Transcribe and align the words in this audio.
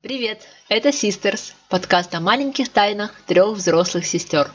Привет, 0.00 0.42
это 0.68 0.90
Sisters, 0.90 1.54
подкаст 1.68 2.14
о 2.14 2.20
маленьких 2.20 2.68
тайнах 2.68 3.20
трех 3.26 3.56
взрослых 3.56 4.06
сестер. 4.06 4.48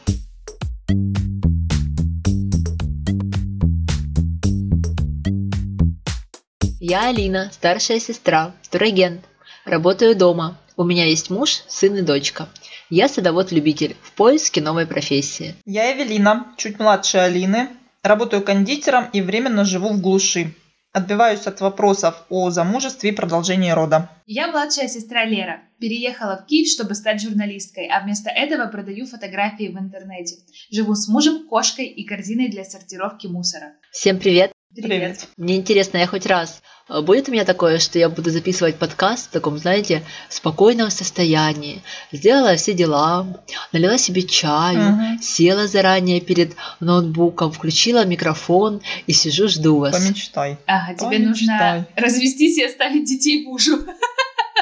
Я 6.80 7.10
Алина, 7.10 7.50
старшая 7.52 8.00
сестра, 8.00 8.54
турагент. 8.72 9.26
Работаю 9.66 10.16
дома. 10.16 10.58
У 10.78 10.86
меня 10.86 11.08
есть 11.08 11.30
муж, 11.30 11.64
сын 11.68 11.98
и 11.98 12.02
дочка. 12.04 12.48
Я 12.90 13.10
садовод-любитель 13.10 13.98
в 14.02 14.14
поиске 14.14 14.62
новой 14.62 14.88
профессии. 14.88 15.56
Я 15.66 15.94
Эвелина, 15.94 16.54
чуть 16.56 16.80
младше 16.80 17.18
Алины. 17.18 17.68
Работаю 18.02 18.44
кондитером 18.44 19.10
и 19.12 19.20
временно 19.20 19.66
живу 19.66 19.90
в 19.90 20.00
глуши. 20.00 20.56
Отбиваюсь 20.94 21.48
от 21.48 21.60
вопросов 21.60 22.24
о 22.30 22.52
замужестве 22.52 23.10
и 23.10 23.14
продолжении 23.14 23.72
рода. 23.72 24.12
Я 24.28 24.50
младшая 24.50 24.88
сестра 24.88 25.26
Лера. 25.26 25.62
Переехала 25.80 26.38
в 26.38 26.46
Киев, 26.46 26.68
чтобы 26.68 26.94
стать 26.94 27.20
журналисткой, 27.20 27.88
а 27.88 28.00
вместо 28.04 28.30
этого 28.30 28.68
продаю 28.68 29.08
фотографии 29.08 29.70
в 29.70 29.80
интернете. 29.80 30.36
Живу 30.70 30.94
с 30.94 31.08
мужем, 31.08 31.48
кошкой 31.48 31.88
и 31.88 32.06
корзиной 32.06 32.50
для 32.50 32.64
сортировки 32.64 33.26
мусора. 33.26 33.74
Всем 33.92 34.20
привет! 34.20 34.53
Привет. 34.76 35.28
Мне 35.38 35.58
интересно, 35.58 36.00
я 36.00 36.08
хоть 36.08 36.26
раз 36.26 36.64
э, 36.90 37.00
будет 37.02 37.30
у 37.30 37.32
меня 37.32 37.46
такое, 37.46 37.78
что 37.78 38.00
я 38.00 38.10
буду 38.10 38.32
записывать 38.32 38.76
подкаст 38.78 39.28
в 39.28 39.32
таком, 39.32 39.60
знаете, 39.60 40.04
спокойном 40.30 40.90
состоянии. 40.90 41.84
Сделала 42.12 42.56
все 42.56 42.74
дела, 42.74 43.28
налила 43.72 44.00
себе 44.00 44.24
чаю, 44.24 44.94
Мгм. 44.94 45.22
села 45.22 45.68
заранее 45.68 46.22
перед 46.22 46.54
ноутбуком, 46.80 47.52
включила 47.52 48.04
микрофон 48.04 48.82
и 49.06 49.14
сижу 49.14 49.48
жду 49.48 49.78
вас. 49.78 49.96
Помечтай. 49.96 50.58
Ага, 50.66 50.96
тебе 50.96 51.18
Ой, 51.18 51.20
нужно 51.20 51.88
развестись 51.96 52.58
и 52.58 52.64
оставить 52.64 53.06
детей 53.06 53.46
мужу. 53.46 53.78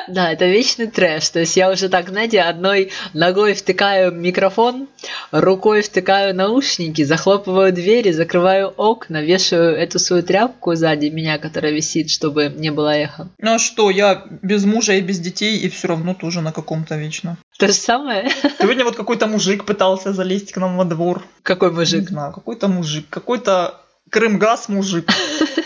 Да, 0.07 0.31
это 0.31 0.45
вечный 0.45 0.87
трэш. 0.87 1.29
То 1.29 1.39
есть 1.39 1.55
я 1.57 1.69
уже 1.69 1.89
так, 1.89 2.09
знаете, 2.09 2.41
одной 2.41 2.91
ногой 3.13 3.53
втыкаю 3.53 4.11
микрофон, 4.11 4.87
рукой 5.31 5.81
втыкаю 5.81 6.35
наушники, 6.35 7.03
захлопываю 7.03 7.71
двери, 7.73 8.11
закрываю 8.11 8.69
окна, 8.77 9.21
вешаю 9.21 9.75
эту 9.75 9.99
свою 9.99 10.23
тряпку 10.23 10.75
сзади 10.75 11.07
меня, 11.07 11.37
которая 11.37 11.71
висит, 11.71 12.09
чтобы 12.09 12.49
не 12.55 12.71
было 12.71 12.89
эхо. 12.95 13.29
Ну 13.39 13.53
а 13.55 13.59
что, 13.59 13.89
я 13.89 14.23
без 14.41 14.65
мужа 14.65 14.93
и 14.93 15.01
без 15.01 15.19
детей, 15.19 15.57
и 15.57 15.69
все 15.69 15.89
равно 15.89 16.13
тоже 16.13 16.41
на 16.41 16.51
каком-то 16.51 16.95
вечно. 16.95 17.37
То 17.57 17.67
же 17.67 17.73
самое? 17.73 18.29
Сегодня 18.59 18.83
вот 18.83 18.95
какой-то 18.95 19.27
мужик 19.27 19.65
пытался 19.65 20.13
залезть 20.13 20.51
к 20.51 20.57
нам 20.57 20.77
во 20.77 20.85
двор. 20.85 21.23
Какой 21.43 21.69
Не 21.69 21.75
мужик? 21.75 22.09
знаю, 22.09 22.33
какой-то 22.33 22.67
мужик, 22.67 23.05
какой-то 23.09 23.80
Крымгаз 24.11 24.67
мужик. 24.69 25.09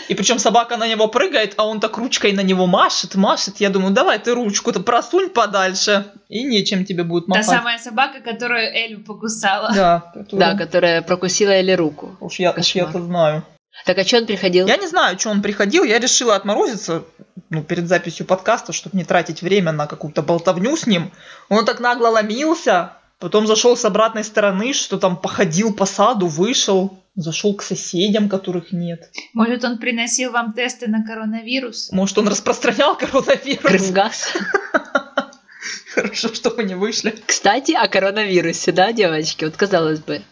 И 0.08 0.14
причем 0.14 0.38
собака 0.38 0.76
на 0.76 0.86
него 0.86 1.08
прыгает, 1.08 1.54
а 1.56 1.66
он 1.66 1.80
так 1.80 1.98
ручкой 1.98 2.32
на 2.32 2.42
него 2.42 2.66
машет, 2.66 3.16
машет. 3.16 3.56
Я 3.58 3.70
думаю, 3.70 3.92
давай 3.92 4.20
ты 4.20 4.34
ручку-то 4.34 4.80
просунь 4.80 5.28
подальше, 5.30 6.06
и 6.28 6.44
нечем 6.44 6.84
тебе 6.84 7.02
будет 7.02 7.26
Та 7.26 7.30
махать. 7.30 7.46
самая 7.46 7.78
собака, 7.78 8.20
которую 8.20 8.72
Элю 8.72 9.00
покусала. 9.00 9.72
Да, 9.74 10.12
Да, 10.14 10.22
которую- 10.22 10.58
которая 10.58 11.02
прокусила 11.02 11.50
Элли 11.50 11.72
руку. 11.72 12.16
Уж 12.20 12.38
я, 12.38 12.52
уж 12.52 12.74
я-то 12.76 13.02
знаю. 13.02 13.42
Так 13.84 13.98
а 13.98 14.04
что 14.04 14.18
он 14.18 14.26
приходил? 14.26 14.66
Я 14.66 14.76
не 14.76 14.86
знаю, 14.86 15.18
что 15.18 15.30
он 15.30 15.42
приходил. 15.42 15.84
Я 15.84 15.98
решила 15.98 16.36
отморозиться 16.36 17.02
ну, 17.50 17.62
перед 17.62 17.88
записью 17.88 18.26
подкаста, 18.26 18.72
чтобы 18.72 18.96
не 18.96 19.04
тратить 19.04 19.42
время 19.42 19.72
на 19.72 19.86
какую-то 19.86 20.22
болтовню 20.22 20.76
с 20.76 20.86
ним. 20.86 21.10
Он 21.48 21.64
так 21.64 21.80
нагло 21.80 22.08
ломился, 22.08 22.92
потом 23.18 23.46
зашел 23.46 23.76
с 23.76 23.84
обратной 23.84 24.24
стороны, 24.24 24.72
что 24.72 24.98
там 24.98 25.16
походил 25.16 25.72
по 25.74 25.86
саду, 25.86 26.26
вышел, 26.26 26.98
зашел 27.14 27.54
к 27.54 27.62
соседям, 27.62 28.28
которых 28.28 28.72
нет. 28.72 29.10
Может, 29.32 29.64
он 29.64 29.78
приносил 29.78 30.32
вам 30.32 30.52
тесты 30.52 30.86
на 30.88 31.04
коронавирус? 31.04 31.90
Может, 31.92 32.18
он 32.18 32.28
распространял 32.28 32.96
коронавирус? 32.96 33.62
Крымгаз. 33.62 34.32
Хорошо, 35.94 36.34
что 36.34 36.52
мы 36.56 36.64
не 36.64 36.74
вышли. 36.74 37.14
Кстати, 37.26 37.72
о 37.72 37.88
коронавирусе, 37.88 38.70
да, 38.72 38.92
девочки? 38.92 39.44
Вот 39.44 39.56
казалось 39.56 40.00
бы, 40.00 40.22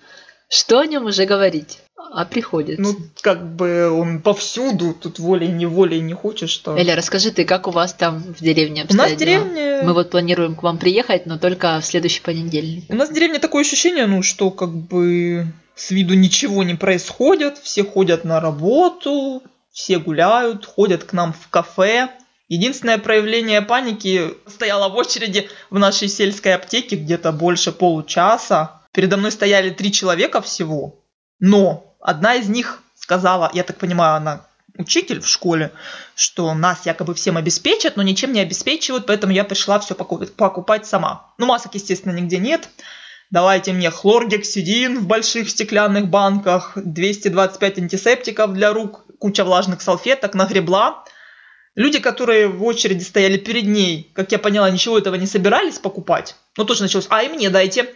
что 0.51 0.81
о 0.81 0.87
нем 0.87 1.07
уже 1.07 1.25
говорить? 1.25 1.79
А 2.17 2.25
приходится. 2.25 2.81
Ну, 2.81 2.97
как 3.23 3.57
бы 3.57 3.91
он 3.91 4.23
повсюду, 4.23 4.95
тут 4.95 5.19
волей-неволей 5.19 6.01
не 6.01 6.15
хочешь, 6.15 6.51
что... 6.51 6.77
Эля, 6.79 6.95
расскажи 6.95 7.33
ты, 7.33 7.45
как 7.45 7.67
у 7.67 7.73
вас 7.73 7.93
там 7.93 8.23
в 8.23 8.41
деревне 8.41 8.87
У 8.89 8.95
нас 8.95 9.11
в 9.11 9.15
обстоят 9.15 9.19
деревне... 9.19 9.83
Мы 9.83 9.95
вот 9.95 10.11
планируем 10.11 10.55
к 10.55 10.63
вам 10.63 10.79
приехать, 10.79 11.27
но 11.27 11.39
только 11.39 11.81
в 11.81 11.85
следующий 11.85 12.21
понедельник. 12.21 12.85
У 12.89 12.95
нас 12.95 13.11
в 13.11 13.13
деревне 13.13 13.41
такое 13.41 13.63
ощущение, 13.63 14.07
ну, 14.07 14.23
что 14.23 14.53
как 14.53 14.73
бы 14.73 15.47
с 15.75 15.91
виду 15.91 16.15
ничего 16.15 16.63
не 16.63 16.75
происходит, 16.75 17.59
все 17.59 17.85
ходят 17.85 18.23
на 18.23 18.39
работу, 18.39 19.43
все 19.73 19.99
гуляют, 19.99 20.67
ходят 20.67 21.03
к 21.03 21.13
нам 21.15 21.33
в 21.33 21.49
кафе. 21.49 22.11
Единственное 22.47 22.99
проявление 22.99 23.61
паники 23.61 24.35
стояла 24.47 24.89
в 24.89 24.95
очереди 24.95 25.49
в 25.69 25.81
нашей 25.81 26.07
сельской 26.07 26.55
аптеке 26.55 26.95
где-то 26.95 27.33
больше 27.33 27.73
получаса. 27.73 28.83
Передо 28.93 29.17
мной 29.17 29.33
стояли 29.33 29.71
три 29.71 29.91
человека 29.91 30.41
всего, 30.41 31.01
но 31.41 31.94
одна 32.05 32.37
из 32.37 32.49
них 32.49 32.83
сказала, 32.95 33.51
я 33.53 33.65
так 33.65 33.79
понимаю, 33.79 34.17
она 34.17 34.47
учитель 34.77 35.21
в 35.21 35.27
школе, 35.27 35.73
что 36.15 36.53
нас 36.55 36.87
якобы 36.87 37.15
всем 37.15 37.37
обеспечат, 37.37 37.97
но 37.97 38.03
ничем 38.03 38.33
не 38.33 38.41
обеспечивают, 38.41 39.07
поэтому 39.07 39.33
я 39.33 39.45
пришла 39.45 39.79
все 39.81 39.95
покупать 39.95 40.87
сама. 40.87 41.33
Ну, 41.39 41.47
масок, 41.47 41.75
естественно, 41.75 42.13
нигде 42.13 42.39
нет. 42.39 42.69
Давайте 43.31 43.73
мне 43.73 43.91
хлоргексидин 43.91 44.99
в 44.99 45.07
больших 45.07 45.49
стеклянных 45.49 46.09
банках, 46.09 46.73
225 46.77 47.79
антисептиков 47.79 48.53
для 48.53 48.73
рук, 48.73 49.05
куча 49.19 49.45
влажных 49.45 49.81
салфеток, 49.81 50.35
нагребла. 50.35 51.05
Люди, 51.75 51.99
которые 52.01 52.49
в 52.49 52.63
очереди 52.65 53.03
стояли 53.03 53.39
перед 53.39 53.65
ней, 53.65 54.11
как 54.15 54.31
я 54.31 54.39
поняла, 54.39 54.71
ничего 54.71 54.99
этого 54.99 55.15
не 55.15 55.27
собирались 55.27 55.79
покупать. 55.79 56.37
Ну, 56.57 56.65
тоже 56.65 56.83
началось, 56.83 57.07
а 57.09 57.23
и 57.23 57.29
мне 57.29 57.51
дайте. 57.51 57.95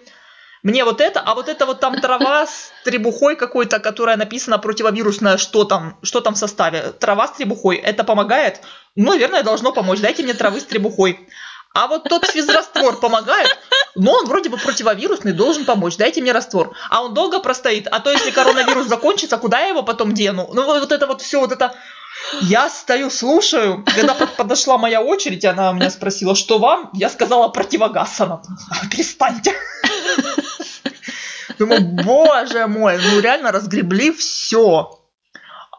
Мне 0.62 0.84
вот 0.84 1.00
это, 1.00 1.20
а 1.20 1.34
вот 1.34 1.48
это 1.48 1.66
вот 1.66 1.80
там 1.80 2.00
трава 2.00 2.46
с 2.46 2.72
требухой 2.84 3.36
какой-то, 3.36 3.78
которая 3.78 4.16
написана 4.16 4.58
противовирусная, 4.58 5.36
что 5.36 5.64
там, 5.64 5.98
что 6.02 6.20
там 6.20 6.34
в 6.34 6.38
составе. 6.38 6.92
Трава 6.98 7.28
с 7.28 7.32
требухой, 7.32 7.76
это 7.76 8.02
помогает? 8.04 8.60
Ну, 8.96 9.10
наверное, 9.10 9.42
должно 9.42 9.72
помочь. 9.72 10.00
Дайте 10.00 10.22
мне 10.22 10.34
травы 10.34 10.60
с 10.60 10.64
требухой. 10.64 11.28
А 11.74 11.86
вот 11.86 12.04
тот 12.04 12.26
физраствор 12.26 12.96
помогает? 12.96 13.56
Но 13.94 14.12
он 14.12 14.26
вроде 14.26 14.48
бы 14.48 14.56
противовирусный, 14.56 15.32
должен 15.32 15.64
помочь. 15.64 15.96
Дайте 15.96 16.20
мне 16.20 16.32
раствор. 16.32 16.74
А 16.90 17.02
он 17.02 17.14
долго 17.14 17.40
простоит. 17.40 17.86
А 17.88 18.00
то, 18.00 18.10
если 18.10 18.30
коронавирус 18.30 18.86
закончится, 18.86 19.38
куда 19.38 19.60
я 19.60 19.68
его 19.68 19.82
потом 19.82 20.12
дену? 20.12 20.48
Ну, 20.52 20.64
вот 20.64 20.92
это 20.92 21.06
вот 21.06 21.22
все, 21.22 21.40
вот 21.40 21.52
это... 21.52 21.74
Я 22.42 22.68
стою, 22.68 23.10
слушаю. 23.10 23.84
Когда 23.94 24.14
под- 24.14 24.36
подошла 24.36 24.76
моя 24.78 25.00
очередь, 25.02 25.44
она 25.44 25.72
меня 25.72 25.90
спросила, 25.90 26.34
что 26.34 26.58
вам? 26.58 26.90
Я 26.92 27.08
сказала 27.10 27.48
противогаз. 27.48 28.20
Она, 28.20 28.42
«А, 28.70 28.86
перестаньте. 28.90 29.54
Думаю, 31.58 31.80
боже 32.04 32.66
мой, 32.66 32.98
ну 32.98 33.20
реально 33.20 33.50
разгребли 33.50 34.12
все. 34.12 35.00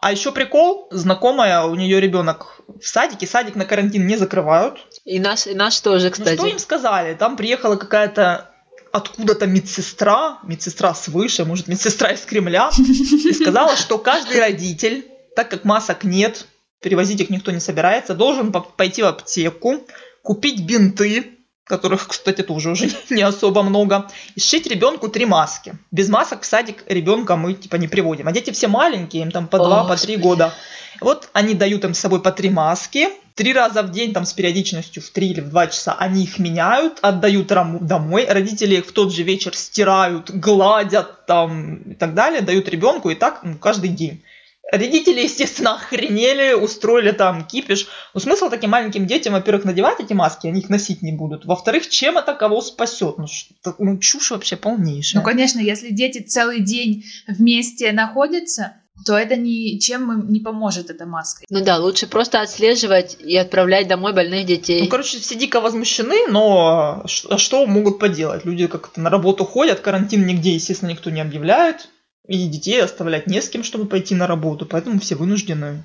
А 0.02 0.12
еще 0.12 0.32
прикол, 0.32 0.88
знакомая, 0.92 1.64
у 1.64 1.76
нее 1.76 2.00
ребенок 2.00 2.62
в 2.82 2.86
садике, 2.88 3.28
садик 3.28 3.56
на 3.56 3.66
карантин 3.66 4.06
не 4.08 4.18
закрывают. 4.18 4.80
И 5.06 5.20
наш, 5.20 5.48
и 5.48 5.54
наш 5.54 5.80
тоже, 5.80 6.06
Ну 6.08 6.12
кстати. 6.12 6.36
что 6.38 6.48
им 6.48 6.60
сказали? 6.60 7.14
Там 7.16 7.36
приехала 7.38 7.76
какая-то 7.76 8.50
откуда-то 8.92 9.46
медсестра, 9.46 10.40
медсестра 10.44 10.94
свыше, 10.96 11.46
может, 11.46 11.68
медсестра 11.68 12.12
из 12.12 12.22
Кремля, 12.22 12.72
и 12.78 13.34
сказала, 13.34 13.76
что 13.76 13.98
каждый 14.00 14.40
родитель, 14.40 15.09
так 15.36 15.50
как 15.50 15.66
масок 15.66 16.04
нет, 16.04 16.48
перевозить 16.82 17.22
их 17.22 17.30
никто 17.30 17.52
не 17.52 17.60
собирается, 17.60 18.14
должен 18.14 18.52
по- 18.52 18.62
пойти 18.62 19.04
в 19.04 19.08
аптеку, 19.08 19.86
купить 20.22 20.66
бинты, 20.66 21.40
которых, 21.70 22.08
кстати, 22.08 22.42
тоже 22.42 22.72
уже 22.72 22.90
не 23.10 23.22
особо 23.22 23.62
много, 23.64 24.10
и 24.36 24.40
сшить 24.40 24.68
ребенку 24.68 25.08
три 25.08 25.26
маски. 25.26 25.76
Без 25.92 26.10
масок 26.10 26.42
в 26.42 26.46
садик 26.46 26.84
ребенка 26.88 27.36
мы 27.36 27.54
типа 27.54 27.76
не 27.76 27.88
приводим. 27.88 28.28
А 28.28 28.32
дети 28.32 28.52
все 28.52 28.68
маленькие, 28.68 29.24
им 29.24 29.32
там 29.32 29.48
по 29.48 29.58
два, 29.58 29.86
по 29.86 29.96
три 29.96 30.18
года. 30.18 30.54
Вот 31.00 31.30
они 31.34 31.54
дают 31.54 31.86
им 31.86 31.94
с 31.94 32.00
собой 32.00 32.22
по 32.22 32.32
три 32.32 32.50
маски, 32.50 33.08
три 33.36 33.54
раза 33.54 33.84
в 33.84 33.92
день, 33.92 34.12
там 34.12 34.26
с 34.26 34.34
периодичностью 34.34 35.02
в 35.02 35.12
три 35.12 35.30
или 35.30 35.40
в 35.40 35.50
два 35.50 35.68
часа, 35.68 35.96
они 35.98 36.24
их 36.24 36.40
меняют, 36.40 37.00
отдают 37.02 37.48
домой, 37.48 38.26
родители 38.28 38.76
их 38.76 38.88
в 38.88 38.92
тот 38.92 39.14
же 39.14 39.24
вечер 39.24 39.56
стирают, 39.56 40.30
гладят 40.30 41.26
там 41.26 41.76
и 41.84 41.94
так 41.94 42.16
далее, 42.16 42.42
дают 42.42 42.68
ребенку 42.68 43.10
и 43.10 43.16
так 43.16 43.42
ну, 43.44 43.58
каждый 43.58 43.92
день. 43.92 44.24
Родители, 44.72 45.22
естественно, 45.22 45.76
охренели, 45.76 46.54
устроили 46.54 47.12
там 47.12 47.46
кипиш. 47.46 47.88
Но 48.14 48.20
смысл 48.20 48.50
таким 48.50 48.70
маленьким 48.70 49.08
детям, 49.08 49.34
во-первых, 49.34 49.66
надевать 49.66 50.00
эти 50.00 50.14
маски, 50.14 50.48
они 50.48 50.60
их 50.62 50.70
носить 50.70 51.02
не 51.02 51.12
будут. 51.12 51.46
Во-вторых, 51.46 51.90
чем 51.90 52.18
это 52.18 52.34
кого 52.36 52.62
спасет? 52.62 53.18
Ну, 53.18 53.28
что- 53.28 53.76
ну, 53.80 53.98
чушь 53.98 54.32
вообще 54.32 54.56
полнейшая. 54.58 55.22
Ну, 55.22 55.26
конечно, 55.26 55.60
если 55.60 55.90
дети 55.90 56.20
целый 56.20 56.60
день 56.62 57.04
вместе 57.28 57.92
находятся, 57.92 58.74
то 59.06 59.18
это 59.18 59.38
ничем 59.38 60.12
им 60.12 60.30
не 60.30 60.42
поможет, 60.42 60.90
эта 60.90 61.06
маска. 61.06 61.46
Ну 61.50 61.64
да, 61.64 61.78
лучше 61.78 62.06
просто 62.06 62.42
отслеживать 62.42 63.16
и 63.20 63.38
отправлять 63.38 63.88
домой 63.88 64.14
больных 64.14 64.46
детей. 64.46 64.82
Ну, 64.84 64.88
короче, 64.90 65.20
все 65.20 65.36
дико 65.36 65.62
возмущены, 65.62 66.28
но 66.28 67.04
что 67.06 67.66
могут 67.66 67.98
поделать? 68.00 68.44
Люди 68.44 68.68
как-то 68.68 69.00
на 69.00 69.10
работу 69.10 69.46
ходят, 69.46 69.80
карантин 69.80 70.26
нигде, 70.28 70.52
естественно, 70.54 70.90
никто 70.90 71.10
не 71.12 71.22
объявляет. 71.22 71.88
И 72.30 72.48
детей 72.48 72.80
оставлять 72.80 73.26
не 73.26 73.42
с 73.42 73.50
кем, 73.50 73.64
чтобы 73.64 73.88
пойти 73.88 74.14
на 74.14 74.28
работу, 74.28 74.68
поэтому 74.68 75.00
все 75.00 75.16
вынуждены 75.16 75.84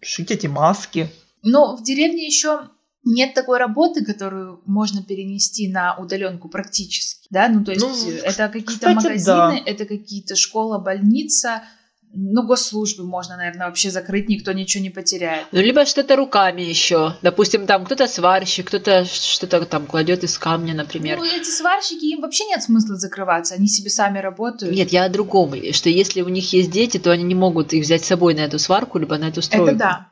шить 0.00 0.30
эти 0.30 0.46
маски. 0.46 1.10
Но 1.42 1.76
в 1.76 1.82
деревне 1.82 2.24
еще 2.26 2.70
нет 3.04 3.34
такой 3.34 3.58
работы, 3.58 4.02
которую 4.02 4.62
можно 4.64 5.02
перенести 5.02 5.68
на 5.68 5.94
удаленку 5.98 6.48
практически, 6.48 7.26
да, 7.28 7.48
ну 7.48 7.62
то 7.62 7.72
есть 7.72 7.84
Ну, 7.84 8.10
это 8.24 8.48
какие-то 8.48 8.94
магазины, 8.94 9.24
да. 9.26 9.58
это 9.66 9.84
какие-то 9.84 10.34
школа, 10.34 10.78
больница, 10.78 11.64
ну 12.14 12.46
госслужбы 12.46 13.04
можно, 13.04 13.36
наверное, 13.36 13.66
вообще 13.66 13.90
закрыть, 13.90 14.28
никто 14.28 14.52
ничего 14.52 14.82
не 14.82 14.90
потеряет. 14.90 15.46
Ну, 15.52 15.60
либо 15.60 15.86
что-то 15.86 16.16
руками 16.16 16.62
еще. 16.62 17.16
Допустим, 17.22 17.66
там 17.66 17.84
кто-то 17.84 18.06
сварщик, 18.06 18.68
кто-то 18.68 19.04
что-то 19.04 19.64
там 19.64 19.86
кладет 19.86 20.22
из 20.24 20.38
камня, 20.38 20.74
например. 20.74 21.18
Ну 21.18 21.24
эти 21.24 21.48
сварщики, 21.48 22.04
им 22.04 22.20
вообще 22.20 22.44
нет 22.44 22.62
смысла 22.62 22.96
закрываться, 22.96 23.54
они 23.54 23.66
себе 23.66 23.90
сами 23.90 24.18
работают. 24.18 24.74
Нет, 24.74 24.90
я 24.90 25.04
о 25.04 25.08
другом. 25.08 25.52
Что 25.72 25.88
если 25.88 26.22
у 26.22 26.28
них 26.28 26.52
есть 26.52 26.70
дети, 26.70 26.98
то 26.98 27.10
они 27.10 27.24
не 27.24 27.34
могут 27.34 27.72
их 27.72 27.84
взять 27.84 28.04
с 28.04 28.08
собой 28.08 28.34
на 28.34 28.40
эту 28.40 28.58
сварку, 28.58 28.98
либо 28.98 29.16
на 29.16 29.28
эту 29.28 29.42
стройку. 29.42 29.70
это 29.70 29.78
да. 29.78 30.11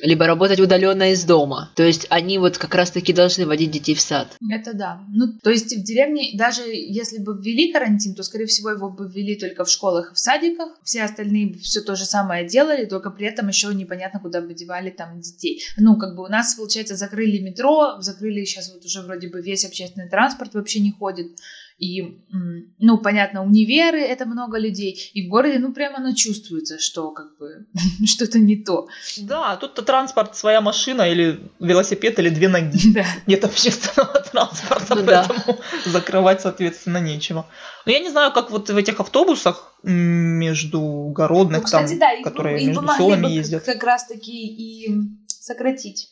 Либо 0.00 0.26
работать 0.26 0.60
удаленно 0.60 1.12
из 1.12 1.24
дома. 1.24 1.70
То 1.74 1.82
есть 1.82 2.06
они 2.10 2.38
вот 2.38 2.58
как 2.58 2.74
раз-таки 2.74 3.12
должны 3.12 3.46
водить 3.46 3.70
детей 3.70 3.94
в 3.94 4.00
сад. 4.00 4.36
Это 4.50 4.74
да. 4.74 5.00
Ну, 5.08 5.26
то 5.42 5.50
есть 5.50 5.74
в 5.74 5.82
деревне, 5.82 6.30
даже 6.34 6.62
если 6.62 7.18
бы 7.18 7.40
ввели 7.40 7.72
карантин, 7.72 8.14
то, 8.14 8.22
скорее 8.22 8.46
всего, 8.46 8.70
его 8.70 8.90
бы 8.90 9.08
ввели 9.08 9.36
только 9.36 9.64
в 9.64 9.70
школах 9.70 10.12
и 10.12 10.14
в 10.14 10.18
садиках. 10.18 10.78
Все 10.82 11.02
остальные 11.02 11.54
все 11.54 11.80
то 11.80 11.96
же 11.96 12.04
самое 12.04 12.46
делали, 12.46 12.84
только 12.84 13.10
при 13.10 13.26
этом 13.26 13.48
еще 13.48 13.68
непонятно, 13.74 14.20
куда 14.20 14.40
бы 14.40 14.52
девали 14.54 14.90
там 14.90 15.20
детей. 15.20 15.62
Ну, 15.76 15.96
как 15.96 16.14
бы 16.16 16.24
у 16.24 16.28
нас, 16.28 16.54
получается, 16.54 16.96
закрыли 16.96 17.38
метро, 17.38 18.00
закрыли 18.00 18.44
сейчас 18.44 18.72
вот 18.72 18.84
уже 18.84 19.02
вроде 19.02 19.28
бы 19.28 19.40
весь 19.40 19.64
общественный 19.64 20.08
транспорт 20.08 20.54
вообще 20.54 20.80
не 20.80 20.92
ходит. 20.92 21.32
И, 21.78 22.18
ну, 22.80 22.98
понятно, 22.98 23.44
универы— 23.44 24.00
это 24.00 24.26
много 24.26 24.58
людей. 24.58 25.10
И 25.14 25.26
в 25.26 25.30
городе, 25.30 25.60
ну, 25.60 25.72
прямо 25.72 25.98
оно 25.98 26.12
чувствуется, 26.12 26.80
что 26.80 27.12
как 27.12 27.38
бы 27.38 27.66
что-то 28.04 28.40
не 28.40 28.56
то. 28.56 28.88
Да, 29.18 29.54
тут-то 29.56 29.82
транспорт, 29.82 30.36
своя 30.36 30.60
машина 30.60 31.02
или 31.08 31.38
велосипед, 31.60 32.18
или 32.18 32.30
две 32.30 32.48
ноги. 32.48 32.78
Да. 32.94 33.04
Нет 33.26 33.44
общественного 33.44 34.20
транспорта, 34.32 34.94
Ну 34.96 35.02
да. 35.04 35.26
поэтому 35.28 35.58
закрывать, 35.86 36.40
соответственно, 36.40 36.98
нечего. 36.98 37.46
Но 37.86 37.92
я 37.92 38.00
не 38.00 38.10
знаю, 38.10 38.32
как 38.32 38.50
вот 38.50 38.68
в 38.70 38.76
этих 38.76 38.98
автобусах 38.98 39.72
междугородных, 39.84 41.58
Ну, 41.60 41.64
кстати, 41.64 41.90
там, 41.90 41.98
да, 42.00 42.12
их, 42.12 42.24
которые 42.24 42.60
их 42.60 42.66
между 42.68 42.82
могли 42.82 43.04
селами 43.04 43.22
бы 43.22 43.30
ездят. 43.30 43.64
как 43.64 43.82
раз-таки 43.84 44.46
и 44.46 44.96
сократить. 45.28 46.08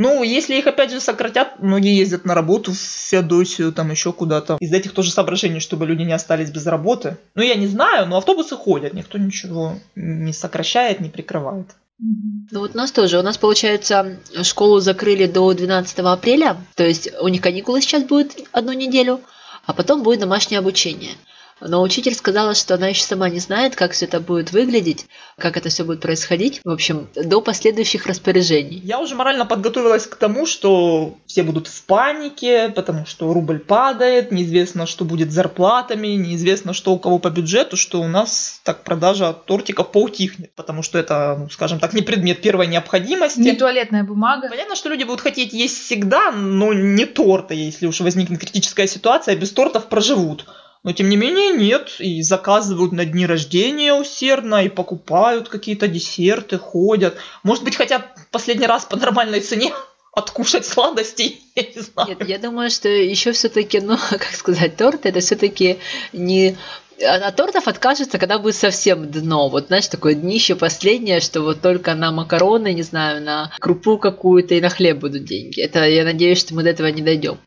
Ну, 0.00 0.22
если 0.22 0.54
их 0.54 0.68
опять 0.68 0.92
же 0.92 1.00
сократят, 1.00 1.58
многие 1.58 1.98
ездят 1.98 2.24
на 2.24 2.32
работу 2.32 2.70
в 2.70 2.78
Феодосию, 2.78 3.72
там 3.72 3.90
еще 3.90 4.12
куда-то. 4.12 4.56
Из 4.60 4.72
этих 4.72 4.92
тоже 4.92 5.10
соображений, 5.10 5.58
чтобы 5.58 5.86
люди 5.86 6.02
не 6.02 6.12
остались 6.12 6.52
без 6.52 6.66
работы. 6.66 7.16
Ну, 7.34 7.42
я 7.42 7.56
не 7.56 7.66
знаю, 7.66 8.06
но 8.06 8.16
автобусы 8.16 8.54
ходят, 8.54 8.94
никто 8.94 9.18
ничего 9.18 9.80
не 9.96 10.32
сокращает, 10.32 11.00
не 11.00 11.08
прикрывает. 11.08 11.66
Ну 11.98 12.60
вот 12.60 12.76
у 12.76 12.78
нас 12.78 12.92
тоже. 12.92 13.18
У 13.18 13.22
нас, 13.22 13.38
получается, 13.38 14.20
школу 14.44 14.78
закрыли 14.78 15.26
до 15.26 15.52
12 15.52 15.98
апреля. 15.98 16.56
То 16.76 16.86
есть 16.86 17.10
у 17.20 17.26
них 17.26 17.40
каникулы 17.40 17.80
сейчас 17.80 18.04
будут 18.04 18.36
одну 18.52 18.72
неделю, 18.74 19.20
а 19.66 19.72
потом 19.72 20.04
будет 20.04 20.20
домашнее 20.20 20.60
обучение. 20.60 21.14
Но 21.60 21.82
учитель 21.82 22.14
сказала, 22.14 22.54
что 22.54 22.74
она 22.74 22.88
еще 22.88 23.02
сама 23.02 23.28
не 23.28 23.40
знает, 23.40 23.74
как 23.74 23.92
все 23.92 24.06
это 24.06 24.20
будет 24.20 24.52
выглядеть, 24.52 25.06
как 25.36 25.56
это 25.56 25.68
все 25.68 25.84
будет 25.84 26.00
происходить. 26.00 26.60
В 26.64 26.70
общем, 26.70 27.08
до 27.14 27.40
последующих 27.40 28.06
распоряжений. 28.06 28.80
Я 28.84 29.00
уже 29.00 29.14
морально 29.14 29.44
подготовилась 29.44 30.06
к 30.06 30.16
тому, 30.16 30.46
что 30.46 31.16
все 31.26 31.42
будут 31.42 31.66
в 31.66 31.82
панике, 31.84 32.68
потому 32.68 33.06
что 33.06 33.32
рубль 33.32 33.58
падает, 33.58 34.30
неизвестно, 34.30 34.86
что 34.86 35.04
будет 35.04 35.30
с 35.30 35.34
зарплатами, 35.34 36.08
неизвестно, 36.08 36.72
что 36.72 36.92
у 36.92 36.98
кого 36.98 37.18
по 37.18 37.30
бюджету, 37.30 37.76
что 37.76 38.00
у 38.00 38.08
нас 38.08 38.60
так 38.64 38.84
продажа 38.84 39.32
тортиков 39.32 39.90
поутихнет, 39.90 40.52
потому 40.54 40.82
что 40.82 40.98
это, 40.98 41.36
ну, 41.38 41.50
скажем 41.50 41.80
так, 41.80 41.92
не 41.92 42.02
предмет 42.02 42.40
первой 42.40 42.66
необходимости. 42.66 43.40
Не 43.40 43.54
туалетная 43.54 44.04
бумага. 44.04 44.48
Понятно, 44.48 44.76
что 44.76 44.88
люди 44.88 45.04
будут 45.04 45.20
хотеть 45.20 45.52
есть 45.52 45.84
всегда, 45.84 46.30
но 46.30 46.72
не 46.72 47.04
торта, 47.04 47.54
если 47.54 47.86
уж 47.86 48.00
возникнет 48.00 48.40
критическая 48.40 48.86
ситуация, 48.86 49.36
без 49.36 49.50
тортов 49.50 49.86
проживут. 49.86 50.46
Но 50.84 50.92
тем 50.92 51.08
не 51.08 51.16
менее 51.16 51.52
нет, 51.52 51.96
и 51.98 52.22
заказывают 52.22 52.92
на 52.92 53.04
дни 53.04 53.26
рождения 53.26 53.94
усердно, 53.94 54.64
и 54.64 54.68
покупают 54.68 55.48
какие-то 55.48 55.88
десерты, 55.88 56.58
ходят. 56.58 57.16
Может 57.42 57.64
быть, 57.64 57.76
хотят 57.76 58.06
последний 58.30 58.66
раз 58.66 58.84
по 58.84 58.96
нормальной 58.96 59.40
цене 59.40 59.72
откушать 60.12 60.66
сладостей, 60.66 61.42
я 61.54 61.62
не 61.62 61.80
знаю. 61.80 62.08
Нет, 62.08 62.28
я 62.28 62.38
думаю, 62.38 62.70
что 62.70 62.88
еще 62.88 63.32
все-таки, 63.32 63.80
ну, 63.80 63.96
как 64.10 64.32
сказать, 64.34 64.76
торт 64.76 65.06
это 65.06 65.20
все-таки 65.20 65.78
не 66.12 66.56
от 67.00 67.22
от 67.22 67.36
тортов 67.36 67.68
откажется, 67.68 68.18
когда 68.18 68.38
будет 68.38 68.56
совсем 68.56 69.10
дно. 69.10 69.48
Вот, 69.48 69.68
знаешь, 69.68 69.86
такое 69.86 70.14
днище 70.14 70.56
последнее, 70.56 71.20
что 71.20 71.42
вот 71.42 71.60
только 71.60 71.94
на 71.94 72.10
макароны, 72.10 72.72
не 72.72 72.82
знаю, 72.82 73.22
на 73.22 73.52
крупу 73.60 73.98
какую-то 73.98 74.54
и 74.54 74.60
на 74.60 74.68
хлеб 74.68 74.98
будут 74.98 75.24
деньги. 75.24 75.60
Это 75.60 75.88
я 75.88 76.04
надеюсь, 76.04 76.38
что 76.40 76.54
мы 76.54 76.62
до 76.62 76.70
этого 76.70 76.88
не 76.88 77.02
дойдем. 77.02 77.38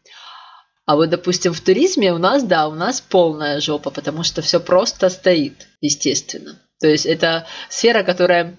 А 0.86 0.96
вот, 0.96 1.10
допустим, 1.10 1.54
в 1.54 1.62
туризме 1.62 2.12
у 2.12 2.18
нас, 2.18 2.44
да, 2.44 2.68
у 2.68 2.74
нас 2.74 3.02
полная 3.02 3.62
жопа, 3.62 3.92
потому 3.92 4.24
что 4.24 4.42
все 4.42 4.60
просто 4.60 5.10
стоит, 5.10 5.68
естественно. 5.80 6.60
То 6.80 6.88
есть 6.88 7.06
это 7.06 7.46
сфера, 7.70 8.04
которая 8.04 8.58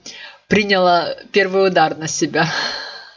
приняла 0.48 1.14
первый 1.32 1.66
удар 1.66 1.96
на 1.96 2.06
себя. 2.08 2.48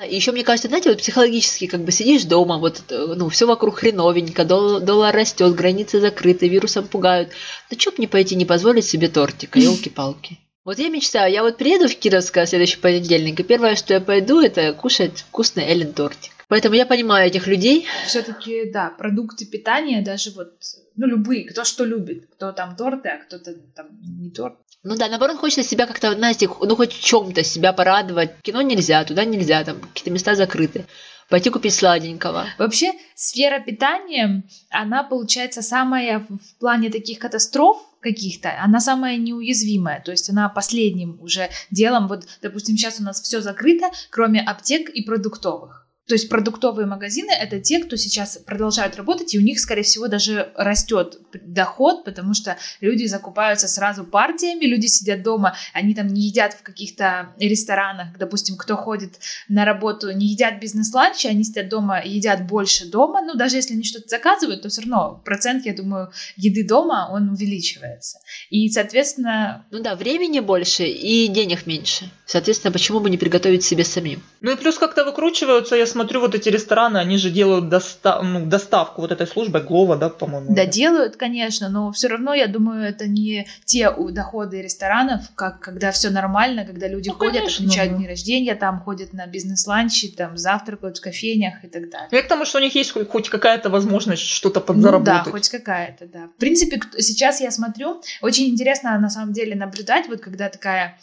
Еще 0.05 0.31
мне 0.31 0.43
кажется, 0.43 0.67
знаете, 0.67 0.89
вот 0.89 0.97
психологически 0.97 1.67
как 1.67 1.81
бы 1.81 1.91
сидишь 1.91 2.23
дома, 2.25 2.57
вот 2.57 2.81
э, 2.89 3.13
ну 3.15 3.29
все 3.29 3.45
вокруг 3.45 3.77
хреновенько, 3.79 4.43
дол- 4.43 4.81
доллар 4.81 5.15
растет, 5.15 5.55
границы 5.55 6.01
закрыты, 6.01 6.49
вирусом 6.49 6.87
пугают. 6.87 7.29
Ну 7.71 7.77
чё 7.77 7.91
б 7.91 7.97
не 7.99 8.07
пойти, 8.07 8.35
не 8.35 8.45
позволить 8.45 8.85
себе 8.85 9.07
тортика, 9.07 9.57
елки-палки. 9.57 10.37
Вот 10.65 10.79
я 10.79 10.89
мечтаю, 10.89 11.31
я 11.31 11.43
вот 11.43 11.57
приеду 11.57 11.87
в 11.87 11.95
Кировское 11.95 12.45
следующий 12.45 12.77
понедельник, 12.77 13.39
и 13.39 13.43
первое, 13.43 13.75
что 13.75 13.93
я 13.93 14.01
пойду, 14.01 14.41
это 14.41 14.73
кушать 14.73 15.19
вкусный 15.19 15.63
Эллен 15.63 15.93
тортик. 15.93 16.34
Поэтому 16.47 16.75
я 16.75 16.85
понимаю 16.85 17.27
этих 17.27 17.47
людей. 17.47 17.87
Все-таки, 18.05 18.69
да, 18.71 18.89
продукты 18.89 19.45
питания, 19.45 20.01
даже 20.01 20.31
вот, 20.31 20.53
ну, 20.95 21.07
любые, 21.07 21.45
кто 21.45 21.63
что 21.63 21.85
любит. 21.85 22.27
Кто 22.35 22.51
там 22.51 22.75
торты, 22.75 23.09
а 23.09 23.23
кто-то 23.23 23.53
там 23.75 23.87
не 24.01 24.29
торт. 24.29 24.55
Ну 24.83 24.95
да, 24.95 25.07
наоборот, 25.07 25.37
хочется 25.37 25.63
себя 25.63 25.87
как-то, 25.87 26.13
знаете, 26.13 26.47
ну 26.47 26.75
хоть 26.75 26.93
в 26.93 27.03
чем-то 27.03 27.43
себя 27.43 27.73
порадовать. 27.73 28.39
Кино 28.41 28.61
нельзя, 28.61 29.03
туда 29.03 29.25
нельзя, 29.25 29.63
там 29.63 29.79
какие-то 29.79 30.11
места 30.11 30.35
закрыты. 30.35 30.85
Пойти 31.27 31.49
купить 31.49 31.73
сладенького. 31.73 32.45
Вообще, 32.59 32.91
сфера 33.15 33.59
питания, 33.59 34.43
она, 34.69 35.03
получается, 35.03 35.63
самая 35.63 36.19
в 36.19 36.59
плане 36.59 36.91
таких 36.91 37.17
катастроф 37.17 37.77
каких-то, 37.99 38.53
она 38.61 38.79
самая 38.79 39.17
неуязвимая. 39.17 40.03
То 40.03 40.11
есть 40.11 40.29
она 40.29 40.49
последним 40.49 41.19
уже 41.19 41.49
делом, 41.71 42.07
вот, 42.07 42.27
допустим, 42.43 42.77
сейчас 42.77 42.99
у 42.99 43.03
нас 43.03 43.19
все 43.19 43.41
закрыто, 43.41 43.89
кроме 44.11 44.39
аптек 44.39 44.89
и 44.89 45.01
продуктовых. 45.01 45.84
То 46.07 46.13
есть 46.13 46.29
продуктовые 46.29 46.85
магазины 46.85 47.31
это 47.31 47.59
те, 47.59 47.79
кто 47.79 47.95
сейчас 47.95 48.37
продолжают 48.37 48.95
работать, 48.95 49.33
и 49.33 49.39
у 49.39 49.41
них, 49.41 49.59
скорее 49.59 49.81
всего, 49.81 50.07
даже 50.07 50.51
растет 50.55 51.19
доход, 51.33 52.03
потому 52.03 52.33
что 52.35 52.57
люди 52.79 53.05
закупаются 53.05 53.67
сразу 53.67 54.03
партиями, 54.03 54.65
люди 54.65 54.85
сидят 54.85 55.23
дома, 55.23 55.55
они 55.73 55.95
там 55.95 56.07
не 56.07 56.27
едят 56.27 56.53
в 56.53 56.61
каких-то 56.61 57.33
ресторанах, 57.39 58.17
допустим, 58.19 58.55
кто 58.55 58.75
ходит 58.75 59.15
на 59.49 59.65
работу, 59.65 60.11
не 60.11 60.27
едят 60.27 60.59
бизнес-ланчи, 60.59 61.25
они 61.25 61.43
сидят 61.43 61.69
дома 61.69 61.99
и 61.99 62.11
едят 62.11 62.45
больше 62.45 62.85
дома, 62.85 63.21
ну, 63.21 63.33
даже 63.33 63.55
если 63.55 63.73
они 63.73 63.83
что-то 63.83 64.07
заказывают, 64.07 64.61
то 64.61 64.69
все 64.69 64.81
равно 64.81 65.21
процент, 65.25 65.65
я 65.65 65.73
думаю, 65.73 66.11
еды 66.35 66.67
дома, 66.67 67.09
он 67.11 67.29
увеличивается. 67.29 68.19
И, 68.51 68.69
соответственно, 68.69 69.65
Ну 69.71 69.81
да, 69.81 69.95
времени 69.95 70.39
больше 70.39 70.83
и 70.83 71.27
денег 71.27 71.65
меньше. 71.65 72.11
Соответственно, 72.25 72.71
почему 72.71 72.99
бы 72.99 73.09
не 73.09 73.17
приготовить 73.17 73.63
себе 73.63 73.83
самим? 73.83 74.21
Ну 74.41 74.51
и 74.51 74.55
плюс 74.55 74.77
как-то 74.77 75.03
выкручиваются, 75.03 75.75
я 75.75 75.87
смотрю, 75.95 76.19
вот 76.19 76.35
эти 76.35 76.49
рестораны, 76.49 76.97
они 76.97 77.17
же 77.17 77.29
делают 77.29 77.69
доста- 77.69 78.21
ну, 78.21 78.45
доставку 78.45 79.01
вот 79.01 79.11
этой 79.11 79.27
службой, 79.27 79.61
Глова, 79.61 79.95
да, 79.95 80.09
по-моему. 80.09 80.53
Да, 80.55 80.65
делают, 80.65 81.15
конечно, 81.15 81.69
но 81.69 81.91
все 81.91 82.07
равно, 82.07 82.33
я 82.33 82.47
думаю, 82.47 82.83
это 82.83 83.07
не 83.07 83.47
те 83.65 83.89
доходы 84.11 84.61
ресторанов, 84.61 85.21
как 85.35 85.59
когда 85.61 85.91
все 85.91 86.09
нормально, 86.09 86.65
когда 86.65 86.87
люди 86.87 87.09
Ну, 87.09 87.15
ходят, 87.15 87.37
конечно, 87.37 87.63
отмечают 87.65 87.91
да. 87.93 87.97
дни 87.97 88.07
рождения, 88.07 88.55
там 88.55 88.79
ходят 88.81 89.13
на 89.13 89.25
бизнес-ланчи, 89.27 90.09
там 90.09 90.37
завтракают 90.37 90.97
в 90.97 91.01
кофейнях 91.01 91.63
и 91.63 91.67
так 91.67 91.89
далее. 91.89 92.09
Я 92.11 92.21
к 92.21 92.27
тому, 92.27 92.45
что 92.45 92.57
у 92.57 92.61
них 92.61 92.75
есть 92.75 92.91
хоть- 92.91 93.29
какая-то 93.29 93.69
возможность 93.69 94.23
что-то 94.23 94.59
Ну 94.59 94.65
подзаработать. 94.65 95.25
да, 95.25 95.31
хоть 95.31 95.49
какая-то, 95.49 96.05
да. 96.07 96.27
В 96.35 96.39
принципе, 96.39 96.79
сейчас 96.99 97.39
я 97.41 97.51
смотрю, 97.51 98.01
очень 98.21 98.47
интересно 98.49 98.99
на 98.99 99.09
самом 99.09 99.31
деле 99.33 99.55
наблюдать, 99.55 100.07
вот 100.09 100.19
когда 100.19 100.49
такая 100.49 100.97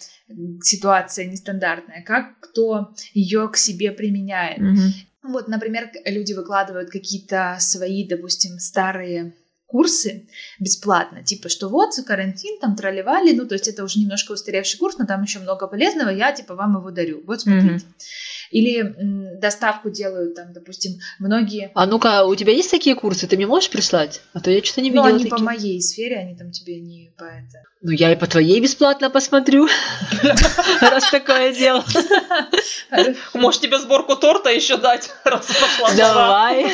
ситуация 0.62 1.27
нестандартная, 1.27 2.03
как 2.03 2.39
кто 2.41 2.95
ее 3.15 3.49
к 3.49 3.57
себе 3.57 3.93
применяет. 3.93 4.59
Мгм. 4.59 4.93
Вот, 5.23 5.49
например, 5.49 5.91
люди 6.05 6.33
выкладывают 6.33 6.91
какие-то 6.91 7.57
свои, 7.61 8.07
допустим, 8.07 8.59
старые 8.59 9.35
курсы 9.67 10.29
бесплатно, 10.61 11.25
типа, 11.25 11.49
что 11.49 11.69
вот, 11.69 11.95
карантин, 12.07 12.59
там, 12.61 12.77
тролливали, 12.77 13.33
ну, 13.33 13.47
то 13.47 13.55
есть 13.55 13.69
это 13.69 13.85
уже 13.85 14.01
немножко 14.01 14.33
устаревший 14.33 14.79
курс, 14.79 14.99
но 14.99 15.07
там 15.07 15.23
еще 15.23 15.39
много 15.39 15.67
полезного, 15.67 16.11
я, 16.11 16.33
типа, 16.33 16.55
вам 16.55 16.77
его 16.77 16.91
дарю, 16.91 17.23
вот, 17.27 17.41
смотрите. 17.41 17.77
Mm-hmm. 17.77 18.03
Или 18.52 18.94
доставку 19.40 19.90
делают, 19.90 20.35
там, 20.35 20.52
допустим, 20.52 20.92
многие... 21.18 21.71
А 21.75 21.87
ну-ка, 21.87 22.25
у 22.25 22.35
тебя 22.37 22.52
есть 22.52 22.71
такие 22.71 22.94
курсы, 22.94 23.26
ты 23.26 23.37
мне 23.37 23.47
можешь 23.47 23.71
прислать? 23.71 24.23
А 24.35 24.40
то 24.40 24.50
я 24.50 24.62
что-то 24.62 24.82
не 24.82 24.90
видела 24.90 25.04
Ну, 25.04 25.14
они 25.14 25.25
таких. 25.25 25.38
по 25.38 25.42
моей 25.42 25.80
сфере, 25.80 26.18
они 26.18 26.37
там 26.37 26.50
тебе 26.52 26.78
не 26.78 27.12
по 27.16 27.25
это... 27.25 27.62
Ну, 27.80 27.90
я 27.90 28.12
и 28.12 28.16
по 28.16 28.26
твоей 28.26 28.61
бесплатно 28.61 29.11
посмотрю, 29.11 29.66
раз 30.80 31.11
такое 31.11 31.52
дело. 31.52 31.85
Может, 33.35 33.62
тебе 33.62 33.78
сборку 33.80 34.16
торта 34.16 34.50
еще 34.50 34.76
дать, 34.76 35.11
раз 35.25 35.47
пошла. 35.47 35.94
Давай. 35.97 36.71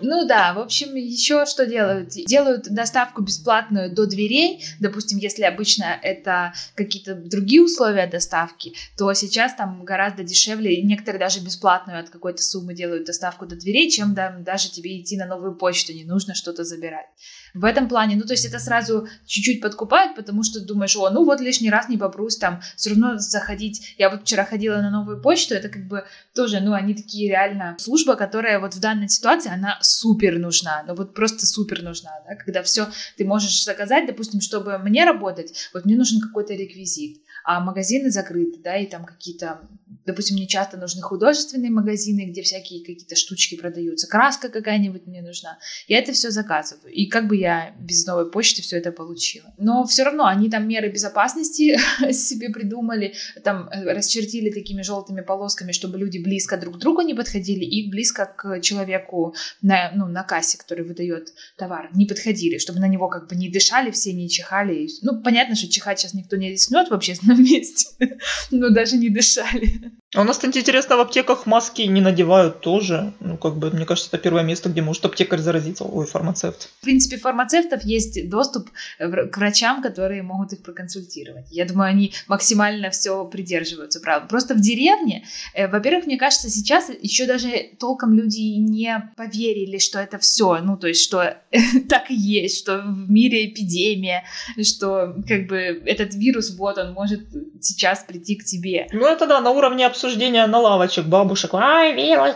Ну 0.00 0.26
да, 0.26 0.52
в 0.54 0.58
общем, 0.58 0.94
еще 0.94 1.46
что 1.46 1.66
делают? 1.66 2.10
Делают 2.10 2.64
доставку 2.64 3.22
бесплатную 3.22 3.92
до 3.92 4.06
дверей. 4.06 4.64
Допустим, 4.80 5.18
если 5.18 5.42
обычно 5.42 5.98
это 6.02 6.54
какие-то 6.74 7.14
другие 7.14 7.62
условия 7.62 8.06
доставки, 8.06 8.74
то 8.96 9.12
сейчас 9.14 9.54
там 9.54 9.84
гораздо 9.84 10.22
дешевле. 10.22 10.61
И 10.68 10.82
Некоторые 10.92 11.20
даже 11.20 11.40
бесплатную 11.40 12.00
от 12.00 12.10
какой-то 12.10 12.42
суммы 12.42 12.74
делают 12.74 13.06
доставку 13.06 13.46
до 13.46 13.56
дверей, 13.56 13.90
чем 13.90 14.12
да, 14.12 14.36
даже 14.38 14.70
тебе 14.70 15.00
идти 15.00 15.16
на 15.16 15.24
новую 15.24 15.56
почту, 15.56 15.94
не 15.94 16.04
нужно 16.04 16.34
что-то 16.34 16.64
забирать. 16.64 17.06
В 17.54 17.64
этом 17.64 17.88
плане, 17.88 18.16
ну 18.16 18.24
то 18.24 18.34
есть 18.34 18.44
это 18.44 18.58
сразу 18.58 19.08
чуть-чуть 19.26 19.62
подкупает, 19.62 20.14
потому 20.14 20.42
что 20.42 20.60
думаешь, 20.60 20.94
о, 20.96 21.08
ну 21.08 21.24
вот 21.24 21.40
лишний 21.40 21.70
раз 21.70 21.88
не 21.88 21.96
попрусь, 21.96 22.36
там 22.36 22.60
все 22.76 22.90
равно 22.90 23.16
заходить. 23.16 23.94
Я 23.96 24.10
вот 24.10 24.22
вчера 24.22 24.44
ходила 24.44 24.76
на 24.76 24.90
новую 24.90 25.22
почту, 25.22 25.54
это 25.54 25.70
как 25.70 25.88
бы 25.88 26.04
тоже, 26.34 26.60
ну 26.60 26.74
они 26.74 26.94
такие 26.94 27.30
реально 27.30 27.76
служба, 27.78 28.14
которая 28.14 28.60
вот 28.60 28.74
в 28.74 28.80
данной 28.80 29.08
ситуации, 29.08 29.50
она 29.50 29.78
супер 29.80 30.38
нужна, 30.38 30.84
ну 30.86 30.94
вот 30.94 31.14
просто 31.14 31.46
супер 31.46 31.82
нужна, 31.82 32.10
да, 32.28 32.34
когда 32.34 32.62
все 32.62 32.86
ты 33.16 33.24
можешь 33.24 33.64
заказать, 33.64 34.06
допустим, 34.06 34.42
чтобы 34.42 34.76
мне 34.76 35.06
работать, 35.06 35.70
вот 35.72 35.86
мне 35.86 35.96
нужен 35.96 36.20
какой-то 36.20 36.52
реквизит, 36.52 37.21
а 37.44 37.60
магазины 37.60 38.10
закрыты, 38.10 38.60
да, 38.62 38.76
и 38.76 38.86
там 38.86 39.04
какие-то, 39.04 39.68
допустим, 40.06 40.36
мне 40.36 40.46
часто 40.46 40.76
нужны 40.76 41.02
художественные 41.02 41.70
магазины, 41.70 42.26
где 42.30 42.42
всякие 42.42 42.80
какие-то 42.80 43.16
штучки 43.16 43.56
продаются, 43.56 44.08
краска 44.08 44.48
какая-нибудь 44.48 45.06
мне 45.06 45.22
нужна, 45.22 45.58
я 45.88 45.98
это 45.98 46.12
все 46.12 46.30
заказываю, 46.30 46.92
и 46.92 47.06
как 47.06 47.28
бы 47.28 47.36
я 47.36 47.74
без 47.78 48.06
новой 48.06 48.30
почты 48.30 48.62
все 48.62 48.78
это 48.78 48.92
получила. 48.92 49.52
Но 49.58 49.84
все 49.84 50.04
равно 50.04 50.26
они 50.26 50.50
там 50.50 50.68
меры 50.68 50.90
безопасности 50.90 51.78
себе 52.12 52.50
придумали, 52.50 53.14
там 53.42 53.68
э, 53.68 53.92
расчертили 53.92 54.50
такими 54.50 54.82
желтыми 54.82 55.20
полосками, 55.20 55.72
чтобы 55.72 55.98
люди 55.98 56.18
близко 56.18 56.56
друг 56.56 56.76
к 56.76 56.78
другу 56.78 57.02
не 57.02 57.14
подходили 57.14 57.64
и 57.64 57.90
близко 57.90 58.26
к 58.26 58.60
человеку 58.60 59.34
на, 59.60 59.92
ну, 59.94 60.06
на 60.06 60.22
кассе, 60.22 60.58
который 60.58 60.84
выдает 60.84 61.32
товар, 61.56 61.90
не 61.94 62.06
подходили, 62.06 62.58
чтобы 62.58 62.80
на 62.80 62.88
него 62.88 63.08
как 63.08 63.28
бы 63.28 63.36
не 63.36 63.48
дышали 63.48 63.90
все, 63.90 64.12
не 64.12 64.28
чихали. 64.28 64.88
Ну, 65.02 65.22
понятно, 65.22 65.54
что 65.54 65.68
чихать 65.68 66.00
сейчас 66.00 66.14
никто 66.14 66.36
не 66.36 66.50
рискнет 66.50 66.88
в 66.88 66.94
общественном 67.32 67.44
месте, 67.44 67.86
но 68.50 68.70
даже 68.70 68.96
не 68.96 69.08
дышали. 69.10 69.92
А 70.14 70.20
у 70.20 70.24
нас, 70.24 70.36
кстати, 70.36 70.58
интересно, 70.58 70.98
в 70.98 71.00
аптеках 71.00 71.46
маски 71.46 71.82
не 71.82 72.02
надевают 72.02 72.60
тоже. 72.60 73.14
Ну, 73.20 73.38
как 73.38 73.56
бы, 73.56 73.70
мне 73.70 73.86
кажется, 73.86 74.10
это 74.12 74.18
первое 74.22 74.42
место, 74.42 74.68
где 74.68 74.82
может 74.82 75.02
аптекарь 75.06 75.40
заразиться. 75.40 75.84
Ой, 75.84 76.04
фармацевт. 76.06 76.68
В 76.80 76.84
принципе, 76.84 77.16
фармацевтов 77.16 77.82
есть 77.84 78.28
доступ 78.28 78.68
в- 78.98 79.26
к 79.28 79.38
врачам, 79.38 79.82
которые 79.82 80.22
могут 80.22 80.52
их 80.52 80.62
проконсультировать. 80.62 81.46
Я 81.50 81.64
думаю, 81.64 81.88
они 81.88 82.12
максимально 82.28 82.90
все 82.90 83.24
придерживаются 83.24 84.00
правил. 84.00 84.28
Просто 84.28 84.54
в 84.54 84.60
деревне, 84.60 85.24
э, 85.54 85.66
во-первых, 85.66 86.04
мне 86.04 86.18
кажется, 86.18 86.50
сейчас 86.50 86.90
еще 87.00 87.24
даже 87.24 87.70
толком 87.78 88.12
люди 88.12 88.40
не 88.58 89.10
поверили, 89.16 89.78
что 89.78 89.98
это 89.98 90.18
все, 90.18 90.58
ну, 90.58 90.76
то 90.76 90.88
есть, 90.88 91.00
что 91.00 91.38
так 91.88 92.10
и 92.10 92.14
есть, 92.14 92.58
что 92.58 92.82
в 92.82 93.10
мире 93.10 93.46
эпидемия, 93.48 94.24
что 94.62 95.14
как 95.26 95.46
бы 95.46 95.56
этот 95.86 96.14
вирус, 96.14 96.54
вот 96.54 96.76
он 96.76 96.92
может 96.92 97.21
сейчас 97.60 98.04
прийти 98.04 98.36
к 98.36 98.44
тебе. 98.44 98.86
Ну, 98.92 99.06
это 99.06 99.26
да, 99.26 99.40
на 99.40 99.50
уровне 99.50 99.86
обсуждения 99.86 100.46
на 100.46 100.58
лавочек 100.58 101.06
бабушек. 101.06 101.54
Ай, 101.54 101.94
вирус, 101.94 102.34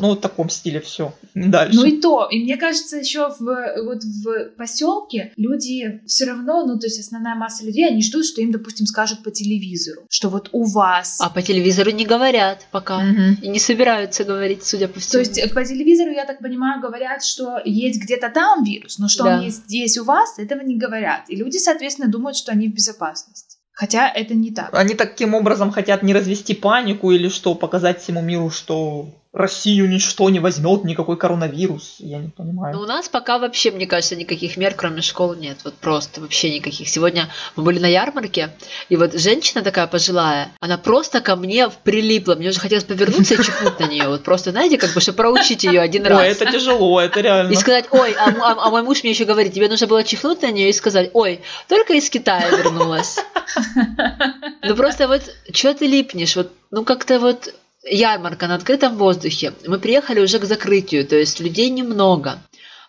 ну, 0.00 0.12
в 0.12 0.16
таком 0.16 0.50
стиле 0.50 0.80
все. 0.80 1.12
Дальше. 1.34 1.76
Ну 1.76 1.84
и 1.84 2.00
то. 2.00 2.28
И 2.30 2.42
мне 2.42 2.56
кажется, 2.56 2.96
еще 2.96 3.28
в, 3.28 3.44
вот 3.84 4.02
в 4.02 4.56
поселке 4.56 5.32
люди 5.36 6.00
все 6.06 6.24
равно, 6.24 6.64
ну 6.64 6.78
то 6.78 6.86
есть 6.86 6.98
основная 6.98 7.34
масса 7.34 7.64
людей, 7.64 7.86
они 7.86 8.02
ждут, 8.02 8.24
что 8.24 8.40
им, 8.40 8.52
допустим, 8.52 8.86
скажут 8.86 9.22
по 9.22 9.30
телевизору, 9.30 10.02
что 10.08 10.30
вот 10.30 10.48
у 10.52 10.64
вас. 10.64 11.18
А 11.20 11.28
по 11.28 11.42
телевизору 11.42 11.90
не 11.90 12.06
говорят 12.06 12.66
пока. 12.70 13.00
Мгм. 13.00 13.38
И 13.42 13.48
не 13.48 13.58
собираются 13.58 14.24
говорить, 14.24 14.64
судя 14.64 14.88
по 14.88 14.98
всему. 14.98 15.24
То 15.24 15.28
есть 15.28 15.54
по 15.54 15.64
телевизору, 15.64 16.10
я 16.10 16.24
так 16.24 16.38
понимаю, 16.38 16.80
говорят, 16.80 17.22
что 17.22 17.60
есть 17.64 18.00
где-то 18.00 18.30
там 18.30 18.64
вирус, 18.64 18.98
но 18.98 19.08
что 19.08 19.24
Да. 19.24 19.36
он 19.36 19.44
есть 19.44 19.64
здесь 19.64 19.98
у 19.98 20.04
вас, 20.04 20.38
этого 20.38 20.62
не 20.62 20.76
говорят. 20.76 21.28
И 21.28 21.36
люди, 21.36 21.58
соответственно, 21.58 22.10
думают, 22.10 22.36
что 22.36 22.52
они 22.52 22.68
в 22.68 22.74
безопасности. 22.74 23.55
Хотя 23.76 24.08
это 24.08 24.34
не 24.34 24.50
так. 24.50 24.70
Они 24.72 24.94
таким 24.94 25.34
образом 25.34 25.70
хотят 25.70 26.02
не 26.02 26.14
развести 26.14 26.54
панику 26.54 27.10
или 27.12 27.28
что, 27.28 27.54
показать 27.54 28.00
всему 28.00 28.22
миру, 28.22 28.48
что 28.48 29.10
Россию 29.36 29.86
ничто 29.90 30.30
не 30.30 30.40
возьмет, 30.40 30.84
никакой 30.84 31.18
коронавирус. 31.18 31.96
Я 31.98 32.18
не 32.18 32.30
понимаю. 32.30 32.74
Но 32.74 32.82
у 32.82 32.86
нас 32.86 33.06
пока 33.10 33.38
вообще, 33.38 33.70
мне 33.70 33.86
кажется, 33.86 34.16
никаких 34.16 34.56
мер, 34.56 34.72
кроме 34.74 35.02
школ, 35.02 35.34
нет. 35.34 35.58
Вот 35.62 35.74
просто 35.74 36.22
вообще 36.22 36.54
никаких. 36.54 36.88
Сегодня 36.88 37.28
мы 37.54 37.62
были 37.62 37.78
на 37.78 37.86
ярмарке, 37.86 38.54
и 38.88 38.96
вот 38.96 39.12
женщина 39.12 39.62
такая 39.62 39.86
пожилая, 39.88 40.52
она 40.60 40.78
просто 40.78 41.20
ко 41.20 41.36
мне 41.36 41.68
прилипла. 41.84 42.34
Мне 42.34 42.48
уже 42.48 42.60
хотелось 42.60 42.84
повернуться 42.84 43.34
и 43.34 43.36
чихнуть 43.44 43.78
на 43.78 43.84
нее. 43.84 44.08
Вот 44.08 44.24
просто, 44.24 44.52
знаете, 44.52 44.78
как 44.78 44.94
бы, 44.94 45.02
чтобы 45.02 45.16
проучить 45.16 45.64
ее 45.64 45.82
один 45.82 46.06
раз. 46.06 46.18
Ой, 46.20 46.28
это 46.28 46.46
тяжело, 46.50 46.98
это 46.98 47.20
реально. 47.20 47.52
И 47.52 47.56
сказать, 47.56 47.84
ой, 47.90 48.14
а, 48.18 48.30
а- 48.40 48.66
а 48.66 48.70
мой 48.70 48.82
муж 48.82 49.02
мне 49.02 49.10
еще 49.12 49.26
говорит, 49.26 49.52
тебе 49.52 49.68
нужно 49.68 49.86
было 49.86 50.02
чихнуть 50.02 50.40
на 50.40 50.50
нее 50.50 50.70
и 50.70 50.72
сказать, 50.72 51.10
ой, 51.12 51.42
только 51.68 51.92
из 51.92 52.08
Китая 52.08 52.48
вернулась. 52.50 53.18
Ну 54.62 54.74
просто 54.74 55.06
вот, 55.08 55.22
что 55.52 55.74
ты 55.74 55.86
липнешь? 55.86 56.36
Вот, 56.36 56.50
ну 56.70 56.84
как-то 56.84 57.20
вот 57.20 57.54
ярмарка 57.88 58.46
на 58.46 58.56
открытом 58.56 58.96
воздухе. 58.96 59.52
Мы 59.66 59.78
приехали 59.78 60.20
уже 60.20 60.38
к 60.38 60.44
закрытию, 60.44 61.06
то 61.06 61.16
есть 61.16 61.40
людей 61.40 61.70
немного. 61.70 62.38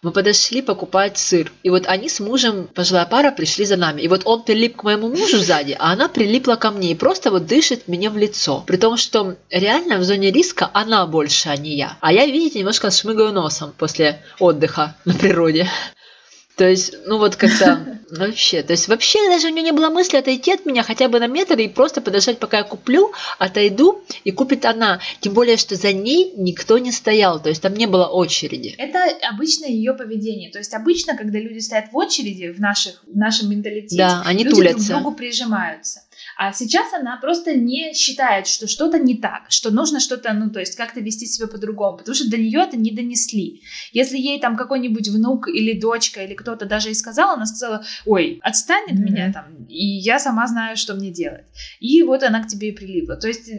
Мы 0.04 0.12
подошли 0.12 0.62
покупать 0.62 1.18
сыр. 1.18 1.52
И 1.64 1.70
вот 1.70 1.88
они 1.88 2.08
с 2.08 2.20
мужем, 2.20 2.68
пожилая 2.74 3.06
пара, 3.06 3.32
пришли 3.32 3.66
за 3.66 3.78
нами. 3.78 4.02
И 4.02 4.08
вот 4.08 4.22
он 4.26 4.44
прилип 4.44 4.78
к 4.78 4.84
моему 4.84 5.10
мужу 5.10 5.40
сзади, 5.40 5.76
а 5.80 5.92
она 5.92 6.08
прилипла 6.08 6.56
ко 6.56 6.70
мне 6.70 6.92
и 6.92 6.96
просто 6.96 7.32
вот 7.32 7.48
дышит 7.48 7.88
мне 7.88 8.10
в 8.10 8.18
лицо. 8.18 8.64
При 8.68 8.78
том, 8.78 8.96
что 8.98 9.36
реально 9.50 9.98
в 9.98 10.04
зоне 10.04 10.32
риска 10.32 10.70
она 10.74 11.06
больше, 11.08 11.50
а 11.50 11.58
не 11.58 11.76
я. 11.76 11.98
А 12.00 12.14
я, 12.14 12.26
видите, 12.26 12.60
немножко 12.60 12.92
шмыгаю 12.92 13.34
носом 13.34 13.74
после 13.76 14.22
отдыха 14.40 14.96
на 15.06 15.14
природе. 15.14 15.68
То 16.58 16.68
есть, 16.68 16.96
ну 17.06 17.20
вот 17.20 17.36
как-то 17.36 18.00
вообще, 18.10 18.64
то 18.64 18.74
есть 18.74 18.88
вообще 18.88 19.20
даже 19.30 19.48
у 19.48 19.52
нее 19.52 19.62
не 19.62 19.72
было 19.72 19.90
мысли 19.90 20.18
отойти 20.18 20.52
от 20.52 20.66
меня 20.66 20.82
хотя 20.82 21.08
бы 21.08 21.20
на 21.20 21.28
метр 21.28 21.58
и 21.60 21.68
просто 21.68 22.02
подождать, 22.02 22.40
пока 22.40 22.58
я 22.58 22.64
куплю, 22.64 23.12
отойду 23.38 24.02
и 24.24 24.32
купит 24.32 24.66
она. 24.66 25.00
Тем 25.20 25.34
более, 25.34 25.58
что 25.58 25.76
за 25.76 25.94
ней 25.94 26.34
никто 26.36 26.80
не 26.80 26.92
стоял, 26.92 27.40
то 27.40 27.50
есть 27.50 27.62
там 27.62 27.76
не 27.76 27.86
было 27.86 28.08
очереди. 28.08 28.74
Это 28.80 29.06
обычное 29.30 29.70
ее 29.70 29.94
поведение. 29.94 30.50
То 30.50 30.58
есть 30.58 30.74
обычно, 30.74 31.16
когда 31.16 31.38
люди 31.38 31.60
стоят 31.60 31.92
в 31.92 31.96
очереди 31.96 32.48
в, 32.48 32.60
наших, 32.60 33.04
в 33.06 33.16
нашем 33.16 33.52
менталитете, 33.52 33.98
Да, 33.98 34.24
они 34.26 34.44
люди 34.44 34.56
тулятся. 34.56 34.78
друг 34.78 34.88
к 34.88 35.02
другу 35.04 35.16
прижимаются. 35.16 36.02
А 36.40 36.54
сейчас 36.54 36.94
она 36.94 37.18
просто 37.18 37.56
не 37.56 37.94
считает, 37.94 38.46
что 38.46 38.68
что-то 38.68 39.00
не 39.00 39.16
так, 39.16 39.48
что 39.50 39.72
нужно 39.72 40.00
что-то, 40.00 40.34
ну, 40.34 40.52
то 40.52 40.60
есть 40.60 40.76
как-то 40.76 41.00
вести 41.00 41.26
себя 41.26 41.48
по-другому, 41.48 41.98
потому 41.98 42.14
что 42.14 42.30
до 42.30 42.38
нее 42.38 42.62
это 42.62 42.78
не 42.78 42.92
донесли. 42.92 43.62
Если 43.92 44.18
ей 44.18 44.40
там 44.40 44.56
какой-нибудь 44.56 45.08
внук 45.10 45.48
или 45.48 45.80
дочка 45.80 46.24
или 46.24 46.36
кто-то 46.36 46.66
даже 46.66 46.92
и 46.92 46.94
сказал, 46.94 47.32
она 47.32 47.48
сказала, 47.48 47.84
ой, 48.06 48.40
отстань 48.44 48.86
от 48.86 48.94
Мгм. 49.00 49.04
меня 49.04 49.34
там, 49.34 49.66
и 49.68 49.84
я 49.84 50.20
сама 50.20 50.48
знаю, 50.48 50.78
что 50.78 50.94
мне 50.94 51.10
делать. 51.12 51.46
И 51.80 52.04
вот 52.04 52.22
она 52.22 52.44
к 52.44 52.48
тебе 52.48 52.70
и 52.70 52.72
прилипла. 52.72 53.16
То 53.16 53.28
есть 53.28 53.50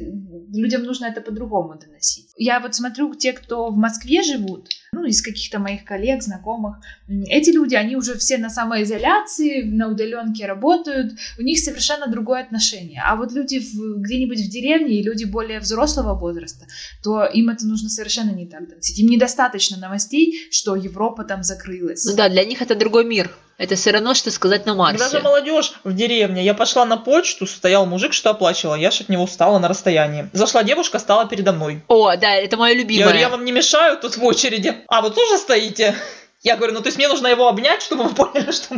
людям 0.53 0.85
нужно 0.85 1.07
это 1.07 1.21
по-другому 1.21 1.79
доносить. 1.79 2.31
Я 2.37 2.61
вот 2.61 2.77
смотрю, 2.77 3.13
те, 3.15 3.33
кто 3.33 3.71
в 3.71 3.77
Москве 3.77 4.23
живут, 4.23 4.69
ну, 4.93 5.05
из 5.05 5.23
каких-то 5.23 5.59
моих 5.59 5.85
коллег, 5.85 6.23
знакомых, 6.23 6.77
эти 7.09 7.51
люди, 7.51 7.75
они 7.75 7.97
уже 7.97 8.17
все 8.17 8.39
на 8.39 8.49
самоизоляции, 8.49 9.63
на 9.63 9.89
удаленке 9.89 10.47
работают, 10.47 11.13
у 11.39 11.43
них 11.43 11.59
совершенно 11.59 12.07
другое 12.07 12.43
отношение. 12.43 13.03
А 13.05 13.17
вот 13.17 13.33
люди 13.33 13.61
где-нибудь 13.99 14.41
в 14.41 14.51
деревне 14.51 15.01
и 15.01 15.03
люди 15.03 15.25
более 15.25 15.61
взрослого 15.61 16.19
возраста, 16.19 16.67
то 17.03 17.25
им 17.25 17.51
это 17.51 17.67
нужно 17.67 17.89
совершенно 17.89 18.31
не 18.31 18.47
так. 18.47 18.63
Им 18.97 19.09
недостаточно 19.09 19.77
новостей, 19.77 20.49
что 20.51 20.75
Европа 20.75 21.25
там 21.25 21.43
закрылась. 21.43 22.05
Ну 22.05 22.17
да, 22.17 22.29
для 22.29 22.45
них 22.45 22.63
это 22.63 22.75
другой 22.75 23.05
мир. 23.05 23.31
Это 23.59 23.75
все 23.75 23.91
равно, 23.91 24.15
что 24.15 24.31
сказать 24.31 24.67
на 24.67 24.75
Марсе. 24.75 25.09
же 25.11 25.21
молодежь 25.21 25.73
в 25.83 25.93
деревне, 25.93 26.45
я 26.45 26.55
пошла 26.55 26.85
на 26.85 26.97
почту, 26.97 27.45
стоял 27.47 27.87
мужик, 27.87 28.13
что 28.13 28.31
оплачивал, 28.31 28.77
я 28.77 28.93
ж 28.93 29.01
от 29.01 29.09
него 29.09 29.27
встала 29.27 29.59
на 29.59 29.67
расстоянии. 29.67 30.31
Зашла 30.33 30.63
девушка, 30.63 31.01
стала 31.01 31.27
передо 31.27 31.53
мной. 31.53 31.83
О, 31.89 32.15
да, 32.17 32.35
это 32.37 32.57
мое 32.57 32.73
Я 32.73 32.79
любимое. 32.79 33.05
говорю, 33.05 33.21
я 33.21 33.29
вам 33.29 33.45
не 33.45 33.51
мешаю 33.51 33.99
тут 33.99 34.17
в 34.17 34.25
очереди. 34.25 34.75
А, 34.87 35.03
вы 35.03 35.11
тоже 35.11 35.39
стоите? 35.39 35.97
Я 36.45 36.57
говорю, 36.57 36.73
ну 36.75 36.81
то 36.81 36.87
есть 36.87 36.99
мне 36.99 37.09
нужно 37.09 37.27
его 37.27 37.49
обнять, 37.49 37.83
чтобы 37.83 38.05
вы 38.05 38.15
поняли, 38.15 38.53
что 38.53 38.77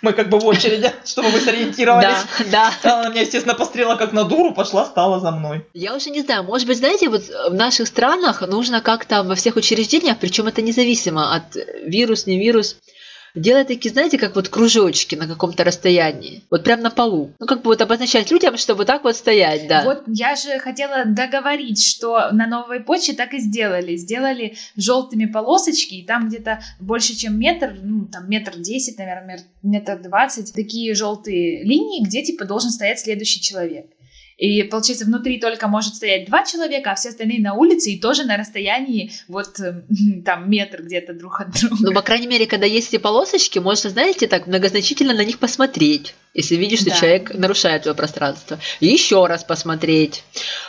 мы- 0.00 0.12
как 0.12 0.28
бы 0.28 0.38
в 0.38 0.46
очереди, 0.46 0.92
чтобы 1.04 1.30
вы 1.30 1.40
сориентировались. 1.40 2.24
Да, 2.52 2.72
да. 2.84 3.00
Она 3.00 3.08
меня, 3.08 3.22
естественно, 3.22 3.56
пострела 3.56 3.96
как 3.96 4.12
на 4.12 4.22
дуру, 4.22 4.54
пошла, 4.54 4.84
стала 4.86 5.18
за 5.18 5.32
мной. 5.32 5.66
Я 5.74 5.96
уже 5.96 6.10
не 6.10 6.20
знаю, 6.20 6.44
может 6.44 6.68
быть, 6.68 6.78
знаете, 6.78 7.08
вот 7.08 7.22
в 7.24 7.54
наших 7.54 7.88
странах 7.88 8.42
нужно 8.42 8.80
как-то 8.80 9.24
во 9.24 9.34
всех 9.34 9.56
учреждениях, 9.56 10.18
причем 10.20 10.46
это 10.46 10.62
независимо 10.62 11.34
от 11.34 11.56
вирус, 11.82 12.26
не 12.26 12.38
вирус, 12.38 12.76
делать 13.34 13.68
такие, 13.68 13.92
знаете, 13.92 14.18
как 14.18 14.34
вот 14.34 14.48
кружочки 14.48 15.14
на 15.14 15.26
каком-то 15.26 15.64
расстоянии. 15.64 16.42
Вот 16.50 16.64
прям 16.64 16.80
на 16.80 16.90
полу. 16.90 17.32
Ну, 17.38 17.46
как 17.46 17.62
бы 17.62 17.68
вот 17.68 17.80
обозначать 17.80 18.30
людям, 18.30 18.56
что 18.56 18.74
вот 18.74 18.86
так 18.86 19.04
вот 19.04 19.16
стоять, 19.16 19.68
да. 19.68 19.84
Вот 19.84 20.04
я 20.06 20.36
же 20.36 20.58
хотела 20.58 21.04
договорить, 21.04 21.82
что 21.82 22.30
на 22.32 22.46
новой 22.46 22.80
почте 22.80 23.12
так 23.12 23.34
и 23.34 23.38
сделали. 23.38 23.96
Сделали 23.96 24.56
желтыми 24.76 25.26
полосочки, 25.26 25.94
и 25.94 26.04
там 26.04 26.28
где-то 26.28 26.60
больше, 26.80 27.16
чем 27.16 27.38
метр, 27.38 27.76
ну, 27.82 28.06
там 28.06 28.28
метр 28.28 28.58
десять, 28.58 28.98
наверное, 28.98 29.40
метр 29.62 29.98
двадцать, 29.98 30.52
такие 30.52 30.94
желтые 30.94 31.62
линии, 31.64 32.04
где, 32.04 32.22
типа, 32.22 32.44
должен 32.44 32.70
стоять 32.70 33.00
следующий 33.00 33.40
человек. 33.40 33.86
И 34.40 34.62
получается, 34.62 35.04
внутри 35.04 35.38
только 35.38 35.68
может 35.68 35.96
стоять 35.96 36.24
два 36.24 36.46
человека, 36.46 36.92
а 36.92 36.94
все 36.94 37.10
остальные 37.10 37.42
на 37.42 37.52
улице 37.52 37.90
и 37.90 38.00
тоже 38.00 38.24
на 38.24 38.38
расстоянии 38.38 39.12
вот 39.28 39.60
э, 39.60 39.82
там 40.24 40.50
метр 40.50 40.82
где-то 40.82 41.12
друг 41.12 41.42
от 41.42 41.50
друга. 41.60 41.76
Ну, 41.78 41.92
по 41.92 42.00
крайней 42.00 42.26
мере, 42.26 42.46
когда 42.46 42.64
есть 42.64 42.88
эти 42.88 42.96
полосочки, 42.96 43.58
можно, 43.58 43.90
знаете, 43.90 44.26
так 44.28 44.46
многозначительно 44.46 45.12
на 45.12 45.26
них 45.26 45.38
посмотреть 45.38 46.14
если 46.34 46.56
видишь, 46.56 46.80
что 46.80 46.90
да. 46.90 46.96
человек 46.96 47.34
нарушает 47.34 47.82
твое 47.82 47.96
пространство. 47.96 48.58
И 48.78 48.86
еще 48.86 49.26
раз 49.26 49.44
посмотреть. 49.44 50.22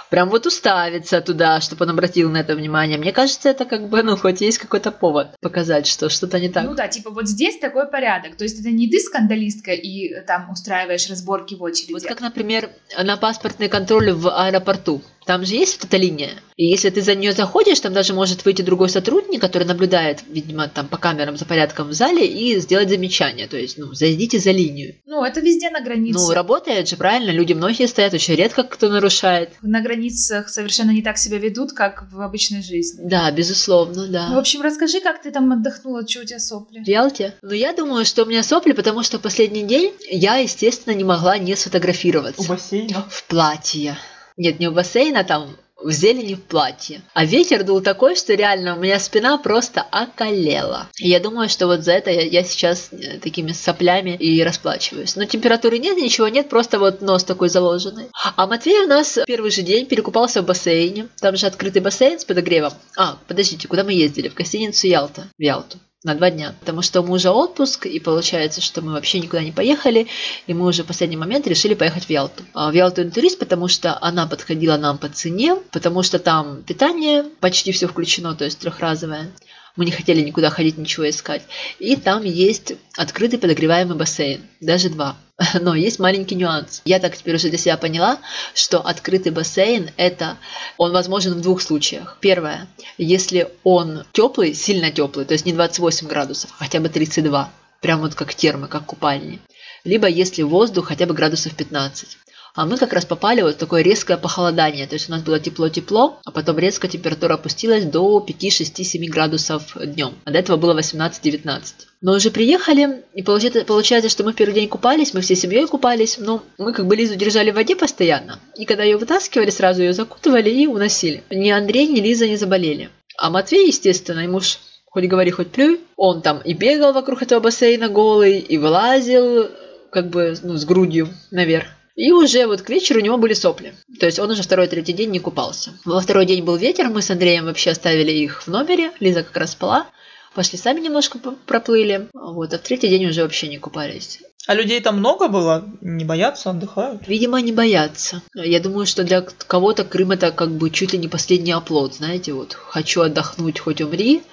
Прям 0.09 0.29
вот 0.29 0.45
уставиться 0.45 1.21
туда, 1.21 1.61
чтобы 1.61 1.85
он 1.85 1.91
обратил 1.91 2.29
на 2.31 2.37
это 2.37 2.55
внимание. 2.55 2.97
Мне 2.97 3.13
кажется, 3.13 3.49
это 3.49 3.65
как 3.65 3.87
бы, 3.87 4.03
ну, 4.03 4.17
хоть 4.17 4.41
есть 4.41 4.57
какой-то 4.57 4.91
повод 4.91 5.39
показать, 5.39 5.87
что 5.87 6.09
что-то 6.09 6.39
не 6.39 6.49
так. 6.49 6.65
Ну 6.65 6.73
да, 6.73 6.87
типа 6.87 7.11
вот 7.11 7.27
здесь 7.27 7.59
такой 7.59 7.87
порядок. 7.87 8.35
То 8.35 8.43
есть 8.43 8.59
это 8.59 8.69
не 8.71 8.89
ты 8.89 8.99
скандалистка 8.99 9.71
и 9.71 10.09
э, 10.09 10.21
там 10.21 10.49
устраиваешь 10.49 11.09
разборки 11.09 11.55
в 11.55 11.61
очереди. 11.61 11.93
Вот 11.93 12.03
как, 12.03 12.21
например, 12.21 12.69
на 13.01 13.15
паспортный 13.17 13.69
контроль 13.69 14.11
в 14.11 14.29
аэропорту. 14.29 15.01
Там 15.25 15.45
же 15.45 15.55
есть 15.55 15.77
вот 15.77 15.85
эта 15.85 15.97
линия. 15.97 16.41
И 16.55 16.65
если 16.65 16.89
ты 16.89 17.01
за 17.01 17.15
нее 17.15 17.33
заходишь, 17.33 17.79
там 17.79 17.93
даже 17.93 18.13
может 18.13 18.45
выйти 18.45 18.61
другой 18.61 18.89
сотрудник, 18.89 19.41
который 19.41 19.63
наблюдает, 19.63 20.19
видимо, 20.27 20.67
там 20.67 20.87
по 20.87 20.97
камерам 20.97 21.37
за 21.37 21.45
порядком 21.45 21.89
в 21.89 21.93
зале 21.93 22.25
и 22.25 22.59
сделать 22.59 22.89
замечание. 22.89 23.47
То 23.47 23.57
есть, 23.57 23.77
ну, 23.77 23.93
зайдите 23.93 24.39
за 24.39 24.51
линию. 24.51 24.95
Ну, 25.05 25.23
это 25.23 25.39
везде 25.39 25.69
на 25.69 25.81
границе. 25.81 26.19
Ну, 26.19 26.31
работает 26.31 26.87
же, 26.87 26.97
правильно. 26.97 27.31
Люди 27.31 27.53
многие 27.53 27.87
стоят, 27.87 28.13
очень 28.13 28.35
редко 28.35 28.63
кто 28.63 28.89
нарушает. 28.89 29.51
На 29.61 29.81
границах 29.81 30.49
совершенно 30.49 30.91
не 30.91 31.01
так 31.01 31.17
себя 31.17 31.37
ведут, 31.37 31.73
как 31.73 32.11
в 32.11 32.21
обычной 32.21 32.63
жизни. 32.63 33.01
Да, 33.07 33.31
безусловно, 33.31 34.07
да. 34.07 34.29
Ну, 34.29 34.35
в 34.35 34.39
общем, 34.39 34.61
расскажи, 34.61 35.01
как 35.01 35.21
ты 35.21 35.31
там 35.31 35.51
отдохнула, 35.51 36.07
что 36.07 36.21
у 36.21 36.25
тебя 36.25 36.39
сопли? 36.39 36.83
В 36.83 36.87
Ялте? 36.87 37.35
Ну, 37.41 37.51
я 37.51 37.73
думаю, 37.73 38.05
что 38.05 38.23
у 38.23 38.25
меня 38.25 38.43
сопли, 38.43 38.73
потому 38.73 39.03
что 39.03 39.19
последний 39.19 39.63
день 39.63 39.93
я, 40.09 40.37
естественно, 40.37 40.93
не 40.93 41.03
могла 41.03 41.37
не 41.37 41.55
сфотографироваться. 41.55 42.41
У 42.41 42.45
бассейна? 42.45 43.05
В 43.09 43.23
платье. 43.25 43.97
Нет, 44.37 44.59
не 44.59 44.67
у 44.67 44.71
бассейна, 44.71 45.23
там 45.23 45.55
в 45.83 45.91
зелени 45.91 46.35
в 46.35 46.43
платье. 46.43 47.01
А 47.13 47.25
ветер 47.25 47.63
дул 47.63 47.81
такой, 47.81 48.15
что 48.15 48.33
реально 48.33 48.75
у 48.75 48.79
меня 48.79 48.99
спина 48.99 49.37
просто 49.37 49.81
околела. 49.81 50.87
И 50.97 51.09
я 51.09 51.19
думаю, 51.19 51.49
что 51.49 51.67
вот 51.67 51.83
за 51.83 51.93
это 51.93 52.11
я, 52.11 52.21
я 52.21 52.43
сейчас 52.43 52.89
э, 52.91 53.19
такими 53.19 53.51
соплями 53.51 54.11
и 54.11 54.43
расплачиваюсь. 54.43 55.15
Но 55.15 55.25
температуры 55.25 55.79
нет, 55.79 55.97
ничего 55.97 56.27
нет, 56.27 56.49
просто 56.49 56.79
вот 56.79 57.01
нос 57.01 57.23
такой 57.23 57.49
заложенный. 57.49 58.09
А 58.13 58.47
Матвей 58.47 58.85
у 58.85 58.87
нас 58.87 59.19
первый 59.25 59.51
же 59.51 59.61
день 59.61 59.85
перекупался 59.85 60.41
в 60.41 60.45
бассейне. 60.45 61.07
Там 61.19 61.35
же 61.35 61.47
открытый 61.47 61.81
бассейн 61.81 62.19
с 62.19 62.25
подогревом. 62.25 62.73
А, 62.97 63.17
подождите, 63.27 63.67
куда 63.67 63.83
мы 63.83 63.93
ездили? 63.93 64.29
В 64.29 64.35
гостиницу 64.35 64.87
Ялта. 64.87 65.27
В 65.37 65.41
Ялту 65.41 65.79
на 66.03 66.15
два 66.15 66.31
дня, 66.31 66.55
потому 66.59 66.81
что 66.81 67.01
у 67.01 67.05
мужа 67.05 67.31
отпуск, 67.31 67.85
и 67.85 67.99
получается, 67.99 68.59
что 68.59 68.81
мы 68.81 68.93
вообще 68.93 69.19
никуда 69.19 69.43
не 69.43 69.51
поехали, 69.51 70.07
и 70.47 70.53
мы 70.53 70.65
уже 70.65 70.83
в 70.83 70.87
последний 70.87 71.17
момент 71.17 71.45
решили 71.45 71.75
поехать 71.75 72.05
в 72.05 72.09
Ялту. 72.09 72.43
А 72.53 72.71
в 72.71 72.73
Ялту 72.73 73.03
интурист, 73.03 73.37
потому 73.37 73.67
что 73.67 73.97
она 74.01 74.25
подходила 74.25 74.77
нам 74.77 74.97
по 74.97 75.09
цене, 75.09 75.55
потому 75.71 76.01
что 76.01 76.17
там 76.17 76.63
питание 76.63 77.23
почти 77.39 77.71
все 77.71 77.87
включено, 77.87 78.35
то 78.35 78.45
есть 78.45 78.59
трехразовое. 78.59 79.31
Мы 79.75 79.85
не 79.85 79.91
хотели 79.91 80.21
никуда 80.21 80.49
ходить, 80.49 80.77
ничего 80.77 81.09
искать. 81.09 81.43
И 81.79 81.95
там 81.95 82.23
есть 82.23 82.73
открытый 82.97 83.39
подогреваемый 83.39 83.95
бассейн, 83.95 84.41
даже 84.59 84.89
два. 84.89 85.15
Но 85.61 85.75
есть 85.75 85.99
маленький 85.99 86.35
нюанс. 86.35 86.81
Я 86.85 86.99
так 86.99 87.17
теперь 87.17 87.35
уже 87.35 87.49
для 87.49 87.57
себя 87.57 87.77
поняла, 87.77 88.19
что 88.53 88.79
открытый 88.79 89.31
бассейн 89.31 89.89
это 89.97 90.37
он 90.77 90.91
возможен 90.91 91.33
в 91.33 91.41
двух 91.41 91.61
случаях. 91.61 92.17
Первое, 92.19 92.67
если 92.97 93.49
он 93.63 94.03
теплый, 94.11 94.53
сильно 94.53 94.91
теплый, 94.91 95.25
то 95.25 95.33
есть 95.33 95.45
не 95.45 95.53
28 95.53 96.07
градусов, 96.07 96.51
а 96.57 96.63
хотя 96.63 96.79
бы 96.79 96.89
32, 96.89 97.51
прям 97.81 98.01
вот 98.01 98.15
как 98.15 98.33
термы, 98.33 98.67
как 98.67 98.85
купальни. 98.85 99.39
Либо 99.83 100.07
если 100.07 100.43
воздух 100.43 100.89
хотя 100.89 101.07
бы 101.07 101.13
градусов 101.13 101.55
15. 101.55 102.17
А 102.53 102.65
мы 102.65 102.77
как 102.77 102.93
раз 102.93 103.05
попали 103.05 103.41
вот 103.41 103.55
в 103.55 103.57
такое 103.57 103.81
резкое 103.81 104.17
похолодание. 104.17 104.87
То 104.87 104.95
есть 104.95 105.09
у 105.09 105.11
нас 105.11 105.21
было 105.21 105.39
тепло-тепло, 105.39 106.19
а 106.25 106.31
потом 106.31 106.59
резко 106.59 106.87
температура 106.87 107.35
опустилась 107.35 107.85
до 107.85 108.19
5, 108.19 108.53
6, 108.53 108.85
7 108.85 109.05
градусов 109.09 109.77
днем. 109.77 110.13
А 110.25 110.31
до 110.31 110.39
этого 110.39 110.57
было 110.57 110.77
18-19. 110.77 111.61
Но 112.01 112.13
уже 112.13 112.31
приехали, 112.31 113.03
и 113.13 113.21
получается, 113.21 113.63
получается, 113.63 114.09
что 114.09 114.23
мы 114.23 114.33
в 114.33 114.35
первый 114.35 114.55
день 114.55 114.67
купались, 114.67 115.13
мы 115.13 115.21
всей 115.21 115.35
семьей 115.35 115.67
купались, 115.67 116.17
но 116.17 116.43
мы 116.57 116.73
как 116.73 116.87
бы 116.87 116.95
Лизу 116.95 117.15
держали 117.15 117.51
в 117.51 117.55
воде 117.55 117.75
постоянно. 117.75 118.39
И 118.57 118.65
когда 118.65 118.83
ее 118.83 118.97
вытаскивали, 118.97 119.49
сразу 119.49 119.81
ее 119.81 119.93
закутывали 119.93 120.49
и 120.49 120.67
уносили. 120.67 121.23
Ни 121.29 121.49
Андрей, 121.51 121.87
ни 121.87 121.99
Лиза 121.99 122.27
не 122.27 122.37
заболели. 122.37 122.89
А 123.17 123.29
Матвей, 123.29 123.67
естественно, 123.67 124.21
ему 124.21 124.39
ж 124.39 124.57
хоть 124.91 125.05
говори, 125.05 125.31
хоть 125.31 125.51
плюй, 125.51 125.79
он 125.95 126.21
там 126.21 126.41
и 126.41 126.53
бегал 126.53 126.91
вокруг 126.91 127.21
этого 127.21 127.39
бассейна 127.39 127.87
голый, 127.87 128.39
и 128.39 128.57
вылазил 128.57 129.49
как 129.91 130.09
бы 130.09 130.35
ну, 130.43 130.57
с 130.57 130.65
грудью 130.65 131.07
наверх. 131.31 131.67
И 131.95 132.11
уже 132.11 132.47
вот 132.47 132.61
к 132.61 132.69
вечеру 132.69 132.99
у 132.99 133.03
него 133.03 133.17
были 133.17 133.33
сопли. 133.33 133.73
То 133.99 134.05
есть 134.05 134.19
он 134.19 134.31
уже 134.31 134.43
второй-третий 134.43 134.93
день 134.93 135.11
не 135.11 135.19
купался. 135.19 135.71
Во 135.85 135.99
второй 135.99 136.25
день 136.25 136.43
был 136.43 136.55
ветер, 136.55 136.89
мы 136.89 137.01
с 137.01 137.11
Андреем 137.11 137.45
вообще 137.45 137.71
оставили 137.71 138.11
их 138.11 138.43
в 138.43 138.47
номере. 138.47 138.91
Лиза 138.99 139.23
как 139.23 139.35
раз 139.37 139.51
спала. 139.51 139.87
Пошли 140.33 140.57
сами 140.57 140.79
немножко 140.79 141.19
проплыли. 141.45 142.07
Вот, 142.13 142.53
а 142.53 142.57
в 142.57 142.61
третий 142.61 142.87
день 142.87 143.05
уже 143.07 143.23
вообще 143.23 143.49
не 143.49 143.57
купались. 143.57 144.21
А 144.47 144.55
людей 144.55 144.79
там 144.79 144.97
много 144.97 145.27
было? 145.27 145.69
Не 145.81 146.05
боятся, 146.05 146.51
отдыхают? 146.51 147.07
Видимо, 147.07 147.41
не 147.41 147.51
боятся. 147.51 148.21
Я 148.33 148.61
думаю, 148.61 148.85
что 148.85 149.03
для 149.03 149.21
кого-то 149.21 149.83
Крым 149.83 150.11
это 150.11 150.31
как 150.31 150.51
бы 150.51 150.69
чуть 150.69 150.93
ли 150.93 150.99
не 150.99 151.09
последний 151.09 151.51
оплот. 151.51 151.95
Знаете, 151.95 152.33
вот 152.33 152.53
хочу 152.53 153.01
отдохнуть, 153.01 153.59
хоть 153.59 153.81
умри, 153.81 154.23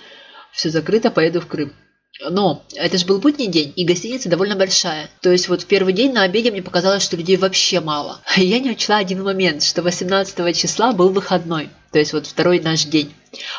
все 0.53 0.71
закрыто, 0.71 1.11
поеду 1.11 1.40
в 1.40 1.47
Крым. 1.47 1.73
Но 2.20 2.64
это 2.74 2.98
же 2.98 3.07
был 3.07 3.18
будний 3.18 3.46
день, 3.46 3.72
и 3.76 3.85
гостиница 3.85 4.28
довольно 4.28 4.57
большая. 4.57 5.09
То 5.20 5.31
есть 5.31 5.48
вот 5.48 5.62
в 5.62 5.66
первый 5.66 5.92
день 5.92 6.12
на 6.12 6.22
обеде 6.22 6.50
мне 6.50 6.62
показалось, 6.62 7.02
что 7.02 7.16
людей 7.16 7.37
вообще 7.37 7.81
мало. 7.81 8.20
И 8.37 8.44
я 8.44 8.59
не 8.59 8.70
учла 8.70 8.98
один 8.98 9.22
момент, 9.22 9.62
что 9.62 9.83
18 9.83 10.57
числа 10.57 10.92
был 10.92 11.11
выходной. 11.11 11.70
То 11.92 11.98
есть 11.98 12.12
вот 12.12 12.26
второй 12.26 12.61
наш 12.61 12.85
день 12.85 13.12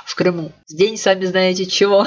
в 0.05 0.15
Крыму. 0.15 0.51
День, 0.67 0.97
сами 0.97 1.25
знаете 1.25 1.65
чего. 1.65 2.05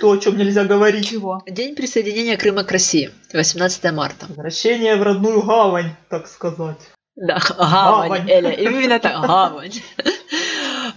То, 0.00 0.10
о 0.10 0.18
чем 0.18 0.36
нельзя 0.36 0.64
говорить. 0.64 1.08
Чего? 1.08 1.42
День 1.46 1.76
присоединения 1.76 2.36
Крыма 2.36 2.64
к 2.64 2.72
России. 2.72 3.10
18 3.32 3.92
марта. 3.92 4.26
Возвращение 4.28 4.96
в 4.96 5.02
родную 5.02 5.42
гавань, 5.42 5.94
так 6.10 6.26
сказать. 6.26 6.78
Да, 7.14 7.38
гавань, 7.38 8.08
гавань. 8.08 8.30
Эля, 8.30 8.50
именно 8.50 8.98
так, 8.98 9.22
гавань. 9.22 9.72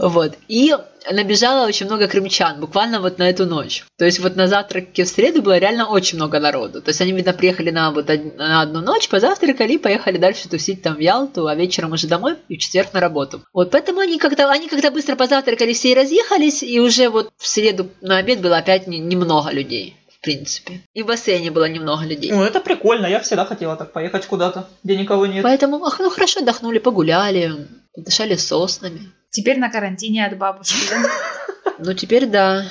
Вот. 0.01 0.33
И 0.47 0.75
набежало 1.11 1.67
очень 1.67 1.85
много 1.85 2.07
крымчан, 2.07 2.59
буквально 2.59 2.99
вот 2.99 3.19
на 3.19 3.29
эту 3.29 3.45
ночь. 3.45 3.85
То 3.99 4.05
есть 4.05 4.19
вот 4.19 4.35
на 4.35 4.47
завтраке 4.47 5.03
в 5.03 5.07
среду 5.07 5.43
было 5.43 5.59
реально 5.59 5.87
очень 5.87 6.17
много 6.17 6.39
народу. 6.39 6.81
То 6.81 6.89
есть 6.89 7.01
они, 7.01 7.11
видно, 7.11 7.33
приехали 7.33 7.69
на, 7.69 7.91
вот, 7.91 8.07
на 8.07 8.61
одну 8.61 8.81
ночь, 8.81 9.07
позавтракали 9.09 9.73
и 9.73 9.77
поехали 9.77 10.17
дальше 10.17 10.49
тусить 10.49 10.81
там 10.81 10.95
в 10.95 10.99
Ялту, 10.99 11.45
а 11.45 11.53
вечером 11.53 11.91
уже 11.91 12.07
домой 12.07 12.37
и 12.49 12.57
в 12.57 12.59
четверг 12.59 12.93
на 12.93 12.99
работу. 12.99 13.43
Вот 13.53 13.69
поэтому 13.69 13.99
они 13.99 14.17
когда, 14.17 14.49
они 14.51 14.67
когда 14.67 14.89
быстро 14.89 15.15
позавтракали, 15.15 15.73
все 15.73 15.91
и 15.91 15.95
разъехались, 15.95 16.63
и 16.63 16.79
уже 16.79 17.09
вот 17.09 17.29
в 17.37 17.47
среду 17.47 17.87
на 18.01 18.17
обед 18.17 18.41
было 18.41 18.57
опять 18.57 18.87
не, 18.87 18.97
немного 18.97 19.51
людей 19.51 19.95
в 20.09 20.23
принципе. 20.23 20.81
И 20.93 21.03
в 21.03 21.07
бассейне 21.07 21.51
было 21.51 21.67
немного 21.67 22.05
людей. 22.05 22.31
Ну, 22.31 22.43
это 22.43 22.59
прикольно. 22.59 23.07
Я 23.07 23.19
всегда 23.21 23.45
хотела 23.45 23.75
так 23.75 23.91
поехать 23.91 24.27
куда-то, 24.27 24.67
где 24.83 24.95
никого 24.95 25.25
нет. 25.25 25.41
Поэтому, 25.41 25.83
ах, 25.83 25.99
ну 25.99 26.11
хорошо, 26.11 26.41
отдохнули, 26.41 26.77
погуляли, 26.77 27.67
дышали 27.95 28.35
соснами. 28.35 29.11
Теперь 29.31 29.59
на 29.59 29.69
карантине 29.69 30.25
от 30.25 30.37
бабушки, 30.37 30.89
да? 30.89 31.03
Ну, 31.83 31.95
теперь 31.95 32.27
да, 32.27 32.63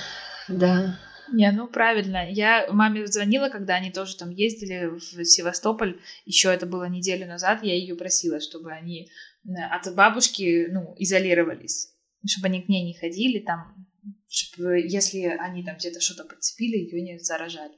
да. 0.47 0.97
Не, 1.33 1.51
ну 1.51 1.67
правильно. 1.67 2.31
Я 2.31 2.67
маме 2.71 3.07
звонила, 3.07 3.49
когда 3.49 3.75
они 3.75 3.91
тоже 3.91 4.17
там 4.17 4.31
ездили 4.31 4.87
в 4.87 5.25
Севастополь. 5.25 6.01
Еще 6.27 6.53
это 6.53 6.67
было 6.67 6.89
неделю 6.89 7.27
назад. 7.27 7.63
Я 7.63 7.75
ее 7.75 7.97
просила, 7.97 8.41
чтобы 8.41 8.73
они 8.73 9.11
э, 9.45 9.51
от 9.71 9.93
бабушки, 9.95 10.69
ну, 10.71 10.95
изолировались. 10.99 11.93
Чтобы 12.25 12.47
они 12.47 12.63
к 12.63 12.69
ней 12.69 12.85
не 12.85 12.95
ходили 12.95 13.41
там. 13.41 13.87
Чтобы, 14.29 14.81
если 14.81 15.23
они 15.23 15.65
там 15.65 15.77
где-то 15.77 16.01
что-то 16.01 16.25
подцепили, 16.25 16.77
ее 16.77 17.03
не 17.03 17.19
заражали. 17.19 17.75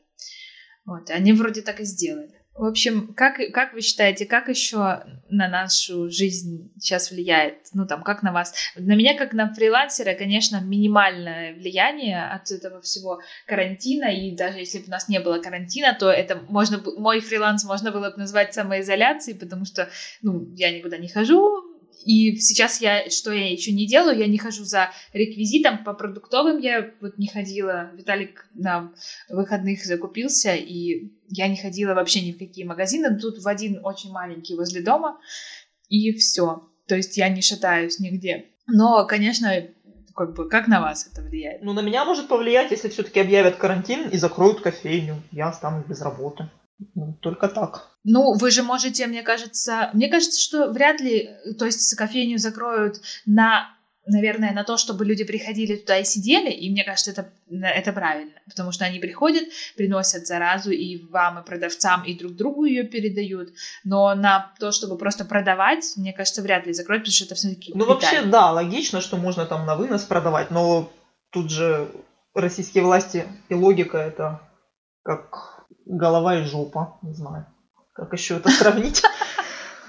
Вот. 0.85 1.09
И 1.09 1.13
они 1.13 1.33
вроде 1.33 1.63
так 1.63 1.81
и 1.81 1.85
сделали. 1.85 2.42
В 2.55 2.67
общем, 2.67 3.15
как, 3.15 3.41
как 3.55 3.73
вы 3.73 3.81
считаете, 3.81 4.27
как 4.27 4.49
еще 4.49 5.05
на 5.31 5.49
нашу 5.49 6.11
жизнь 6.11 6.71
сейчас 6.79 7.11
влияет? 7.11 7.57
Ну, 7.73 7.87
там, 7.87 8.03
как 8.03 8.23
на 8.23 8.31
вас? 8.31 8.55
На 8.77 8.95
меня, 8.95 9.17
как 9.17 9.33
на 9.33 9.53
фрилансера, 9.55 10.15
конечно, 10.15 10.61
минимальное 10.61 11.55
влияние 11.55 12.23
от 12.23 12.51
этого 12.51 12.83
всего 12.83 13.21
карантина, 13.47 14.15
и 14.15 14.37
даже 14.37 14.59
если 14.59 14.81
бы 14.81 14.85
у 14.89 14.91
нас 14.91 15.09
не 15.09 15.19
было 15.19 15.39
карантина, 15.39 15.97
то 15.99 16.11
это 16.11 16.37
можно, 16.49 16.83
мой 16.99 17.21
фриланс 17.21 17.65
можно 17.65 17.91
было 17.91 18.11
бы 18.11 18.19
назвать 18.19 18.53
самоизоляцией, 18.53 19.39
потому 19.39 19.65
что, 19.65 19.89
ну, 20.21 20.47
я 20.55 20.77
никуда 20.77 20.99
не 20.99 21.09
хожу, 21.09 21.72
и 22.05 22.37
сейчас 22.37 22.81
я, 22.81 23.09
что 23.11 23.33
я 23.33 23.51
еще 23.51 23.73
не 23.73 23.87
делаю, 23.87 24.19
я 24.19 24.27
не 24.27 24.39
хожу 24.39 24.65
за 24.65 24.91
реквизитом, 25.13 25.85
по 25.85 25.95
продуктовым 25.95 26.59
я 26.59 26.91
вот 27.01 27.19
не 27.19 27.29
ходила, 27.29 27.91
Виталик 27.95 28.47
на 28.55 28.93
выходных 29.29 29.85
закупился, 29.85 30.55
и 30.55 31.13
я 31.29 31.49
не 31.49 31.57
ходила 31.57 31.95
вообще 31.95 32.21
ни 32.21 32.33
в 32.33 32.39
какие 32.39 32.65
магазины, 32.65 33.19
тут 33.19 33.43
в 33.43 33.49
один 33.49 33.81
очень 33.85 34.11
маленький 34.11 34.55
возле 34.55 34.83
дома, 34.83 35.19
и 35.89 36.13
все. 36.13 36.69
То 36.87 36.97
есть 36.97 37.17
я 37.17 37.29
не 37.29 37.43
шатаюсь 37.43 37.99
нигде. 38.01 38.47
Но, 38.67 39.07
конечно, 39.07 39.51
как 40.15 40.35
бы, 40.35 40.49
как 40.49 40.69
на 40.69 40.81
вас 40.81 41.09
это 41.11 41.23
влияет? 41.23 41.63
Ну, 41.63 41.73
на 41.73 41.81
меня 41.81 42.05
может 42.05 42.29
повлиять, 42.29 42.71
если 42.71 42.89
все-таки 42.89 43.21
объявят 43.21 43.57
карантин 43.57 44.09
и 44.09 44.17
закроют 44.17 44.61
кофейню. 44.61 45.23
Я 45.31 45.49
останусь 45.49 45.87
без 45.87 46.03
работы. 46.03 46.49
Ну, 46.95 47.19
только 47.21 47.49
так. 47.49 47.89
Ну, 48.05 48.35
вы 48.35 48.51
же 48.51 48.63
можете, 48.63 49.07
мне 49.07 49.23
кажется, 49.23 49.91
мне 49.93 50.09
кажется, 50.09 50.41
что 50.41 50.71
вряд 50.71 51.01
ли, 51.01 51.31
то 51.59 51.67
есть 51.67 51.95
кофейню 51.97 52.39
закроют 52.39 53.01
на 53.27 53.69
наверное, 54.07 54.53
на 54.53 54.65
то, 54.65 54.77
чтобы 54.77 55.05
люди 55.05 55.25
приходили 55.25 55.77
туда 55.77 55.99
и 55.99 56.05
сидели, 56.05 56.51
и 56.51 56.71
мне 56.71 56.85
кажется, 56.85 57.13
это, 57.13 57.31
это 57.51 57.93
правильно, 57.93 58.33
потому 58.47 58.73
что 58.73 58.85
они 58.85 58.99
приходят, 58.99 59.45
приносят 59.77 60.27
заразу 60.27 60.71
и 60.71 61.07
вам, 61.11 61.39
и 61.39 61.45
продавцам, 61.45 62.03
и 62.05 62.19
друг 62.19 62.33
другу 62.33 62.65
ее 62.65 62.83
передают, 62.83 63.51
но 63.85 64.15
на 64.15 64.53
то, 64.59 64.73
чтобы 64.73 64.99
просто 64.99 65.25
продавать, 65.25 65.93
мне 65.97 66.13
кажется, 66.13 66.43
вряд 66.43 66.67
ли 66.67 66.73
закроют, 66.73 67.03
потому 67.03 67.15
что 67.15 67.25
это 67.27 67.35
все-таки 67.35 67.73
Ну, 67.75 67.87
вообще, 67.87 68.23
да, 68.23 68.51
логично, 68.51 69.01
что 69.01 69.17
можно 69.17 69.47
там 69.47 69.67
на 69.67 69.77
вынос 69.77 70.03
продавать, 70.03 70.51
но 70.51 70.91
тут 71.31 71.51
же 71.51 71.89
российские 72.35 72.85
власти 72.85 73.27
и 73.49 73.55
логика 73.55 73.99
это 73.99 74.41
как 75.05 75.52
голова 75.87 76.39
и 76.39 76.45
жопа, 76.45 76.99
не 77.03 77.15
знаю, 77.15 77.47
как 77.93 78.13
еще 78.13 78.37
это 78.37 78.51
сравнить. 78.51 79.03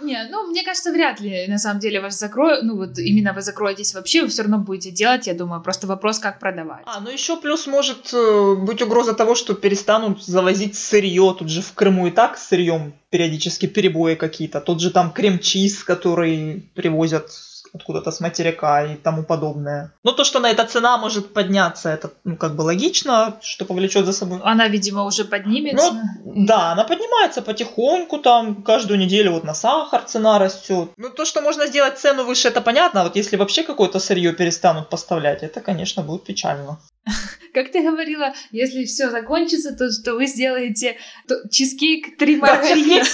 Не, 0.04 0.28
ну, 0.30 0.48
мне 0.48 0.64
кажется, 0.64 0.92
вряд 0.92 1.22
ли, 1.22 1.48
на 1.48 1.58
самом 1.58 1.80
деле, 1.80 2.02
вас 2.02 2.20
закроют, 2.20 2.64
ну, 2.64 2.76
вот 2.76 2.98
именно 3.00 3.34
вы 3.34 3.42
закроетесь 3.42 3.94
вообще, 3.94 4.24
вы 4.24 4.28
все 4.28 4.42
равно 4.42 4.60
будете 4.60 4.92
делать, 4.92 5.28
я 5.28 5.34
думаю, 5.34 5.62
просто 5.62 5.88
вопрос, 5.88 6.20
как 6.20 6.40
продавать. 6.40 6.84
А, 6.86 7.00
ну 7.00 7.10
еще 7.10 7.38
плюс 7.38 7.68
может 7.68 8.14
э, 8.14 8.56
быть 8.56 8.82
угроза 8.82 9.14
того, 9.14 9.34
что 9.34 9.54
перестанут 9.54 10.22
завозить 10.22 10.76
сырье, 10.76 11.36
тут 11.38 11.50
же 11.50 11.62
в 11.62 11.74
Крыму 11.74 12.08
и 12.08 12.12
так 12.12 12.38
с 12.38 12.48
сырьем 12.48 12.94
периодически 13.10 13.66
перебои 13.66 14.16
какие-то, 14.16 14.60
тот 14.60 14.82
же 14.82 14.92
там 14.92 15.12
крем-чиз, 15.12 15.84
который 15.84 16.70
привозят 16.76 17.30
откуда-то 17.74 18.12
с 18.12 18.20
материка 18.20 18.86
и 18.86 18.96
тому 18.96 19.24
подобное. 19.24 19.92
Но 20.04 20.12
то, 20.12 20.24
что 20.24 20.40
на 20.40 20.50
эта 20.52 20.66
цена 20.66 20.98
может 20.98 21.34
подняться, 21.34 21.90
это 21.90 22.12
ну, 22.24 22.38
как 22.38 22.56
бы 22.56 22.62
логично, 22.62 23.38
что 23.42 23.66
повлечет 23.66 24.06
за 24.06 24.14
собой. 24.14 24.40
Она, 24.44 24.68
видимо, 24.68 25.04
уже 25.04 25.26
поднимется. 25.26 25.92
Ну, 26.24 26.46
да, 26.46 26.72
она 26.72 26.84
поднимается 26.84 27.42
потихоньку, 27.42 28.20
там 28.20 28.64
каждую 28.64 29.00
неделю 29.00 29.32
вот 29.32 29.44
на 29.44 29.54
сахар 29.54 30.04
цена 30.04 30.38
растет. 30.40 30.90
Ну, 30.98 31.10
то, 31.10 31.26
что 31.26 31.42
можно 31.42 31.68
сделать 31.68 31.98
цену 31.98 32.24
выше, 32.24 32.48
это 32.48 32.62
понятно, 32.62 33.02
а 33.02 33.04
вот 33.06 33.16
если 33.16 33.38
вообще 33.38 33.64
какое-то 33.64 34.00
сырье 34.00 34.34
перестанут 34.34 34.90
поставлять, 34.90 35.44
это, 35.44 35.60
конечно, 35.60 36.04
будет 36.04 36.24
печально. 36.24 36.78
Как 37.54 37.72
ты 37.72 37.82
говорила, 37.82 38.34
если 38.52 38.86
все 38.86 39.10
закончится, 39.10 39.76
то 39.76 39.92
что 39.92 40.14
вы 40.14 40.26
сделаете 40.28 40.98
то, 41.28 41.48
чизкейк 41.50 42.18
три 42.18 42.38
маргарина. 42.38 43.06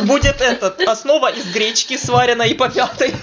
Будет 0.06 0.40
этот, 0.40 0.80
основа 0.82 1.30
из 1.32 1.52
гречки 1.52 1.96
сварена 1.96 2.42
и 2.42 2.54
по 2.54 2.68
пятой. 2.68 3.14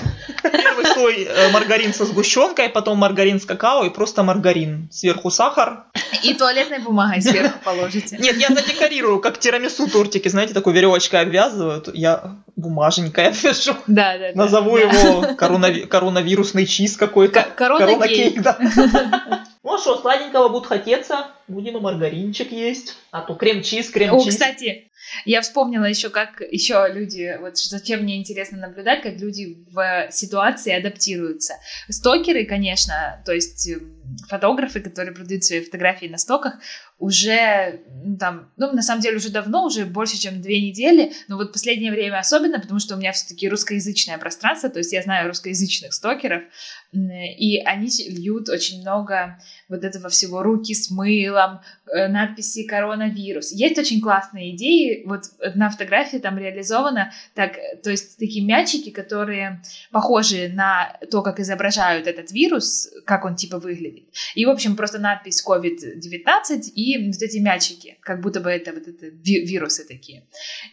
Первый 0.41 0.85
слой 0.85 1.23
э, 1.23 1.51
маргарин 1.51 1.93
со 1.93 2.05
сгущенкой, 2.05 2.69
потом 2.69 2.97
маргарин 2.97 3.39
с 3.39 3.45
какао 3.45 3.85
и 3.85 3.89
просто 3.89 4.23
маргарин. 4.23 4.89
Сверху 4.91 5.29
сахар. 5.29 5.85
И 6.23 6.33
туалетной 6.33 6.79
бумагой 6.79 7.21
сверху 7.21 7.59
положите. 7.63 8.17
Нет, 8.17 8.37
я 8.37 8.47
задекорирую, 8.49 9.19
как 9.19 9.39
тирамису 9.39 9.89
тортики, 9.89 10.27
знаете, 10.27 10.53
такой 10.53 10.73
веревочкой 10.73 11.21
обвязывают. 11.21 11.89
Я 11.93 12.35
бумажненькой 12.55 13.27
обвяжу. 13.29 13.75
Да, 13.87 14.17
да. 14.17 14.31
Назову 14.35 14.77
да. 14.77 14.83
его 14.83 15.21
коронави- 15.37 15.85
коронавирусный 15.85 16.65
чиз 16.65 16.97
какой-то. 16.97 17.45
Корона-кейк. 17.55 18.41
да. 18.41 18.57
Ну 19.61 19.77
что, 19.77 19.97
сладенького 19.97 20.47
будет 20.47 20.65
хотеться, 20.67 21.27
будем 21.47 21.77
и 21.77 21.79
маргаринчик 21.81 22.51
есть. 22.51 22.97
А 23.11 23.21
то 23.21 23.35
крем-чиз, 23.35 23.89
крем-чиз. 23.91 24.27
О, 24.27 24.29
кстати, 24.29 24.88
я 25.25 25.41
вспомнила 25.41 25.85
еще, 25.85 26.09
как 26.09 26.41
еще 26.41 26.87
люди, 26.89 27.37
вот 27.39 27.57
зачем 27.57 28.03
мне 28.03 28.17
интересно 28.17 28.57
наблюдать, 28.57 29.01
как 29.01 29.19
люди 29.19 29.57
в 29.71 30.09
ситуации 30.11 30.73
адаптируются. 30.73 31.55
Стокеры, 31.89 32.45
конечно, 32.45 33.21
то 33.25 33.33
есть 33.33 33.67
эм, 33.67 33.98
фотографы, 34.27 34.79
которые 34.79 35.13
продают 35.13 35.43
свои 35.43 35.61
фотографии 35.63 36.07
на 36.07 36.17
стоках, 36.17 36.55
уже 36.97 37.81
там, 38.19 38.51
ну, 38.57 38.71
на 38.73 38.81
самом 38.81 39.01
деле, 39.01 39.17
уже 39.17 39.29
давно, 39.29 39.65
уже 39.65 39.85
больше, 39.85 40.19
чем 40.19 40.41
две 40.41 40.61
недели, 40.61 41.13
но 41.27 41.37
вот 41.37 41.53
последнее 41.53 41.91
время 41.91 42.19
особенно, 42.19 42.59
потому 42.59 42.79
что 42.79 42.95
у 42.95 42.97
меня 42.97 43.11
все-таки 43.13 43.47
русскоязычное 43.47 44.17
пространство, 44.17 44.69
то 44.69 44.79
есть 44.79 44.91
я 44.91 45.01
знаю 45.01 45.27
русскоязычных 45.27 45.93
стокеров, 45.93 46.43
и 46.91 47.61
они 47.65 47.87
льют 48.09 48.49
очень 48.49 48.81
много 48.81 49.39
вот 49.69 49.83
этого 49.83 50.09
всего 50.09 50.43
руки 50.43 50.73
с 50.73 50.89
мылом, 50.89 51.61
э, 51.85 52.07
надписи 52.07 52.63
коронавирус. 52.63 53.51
Есть 53.51 53.77
очень 53.77 54.01
классные 54.01 54.55
идеи, 54.55 55.03
вот 55.05 55.25
на 55.55 55.69
фотографии 55.69 56.17
там 56.17 56.37
реализовано, 56.37 57.11
так, 57.35 57.53
то 57.83 57.91
есть 57.91 58.17
такие 58.17 58.45
мячики, 58.45 58.89
которые 58.89 59.61
похожи 59.91 60.49
на 60.49 60.97
то, 61.11 61.21
как 61.21 61.39
изображают 61.39 62.07
этот 62.07 62.31
вирус, 62.31 62.89
как 63.05 63.25
он 63.25 63.35
типа 63.35 63.59
выглядит. 63.59 63.98
И, 64.35 64.45
в 64.45 64.49
общем, 64.49 64.75
просто 64.75 64.99
надпись 64.99 65.43
COVID-19 65.45 66.61
и 66.75 67.07
вот 67.07 67.21
эти 67.21 67.37
мячики, 67.37 67.97
как 68.01 68.21
будто 68.21 68.39
бы 68.39 68.49
это 68.49 68.71
вот 68.71 68.87
это 68.87 69.07
вирусы 69.07 69.85
такие. 69.87 70.23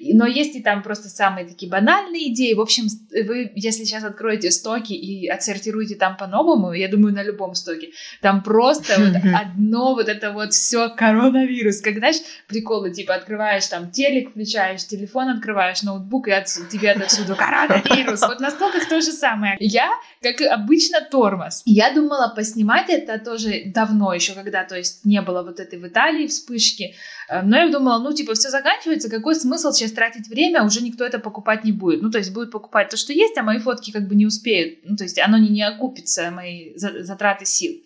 Но 0.01 0.27
есть 0.27 0.57
и 0.57 0.63
там 0.63 0.83
просто 0.83 1.09
самые 1.09 1.47
такие 1.47 1.71
банальные 1.71 2.33
идеи. 2.33 2.55
В 2.55 2.61
общем, 2.61 2.87
вы, 3.11 3.53
если 3.55 3.85
сейчас 3.85 4.05
откроете 4.05 4.51
стоки 4.51 4.93
и 4.93 5.29
отсортируете 5.29 5.95
там 5.97 6.17
по-новому, 6.17 6.73
я 6.73 6.89
думаю, 6.89 7.15
на 7.15 7.23
любом 7.23 7.55
стоке, 7.55 7.91
там 8.21 8.43
просто 8.43 8.95
вот 8.99 9.17
одно 9.35 9.95
вот 9.95 10.09
это 10.09 10.33
вот 10.33 10.53
все 10.53 10.89
коронавирус. 10.91 11.81
Как, 11.81 11.99
знаешь, 11.99 12.17
приколы, 12.49 12.93
типа, 12.93 13.15
открываешь 13.15 13.67
там 13.67 13.91
телек, 13.91 14.31
включаешь, 14.31 14.87
телефон 14.87 15.29
открываешь, 15.29 15.83
ноутбук, 15.83 16.29
и 16.29 16.33
от, 16.33 16.47
тебе 16.71 16.93
отсюда 16.93 17.35
коронавирус. 17.37 18.21
Вот 18.23 18.41
на 18.41 18.51
стоках 18.51 18.89
то 18.89 19.01
же 19.01 19.13
самое. 19.13 19.57
Я, 19.59 19.91
как 20.23 20.41
обычно, 20.41 21.01
тормоз. 21.01 21.63
Я 21.65 21.93
думала 21.93 22.33
поснимать 22.35 22.89
это 22.89 23.16
тоже 23.19 23.65
давно 23.67 24.15
еще, 24.15 24.35
когда, 24.35 24.65
то 24.65 24.77
есть, 24.77 25.05
не 25.05 25.21
было 25.23 25.43
вот 25.43 25.61
этой 25.61 25.79
в 25.79 25.87
Италии 25.87 26.27
вспышки. 26.27 26.95
Э, 27.29 27.43
но 27.43 27.57
я 27.57 27.69
думала, 27.69 27.99
ну, 27.99 28.13
типа, 28.13 28.35
все 28.35 28.51
заканчивается, 28.51 29.11
какой 29.11 29.35
смысл 29.35 29.73
сейчас 29.73 29.93
тратить 29.93 30.29
время, 30.29 30.65
уже 30.65 30.83
никто 30.83 31.05
это 31.05 31.19
покупать 31.19 31.65
не 31.65 31.73
будет. 31.73 32.03
Ну, 32.03 32.11
то 32.11 32.19
есть, 32.19 32.33
будет 32.33 32.51
покупать 32.51 32.89
то, 32.89 32.97
что 32.97 33.13
есть, 33.13 33.37
а 33.39 33.43
мои 33.43 33.59
фотки 33.59 33.91
как 33.91 34.09
бы 34.09 34.15
не 34.15 34.27
успеют. 34.27 34.81
Ну, 34.85 34.97
то 34.97 35.05
есть, 35.05 35.19
оно 35.19 35.39
не, 35.39 35.49
не 35.49 35.63
окупится, 35.63 36.31
мои 36.31 36.73
затраты 36.77 37.45
сил. 37.45 37.81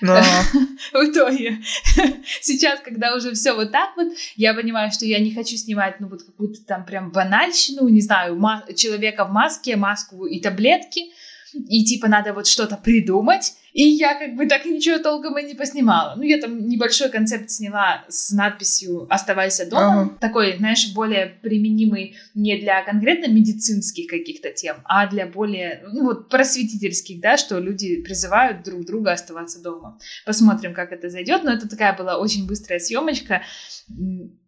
Но... 0.00 0.20
в 0.92 1.04
итоге, 1.04 1.58
сейчас, 2.40 2.80
когда 2.80 3.14
уже 3.14 3.32
все 3.32 3.52
вот 3.52 3.70
так 3.70 3.96
вот, 3.96 4.08
я 4.36 4.54
понимаю, 4.54 4.90
что 4.90 5.04
я 5.04 5.18
не 5.20 5.34
хочу 5.34 5.56
снимать, 5.56 6.00
ну, 6.00 6.08
вот 6.08 6.22
какую-то 6.22 6.64
там 6.64 6.84
прям 6.84 7.10
банальщину, 7.10 7.88
не 7.88 8.00
знаю, 8.00 8.40
человека 8.76 9.24
в 9.24 9.30
маске, 9.30 9.76
маску 9.76 10.26
и 10.26 10.40
таблетки, 10.40 11.12
и 11.52 11.84
типа 11.84 12.08
надо 12.08 12.32
вот 12.32 12.46
что-то 12.46 12.76
придумать, 12.76 13.54
и 13.72 13.82
я 13.82 14.18
как 14.18 14.36
бы 14.36 14.46
так 14.46 14.64
ничего 14.64 14.98
толком 14.98 15.38
и 15.38 15.42
не 15.42 15.54
поснимала. 15.54 16.14
Ну, 16.16 16.22
я 16.22 16.38
там 16.38 16.66
небольшой 16.68 17.10
концепт 17.10 17.50
сняла 17.50 18.04
с 18.08 18.30
надписью 18.32 19.06
«Оставайся 19.10 19.68
дома». 19.68 20.02
Ага. 20.02 20.16
Такой, 20.20 20.56
знаешь, 20.56 20.92
более 20.94 21.26
применимый 21.26 22.16
не 22.34 22.58
для 22.58 22.82
конкретно 22.82 23.30
медицинских 23.30 24.08
каких-то 24.08 24.50
тем, 24.52 24.76
а 24.84 25.06
для 25.08 25.26
более, 25.26 25.82
ну, 25.92 26.04
вот 26.04 26.28
просветительских, 26.28 27.20
да, 27.20 27.36
что 27.36 27.58
люди 27.58 28.02
призывают 28.02 28.62
друг 28.64 28.84
друга 28.84 29.12
оставаться 29.12 29.62
дома. 29.62 29.98
Посмотрим, 30.26 30.74
как 30.74 30.92
это 30.92 31.08
зайдет. 31.08 31.44
Но 31.44 31.52
это 31.52 31.68
такая 31.68 31.96
была 31.96 32.18
очень 32.18 32.46
быстрая 32.46 32.78
съемочка 32.78 33.42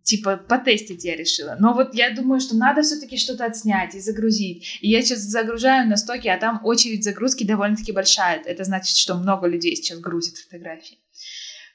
типа 0.03 0.37
потестить 0.37 1.05
я 1.05 1.17
решила. 1.17 1.57
Но 1.59 1.75
вот 1.75 1.95
я 1.95 2.15
думаю, 2.15 2.41
что 2.41 2.57
надо 2.57 2.83
все-таки 2.83 3.17
что-то 3.17 3.45
отснять 3.45 3.95
и 3.95 4.01
загрузить. 4.01 4.79
И 4.81 4.91
я 4.91 5.03
сейчас 5.03 5.21
загружаю 5.21 5.89
на 5.89 5.97
стоке, 5.97 6.31
а 6.31 6.39
там 6.39 6.61
очередь 6.65 7.05
загрузки 7.05 7.45
довольно-таки 7.45 7.93
большая. 7.93 8.43
Это 8.45 8.65
значит, 8.65 8.97
что 8.97 9.15
много 9.15 9.47
людей 9.47 9.77
сейчас 9.77 9.99
грузит 9.99 10.37
фотографии. 10.37 10.99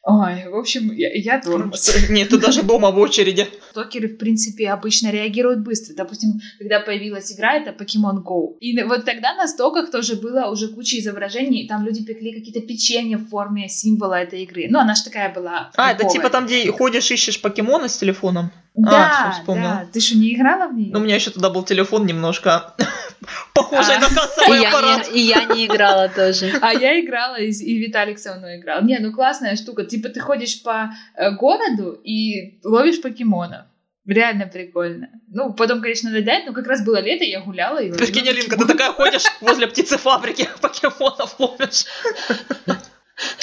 Ой, 0.10 0.48
в 0.50 0.56
общем, 0.56 0.94
я, 0.94 1.10
я 1.14 1.42
тормоз. 1.42 1.94
Нет, 2.10 2.30
ты 2.30 2.38
даже 2.38 2.64
дома 2.64 2.92
в 2.92 2.98
очереди. 2.98 3.46
Токеры, 3.74 4.08
в 4.08 4.18
принципе, 4.18 4.70
обычно 4.70 5.12
реагируют 5.12 5.60
быстро. 5.60 5.96
Допустим, 5.96 6.40
когда 6.60 6.80
появилась 6.80 7.34
игра, 7.34 7.56
это 7.56 7.72
Pokemon 7.72 8.24
Go. 8.24 8.58
И 8.62 8.82
вот 8.84 9.04
тогда 9.04 9.36
на 9.36 9.50
стоках 9.50 9.92
тоже 9.92 10.16
было 10.16 10.50
уже 10.50 10.70
куча 10.70 10.98
изображений, 11.00 11.68
там 11.68 11.86
люди 11.86 12.06
пекли 12.06 12.32
какие-то 12.32 12.62
печенья 12.62 13.18
в 13.18 13.28
форме 13.28 13.68
символа 13.68 14.22
этой 14.22 14.44
игры. 14.44 14.68
Ну, 14.70 14.80
она 14.80 14.96
же 14.96 15.04
такая 15.04 15.34
была. 15.34 15.72
А, 15.76 15.92
это 15.92 16.08
типа 16.08 16.30
там, 16.30 16.46
где 16.46 16.72
ходишь, 16.72 17.12
ищешь 17.12 17.42
покемона 17.42 17.90
с 17.90 17.98
телефоном? 17.98 18.50
Да, 18.78 19.34
а, 19.36 19.54
да. 19.56 19.88
Ты 19.92 20.00
что, 20.00 20.18
не 20.18 20.36
играла 20.36 20.68
в 20.68 20.76
нее? 20.76 20.92
Ну, 20.94 21.00
у 21.00 21.02
меня 21.02 21.16
еще 21.16 21.32
тогда 21.32 21.50
был 21.50 21.64
телефон 21.64 22.06
немножко 22.06 22.76
похожий 23.54 23.96
а, 23.96 24.00
на 24.00 24.08
кассовый 24.08 24.68
аппарат. 24.68 25.10
и 25.12 25.20
я 25.20 25.46
не 25.46 25.66
играла 25.66 26.08
тоже. 26.10 26.54
А 26.62 26.74
я 26.74 27.00
играла, 27.00 27.38
и, 27.38 27.50
и 27.50 27.78
Виталик 27.80 28.20
со 28.20 28.36
мной 28.36 28.60
играл. 28.60 28.84
Не, 28.84 29.00
ну 29.00 29.12
классная 29.12 29.56
штука. 29.56 29.84
Типа 29.84 30.10
ты 30.10 30.20
ходишь 30.20 30.62
по 30.62 30.92
э, 31.16 31.32
городу 31.32 32.00
и 32.04 32.60
ловишь 32.64 33.02
покемонов. 33.02 33.66
Реально 34.06 34.46
прикольно. 34.46 35.10
Ну, 35.28 35.54
потом, 35.54 35.82
конечно, 35.82 36.12
надо 36.12 36.32
но 36.46 36.54
как 36.54 36.68
раз 36.68 36.86
было 36.86 37.02
лето, 37.02 37.24
я 37.24 37.42
гуляла. 37.42 37.80
И 37.80 37.92
Прикинь, 37.92 38.30
Алинка, 38.30 38.58
ты 38.58 38.66
такая 38.66 38.94
ходишь 38.94 39.24
возле 39.42 39.66
птицефабрики, 39.68 40.48
покемонов 40.62 41.36
ловишь. 41.40 41.86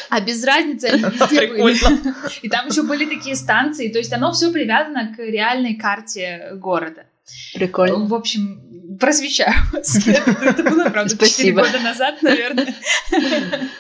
А 0.08 0.20
без 0.20 0.44
разницы 0.44 0.86
они 0.86 1.02
везде 1.02 1.46
были. 1.48 1.78
И 2.42 2.48
там 2.48 2.68
еще 2.68 2.82
были 2.82 3.06
такие 3.06 3.36
станции, 3.36 3.88
то 3.88 3.98
есть 3.98 4.12
оно 4.12 4.32
все 4.32 4.52
привязано 4.52 5.14
к 5.14 5.18
реальной 5.18 5.74
карте 5.74 6.50
города. 6.54 7.06
Прикольно. 7.54 8.06
В 8.06 8.14
общем, 8.14 8.98
просвещаю 9.00 9.54
вас. 9.72 9.96
Это 10.06 10.62
было, 10.62 10.90
правда, 10.90 11.16
4 11.16 11.52
года 11.52 11.80
назад, 11.80 12.22
наверное. 12.22 12.74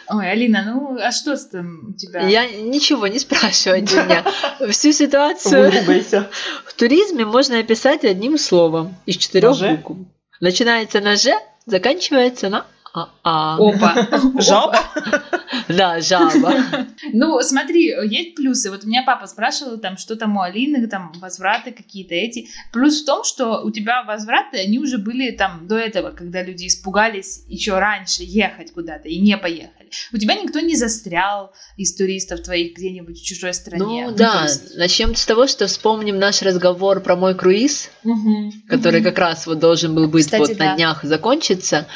Ой, 0.08 0.30
Алина, 0.30 0.62
ну 0.64 0.98
а 0.98 1.12
что 1.12 1.36
с 1.36 1.46
там 1.46 1.90
у 1.90 1.92
тебя? 1.92 2.26
Я 2.26 2.46
ничего 2.46 3.06
не 3.06 3.18
спрашиваю 3.18 3.84
от 3.84 3.92
меня. 3.92 4.24
Всю 4.70 4.92
ситуацию 4.92 5.70
в 6.64 6.74
туризме 6.74 7.24
можно 7.24 7.58
описать 7.58 8.04
одним 8.04 8.38
словом 8.38 8.96
из 9.06 9.16
четырех 9.16 9.58
букв. 9.60 9.98
Начинается 10.40 11.00
на 11.00 11.16
«Ж», 11.16 11.32
заканчивается 11.66 12.48
на 12.48 12.66
а-а. 12.94 13.56
Опа. 13.58 14.40
Жаба? 14.40 14.78
Да, 15.68 16.00
жаба. 16.00 16.86
Ну, 17.12 17.40
смотри, 17.40 17.94
есть 18.08 18.34
плюсы. 18.34 18.70
Вот 18.70 18.84
у 18.84 18.86
меня 18.86 19.02
папа 19.04 19.26
спрашивал, 19.26 19.78
там, 19.78 19.96
что 19.96 20.16
там 20.16 20.36
у 20.36 20.42
Алины, 20.42 20.86
там, 20.88 21.12
возвраты 21.20 21.70
какие-то 21.72 22.14
эти. 22.14 22.48
Плюс 22.72 23.02
в 23.02 23.06
том, 23.06 23.24
что 23.24 23.62
у 23.62 23.70
тебя 23.70 24.02
возвраты, 24.02 24.58
они 24.58 24.78
уже 24.78 24.98
были 24.98 25.30
там 25.30 25.66
до 25.66 25.76
этого, 25.76 26.10
когда 26.10 26.42
люди 26.42 26.66
испугались 26.66 27.44
еще 27.48 27.78
раньше 27.78 28.22
ехать 28.24 28.72
куда-то 28.72 29.08
и 29.08 29.20
не 29.20 29.36
поехали. 29.36 29.90
У 30.12 30.18
тебя 30.18 30.34
никто 30.34 30.60
не 30.60 30.76
застрял 30.76 31.52
из 31.76 31.94
туристов 31.94 32.42
твоих 32.42 32.76
где-нибудь 32.76 33.20
в 33.20 33.24
чужой 33.24 33.54
стране. 33.54 33.84
Ну, 33.84 34.10
ну 34.10 34.16
да, 34.16 34.48
начнем 34.76 35.14
с 35.14 35.24
того, 35.24 35.46
что 35.46 35.66
вспомним 35.66 36.18
наш 36.18 36.42
разговор 36.42 37.00
про 37.00 37.16
мой 37.16 37.34
круиз, 37.34 37.90
угу, 38.02 38.52
который 38.68 39.00
угу. 39.00 39.08
как 39.08 39.18
раз 39.18 39.46
вот 39.46 39.58
должен 39.58 39.94
был 39.94 40.08
быть 40.08 40.24
Кстати, 40.24 40.40
вот 40.40 40.56
да. 40.56 40.70
на 40.70 40.76
днях 40.76 41.04
закончиться. 41.04 41.86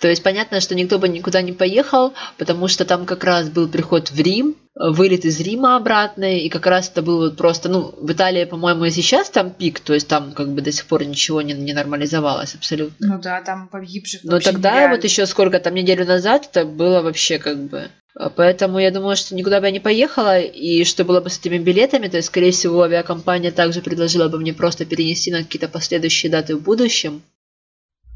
То 0.00 0.08
есть 0.08 0.22
понятно, 0.22 0.60
что 0.60 0.74
никто 0.74 0.98
бы 0.98 1.08
никуда 1.08 1.42
не 1.42 1.52
поехал, 1.52 2.12
потому 2.36 2.68
что 2.68 2.84
там 2.84 3.06
как 3.06 3.24
раз 3.24 3.48
был 3.48 3.68
приход 3.68 4.10
в 4.10 4.20
Рим, 4.20 4.56
вылет 4.74 5.24
из 5.24 5.40
Рима 5.40 5.76
обратный, 5.76 6.40
и 6.40 6.48
как 6.48 6.66
раз 6.66 6.90
это 6.90 7.00
был 7.00 7.18
вот 7.18 7.36
просто, 7.36 7.68
ну, 7.68 7.94
в 7.96 8.10
Италии, 8.10 8.44
по-моему, 8.44 8.84
и 8.84 8.90
сейчас 8.90 9.30
там 9.30 9.50
пик, 9.50 9.80
то 9.80 9.94
есть 9.94 10.08
там 10.08 10.32
как 10.32 10.52
бы 10.52 10.62
до 10.62 10.72
сих 10.72 10.86
пор 10.86 11.04
ничего 11.04 11.42
не, 11.42 11.54
не 11.54 11.72
нормализовалось 11.72 12.54
абсолютно. 12.54 13.06
Ну 13.06 13.20
да, 13.20 13.40
там 13.40 13.68
погибших 13.68 14.24
Но 14.24 14.40
тогда 14.40 14.72
нереально. 14.72 14.96
вот 14.96 15.04
еще 15.04 15.26
сколько 15.26 15.60
там 15.60 15.74
неделю 15.74 16.04
назад 16.04 16.48
это 16.50 16.64
было 16.64 17.00
вообще 17.00 17.38
как 17.38 17.58
бы 17.64 17.88
Поэтому 18.36 18.78
я 18.78 18.92
думаю, 18.92 19.16
что 19.16 19.34
никуда 19.34 19.60
бы 19.60 19.66
я 19.66 19.72
не 19.72 19.80
поехала, 19.80 20.38
и 20.38 20.84
что 20.84 21.04
было 21.04 21.20
бы 21.20 21.30
с 21.30 21.38
этими 21.38 21.58
билетами, 21.58 22.06
то 22.06 22.16
есть, 22.16 22.28
скорее 22.28 22.52
всего, 22.52 22.82
авиакомпания 22.82 23.50
также 23.50 23.80
предложила 23.80 24.28
бы 24.28 24.38
мне 24.38 24.54
просто 24.54 24.84
перенести 24.84 25.32
на 25.32 25.38
какие-то 25.38 25.68
последующие 25.68 26.30
даты 26.30 26.54
в 26.54 26.62
будущем 26.62 27.22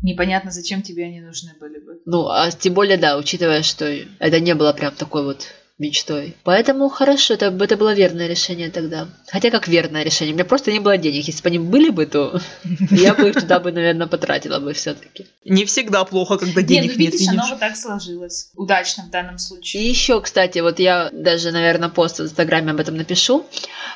непонятно, 0.03 0.51
зачем 0.51 0.83
тебе 0.83 1.05
они 1.05 1.21
нужны 1.21 1.53
были 1.61 1.79
бы. 1.79 2.01
Ну, 2.05 2.29
а 2.29 2.51
тем 2.51 2.75
более, 2.75 2.97
да, 2.97 3.17
учитывая, 3.17 3.63
что 3.63 3.87
это 3.87 4.41
не 4.41 4.55
было 4.55 4.73
прям 4.73 4.95
такой 4.95 5.25
вот 5.25 5.47
мечтой. 5.79 6.37
Поэтому 6.43 6.89
хорошо, 6.89 7.35
это, 7.35 7.47
это 7.47 7.77
было 7.77 7.95
верное 7.95 8.27
решение 8.27 8.69
тогда. 8.69 9.09
Хотя 9.29 9.51
как 9.51 9.69
верное 9.69 10.03
решение, 10.03 10.33
у 10.33 10.37
меня 10.37 10.45
просто 10.45 10.73
не 10.73 10.81
было 10.81 10.99
денег. 10.99 11.27
Если 11.27 11.41
бы 11.41 11.49
они 11.49 11.59
были 11.61 11.91
бы, 11.91 12.07
то 12.07 12.41
я 12.91 13.15
бы 13.15 13.29
их 13.29 13.41
туда 13.41 13.61
бы, 13.61 13.71
наверное, 13.71 14.09
потратила 14.09 14.59
бы 14.59 14.73
все-таки. 14.73 15.27
Не 15.45 15.65
всегда 15.65 16.05
плохо, 16.05 16.37
когда 16.37 16.63
денег 16.63 16.97
нет. 16.97 17.13
Видишь, 17.13 17.29
оно 17.29 17.47
вот 17.49 17.61
так 17.61 17.77
сложилось. 17.77 18.51
Удачно 18.57 19.05
в 19.05 19.11
данном 19.11 19.39
случае. 19.39 19.85
И 19.85 19.89
еще, 19.89 20.21
кстати, 20.21 20.59
вот 20.59 20.81
я 20.81 21.11
даже, 21.13 21.53
наверное, 21.53 21.89
пост 21.89 22.19
в 22.19 22.25
Инстаграме 22.25 22.73
об 22.73 22.81
этом 22.81 22.97
напишу. 22.97 23.47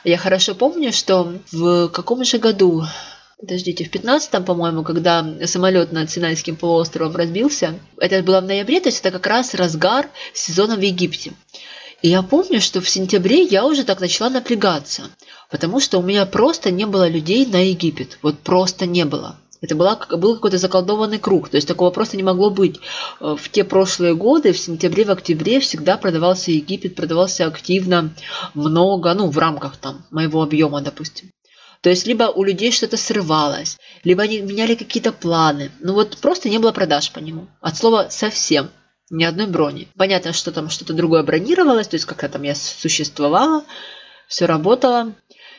Я 0.05 0.19
хорошо 0.19 0.55
помню, 0.55 0.93
что 0.93 1.35
в 1.51 1.89
каком 1.89 2.25
же 2.25 2.39
году 2.39 2.85
подождите, 3.43 3.85
в 3.85 3.91
15-м, 3.91 4.45
по-моему, 4.45 4.85
когда 4.85 5.27
самолет 5.47 5.91
над 5.91 6.11
Синайским 6.11 6.55
полуостровом 6.55 7.17
разбился, 7.17 7.75
это 7.99 8.23
было 8.23 8.41
в 8.41 8.45
ноябре, 8.45 8.81
то 8.81 8.89
есть 8.89 9.01
это 9.01 9.11
как 9.11 9.27
раз 9.27 9.55
разгар 9.55 10.09
сезона 10.33 10.77
в 10.77 10.81
Египте. 10.81 11.33
И 12.03 12.09
я 12.09 12.23
помню, 12.23 12.61
что 12.61 12.81
в 12.81 12.89
сентябре 12.89 13.43
я 13.43 13.67
уже 13.67 13.85
так 13.85 14.01
начала 14.01 14.31
напрягаться, 14.31 15.03
потому 15.51 15.81
что 15.81 15.99
у 15.99 16.03
меня 16.03 16.25
просто 16.25 16.71
не 16.71 16.87
было 16.87 17.09
людей 17.09 17.45
на 17.45 17.69
Египет. 17.69 18.19
Вот 18.23 18.39
просто 18.39 18.87
не 18.87 19.05
было. 19.05 19.39
Это 19.61 19.75
была, 19.77 19.97
был 20.11 20.35
какой-то 20.35 20.59
заколдованный 20.59 21.19
круг, 21.19 21.49
то 21.49 21.57
есть 21.57 21.69
такого 21.69 21.91
просто 21.91 22.17
не 22.17 22.25
могло 22.25 22.51
быть. 22.51 22.81
В 23.21 23.49
те 23.51 23.65
прошлые 23.65 24.15
годы, 24.15 24.53
в 24.53 24.59
сентябре, 24.59 25.05
в 25.05 25.11
октябре 25.11 25.61
всегда 25.61 25.97
продавался 25.97 26.51
Египет, 26.53 26.95
продавался 26.95 27.47
активно, 27.47 28.13
много, 28.55 29.15
ну, 29.15 29.31
в 29.31 29.39
рамках 29.39 29.77
там 29.77 30.05
моего 30.11 30.43
объема, 30.43 30.81
допустим. 30.81 31.31
То 31.83 31.91
есть 31.91 32.07
либо 32.07 32.25
у 32.25 32.45
людей 32.45 32.71
что-то 32.71 32.97
срывалось, 32.97 33.79
либо 34.05 34.23
они 34.23 34.41
меняли 34.41 34.77
какие-то 34.77 35.13
планы. 35.13 35.73
Ну 35.81 35.95
вот 35.95 36.17
просто 36.19 36.49
не 36.49 36.59
было 36.59 36.71
продаж 36.71 37.11
по 37.11 37.19
нему. 37.19 37.49
От 37.61 37.77
слова 37.77 38.09
совсем. 38.09 38.71
Ни 39.11 39.25
одной 39.25 39.47
брони. 39.47 39.89
Понятно, 39.97 40.33
что 40.33 40.53
там 40.53 40.71
что-то 40.71 40.95
другое 40.95 41.25
бронировалось, 41.25 41.89
то 41.89 41.97
есть 41.97 42.07
как-то 42.07 42.29
там 42.29 42.43
я 42.43 42.55
существовала, 42.55 43.65
все 44.29 44.47
работало. 44.47 45.13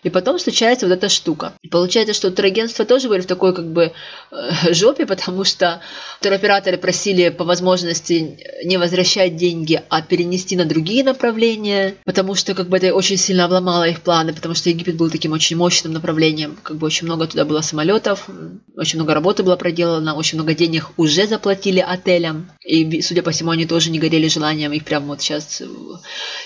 И 0.03 0.09
потом 0.09 0.37
случается 0.37 0.85
вот 0.85 0.93
эта 0.93 1.09
штука. 1.09 1.53
И 1.61 1.69
получается, 1.69 2.13
что 2.13 2.29
турагентства 2.29 2.85
тоже 2.85 3.07
были 3.07 3.21
в 3.21 3.25
такой 3.25 3.53
как 3.55 3.71
бы 3.71 3.93
э, 4.31 4.51
жопе, 4.73 5.05
потому 5.05 5.43
что 5.43 5.81
туроператоры 6.21 6.77
просили 6.77 7.29
по 7.29 7.45
возможности 7.45 8.37
не 8.65 8.77
возвращать 8.77 9.35
деньги, 9.35 9.81
а 9.89 10.01
перенести 10.01 10.55
на 10.55 10.65
другие 10.65 11.03
направления, 11.03 11.95
потому 12.03 12.35
что 12.35 12.53
как 12.53 12.67
бы 12.67 12.77
это 12.77 12.93
очень 12.93 13.17
сильно 13.17 13.45
обломало 13.45 13.87
их 13.87 14.01
планы, 14.01 14.33
потому 14.33 14.55
что 14.55 14.69
Египет 14.69 14.95
был 14.95 15.09
таким 15.09 15.31
очень 15.31 15.55
мощным 15.55 15.93
направлением, 15.93 16.57
как 16.61 16.77
бы 16.77 16.87
очень 16.87 17.07
много 17.07 17.27
туда 17.27 17.45
было 17.45 17.61
самолетов, 17.61 18.27
очень 18.75 18.99
много 18.99 19.13
работы 19.13 19.43
было 19.43 19.55
проделано, 19.55 20.15
очень 20.15 20.37
много 20.37 20.53
денег 20.53 20.91
уже 20.97 21.27
заплатили 21.27 21.79
отелям, 21.79 22.51
и, 22.65 23.01
судя 23.01 23.23
по 23.23 23.31
всему, 23.31 23.51
они 23.51 23.65
тоже 23.65 23.89
не 23.89 23.99
горели 23.99 24.27
желанием 24.27 24.73
их 24.73 24.83
прямо 24.83 25.07
вот 25.07 25.21
сейчас 25.21 25.61
э, 25.61 25.65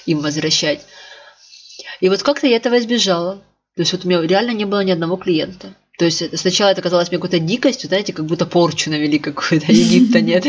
им 0.05 0.19
возвращать. 0.19 0.81
И 1.99 2.09
вот 2.09 2.23
как-то 2.23 2.47
я 2.47 2.57
этого 2.57 2.77
избежала. 2.79 3.35
То 3.75 3.81
есть 3.81 3.93
вот 3.93 4.05
у 4.05 4.07
меня 4.07 4.21
реально 4.21 4.51
не 4.51 4.65
было 4.65 4.83
ни 4.83 4.91
одного 4.91 5.17
клиента. 5.17 5.75
То 5.97 6.05
есть 6.05 6.37
сначала 6.37 6.69
это 6.69 6.81
казалось 6.81 7.09
мне 7.09 7.17
какой-то 7.17 7.39
дикостью, 7.39 7.87
знаете, 7.87 8.13
как 8.13 8.25
будто 8.25 8.45
порчу 8.45 8.89
навели 8.89 9.17
какую-то, 9.17 9.71
Египта 9.71 10.21
нет. 10.21 10.45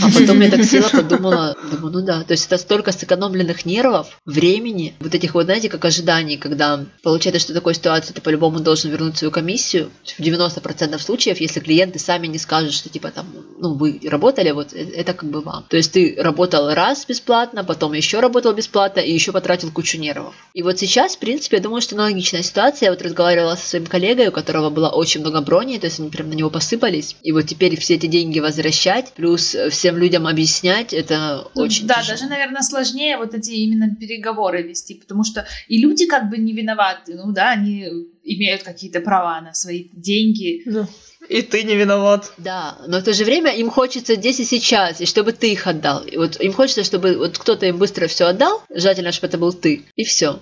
А 0.00 0.10
потом 0.10 0.40
я 0.40 0.50
так 0.50 0.64
села, 0.64 0.88
подумала, 0.88 1.54
думаю, 1.70 1.92
ну 1.92 2.00
да, 2.00 2.22
то 2.22 2.32
есть 2.32 2.46
это 2.46 2.56
столько 2.56 2.92
сэкономленных 2.92 3.66
нервов, 3.66 4.18
времени, 4.24 4.94
вот 5.00 5.14
этих 5.14 5.34
вот, 5.34 5.44
знаете, 5.44 5.68
как 5.68 5.84
ожиданий, 5.84 6.38
когда 6.38 6.86
получается, 7.02 7.40
что 7.40 7.52
такой 7.52 7.74
ситуации 7.74 8.14
ты 8.14 8.22
по-любому 8.22 8.60
должен 8.60 8.90
вернуть 8.90 9.18
свою 9.18 9.30
комиссию. 9.30 9.90
В 10.04 10.20
90% 10.20 10.98
случаев, 10.98 11.40
если 11.40 11.60
клиенты 11.60 11.98
сами 11.98 12.26
не 12.26 12.38
скажут, 12.38 12.72
что 12.72 12.88
типа 12.88 13.10
там, 13.10 13.26
ну 13.58 13.74
вы 13.74 14.00
работали, 14.04 14.50
вот 14.52 14.72
э, 14.72 14.78
это 14.78 15.12
как 15.12 15.28
бы 15.28 15.42
вам. 15.42 15.66
То 15.68 15.76
есть 15.76 15.92
ты 15.92 16.16
работал 16.18 16.72
раз 16.72 17.04
бесплатно, 17.04 17.62
потом 17.62 17.92
еще 17.92 18.20
работал 18.20 18.54
бесплатно 18.54 19.00
и 19.00 19.12
еще 19.12 19.32
потратил 19.32 19.70
кучу 19.70 19.98
нервов. 19.98 20.34
И 20.54 20.62
вот 20.62 20.78
сейчас, 20.78 21.16
в 21.16 21.18
принципе, 21.18 21.58
я 21.58 21.62
думаю, 21.62 21.82
что 21.82 21.96
аналогичная 21.96 22.42
ситуация. 22.42 22.86
Я 22.86 22.92
вот 22.92 23.02
разговаривала 23.02 23.56
со 23.56 23.68
своим 23.68 23.86
коллегой, 23.86 24.28
у 24.28 24.32
которого 24.32 24.70
было 24.70 24.88
очень 24.92 25.20
много 25.20 25.40
броней, 25.40 25.78
то 25.78 25.86
есть 25.86 26.00
они 26.00 26.10
прям 26.10 26.28
на 26.28 26.34
него 26.34 26.50
посыпались. 26.50 27.16
И 27.22 27.32
вот 27.32 27.42
теперь 27.42 27.78
все 27.78 27.94
эти 27.94 28.06
деньги 28.06 28.40
возвращать, 28.40 29.12
плюс 29.12 29.56
все 29.70 29.92
всем 29.92 29.98
людям 29.98 30.26
объяснять, 30.26 30.92
это 30.92 31.48
ну, 31.54 31.62
очень 31.62 31.86
Да, 31.86 31.96
тяжело. 31.96 32.16
даже, 32.16 32.30
наверное, 32.30 32.62
сложнее 32.62 33.16
вот 33.16 33.34
эти 33.34 33.50
именно 33.50 33.94
переговоры 33.94 34.62
вести, 34.62 34.94
потому 34.94 35.24
что 35.24 35.46
и 35.68 35.78
люди 35.78 36.06
как 36.06 36.30
бы 36.30 36.38
не 36.38 36.52
виноваты, 36.52 37.14
ну 37.14 37.32
да, 37.32 37.50
они 37.50 37.88
имеют 38.22 38.62
какие-то 38.62 39.00
права 39.00 39.40
на 39.40 39.52
свои 39.54 39.88
деньги. 39.92 40.62
Да. 40.66 40.86
И 41.28 41.42
ты 41.42 41.62
не 41.62 41.76
виноват. 41.76 42.32
Да, 42.38 42.78
но 42.86 43.00
в 43.00 43.02
то 43.02 43.12
же 43.12 43.24
время 43.24 43.50
им 43.52 43.70
хочется 43.70 44.14
здесь 44.14 44.40
и 44.40 44.44
сейчас, 44.44 45.00
и 45.00 45.06
чтобы 45.06 45.32
ты 45.32 45.52
их 45.52 45.66
отдал. 45.66 46.04
И 46.04 46.16
вот 46.16 46.40
им 46.40 46.52
хочется, 46.52 46.84
чтобы 46.84 47.16
вот 47.16 47.38
кто-то 47.38 47.66
им 47.66 47.78
быстро 47.78 48.06
все 48.06 48.26
отдал, 48.26 48.62
желательно, 48.70 49.12
чтобы 49.12 49.28
это 49.28 49.38
был 49.38 49.52
ты, 49.52 49.84
и 49.96 50.04
все. 50.04 50.40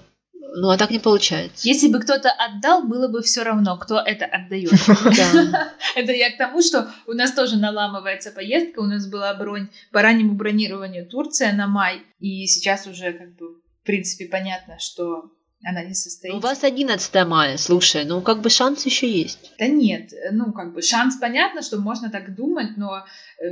Ну, 0.54 0.70
а 0.70 0.76
так 0.76 0.90
не 0.90 0.98
получается. 0.98 1.66
Если 1.66 1.88
бы 1.88 2.00
кто-то 2.00 2.30
отдал, 2.30 2.82
было 2.82 3.08
бы 3.08 3.22
все 3.22 3.42
равно, 3.42 3.76
кто 3.78 3.98
это 3.98 4.24
отдает. 4.26 4.72
Это 5.94 6.12
я 6.12 6.32
к 6.32 6.38
тому, 6.38 6.62
что 6.62 6.90
у 7.06 7.12
нас 7.12 7.32
тоже 7.32 7.56
наламывается 7.56 8.30
поездка. 8.30 8.80
У 8.80 8.86
нас 8.86 9.06
была 9.06 9.34
бронь 9.34 9.68
по 9.92 10.02
раннему 10.02 10.34
бронированию 10.34 11.06
Турция 11.06 11.52
на 11.52 11.66
май. 11.66 12.02
И 12.18 12.46
сейчас 12.46 12.86
уже, 12.86 13.12
как 13.12 13.36
бы, 13.36 13.54
в 13.82 13.86
принципе, 13.86 14.26
понятно, 14.26 14.78
что 14.78 15.30
она 15.62 15.84
не 15.84 15.94
состоится. 15.94 16.38
У 16.38 16.40
вас 16.40 16.64
11 16.64 17.26
мая, 17.26 17.56
слушай, 17.58 18.04
ну 18.04 18.22
как 18.22 18.40
бы 18.40 18.48
шанс 18.48 18.86
еще 18.86 19.10
есть. 19.10 19.52
Да 19.58 19.66
нет, 19.66 20.10
ну 20.32 20.52
как 20.52 20.72
бы 20.72 20.80
шанс 20.80 21.16
понятно, 21.16 21.60
что 21.60 21.78
можно 21.78 22.10
так 22.10 22.34
думать, 22.34 22.78
но 22.78 23.04
э, 23.38 23.44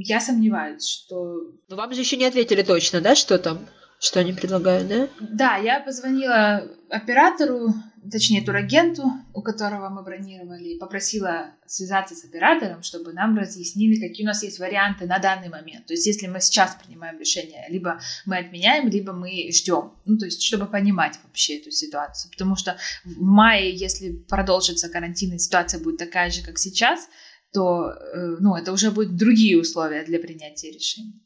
я 0.00 0.20
сомневаюсь, 0.20 0.86
что... 0.86 1.52
Ну 1.68 1.76
вам 1.76 1.94
же 1.94 2.00
еще 2.00 2.16
не 2.18 2.26
ответили 2.26 2.62
точно, 2.62 3.00
да, 3.00 3.14
что 3.14 3.38
там? 3.38 3.66
Что 4.04 4.20
они 4.20 4.34
предлагают, 4.34 4.86
да? 4.86 5.08
Да, 5.18 5.56
я 5.56 5.80
позвонила 5.80 6.70
оператору, 6.90 7.72
точнее 8.12 8.44
турагенту, 8.44 9.10
у 9.32 9.40
которого 9.40 9.88
мы 9.88 10.02
бронировали, 10.02 10.74
и 10.74 10.78
попросила 10.78 11.54
связаться 11.66 12.14
с 12.14 12.22
оператором, 12.22 12.82
чтобы 12.82 13.14
нам 13.14 13.34
разъяснили, 13.38 14.06
какие 14.06 14.26
у 14.26 14.28
нас 14.28 14.42
есть 14.42 14.58
варианты 14.58 15.06
на 15.06 15.18
данный 15.20 15.48
момент. 15.48 15.86
То 15.86 15.94
есть, 15.94 16.06
если 16.06 16.26
мы 16.26 16.42
сейчас 16.42 16.76
принимаем 16.84 17.18
решение, 17.18 17.64
либо 17.70 17.98
мы 18.26 18.36
отменяем, 18.36 18.88
либо 18.88 19.14
мы 19.14 19.50
ждем. 19.50 19.94
Ну, 20.04 20.18
то 20.18 20.26
есть, 20.26 20.42
чтобы 20.42 20.66
понимать 20.66 21.18
вообще 21.24 21.56
эту 21.56 21.70
ситуацию. 21.70 22.30
Потому 22.30 22.56
что 22.56 22.76
в 23.06 23.22
мае, 23.22 23.74
если 23.74 24.12
продолжится 24.12 24.90
карантин 24.90 25.32
и 25.32 25.38
ситуация 25.38 25.80
будет 25.80 25.96
такая 25.96 26.28
же, 26.28 26.42
как 26.42 26.58
сейчас, 26.58 27.08
то, 27.54 27.88
э, 27.88 28.36
ну, 28.38 28.54
это 28.54 28.70
уже 28.72 28.90
будут 28.90 29.16
другие 29.16 29.58
условия 29.58 30.04
для 30.04 30.18
принятия 30.18 30.70
решений. 30.70 31.22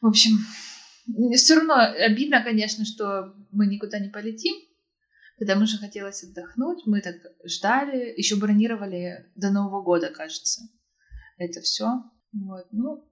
В 0.00 0.06
общем, 0.06 0.38
все 1.36 1.54
равно 1.54 1.74
обидно, 1.74 2.42
конечно, 2.42 2.84
что 2.84 3.34
мы 3.52 3.66
никуда 3.66 3.98
не 3.98 4.08
полетим, 4.08 4.54
потому 5.38 5.66
что 5.66 5.78
хотелось 5.78 6.24
отдохнуть. 6.24 6.86
Мы 6.86 7.00
так 7.00 7.16
ждали, 7.44 8.14
еще 8.16 8.36
бронировали 8.36 9.26
до 9.34 9.50
Нового 9.50 9.82
года, 9.82 10.08
кажется. 10.08 10.62
Это 11.38 11.60
все. 11.60 11.86
Вот, 12.32 12.66
ну, 12.72 13.04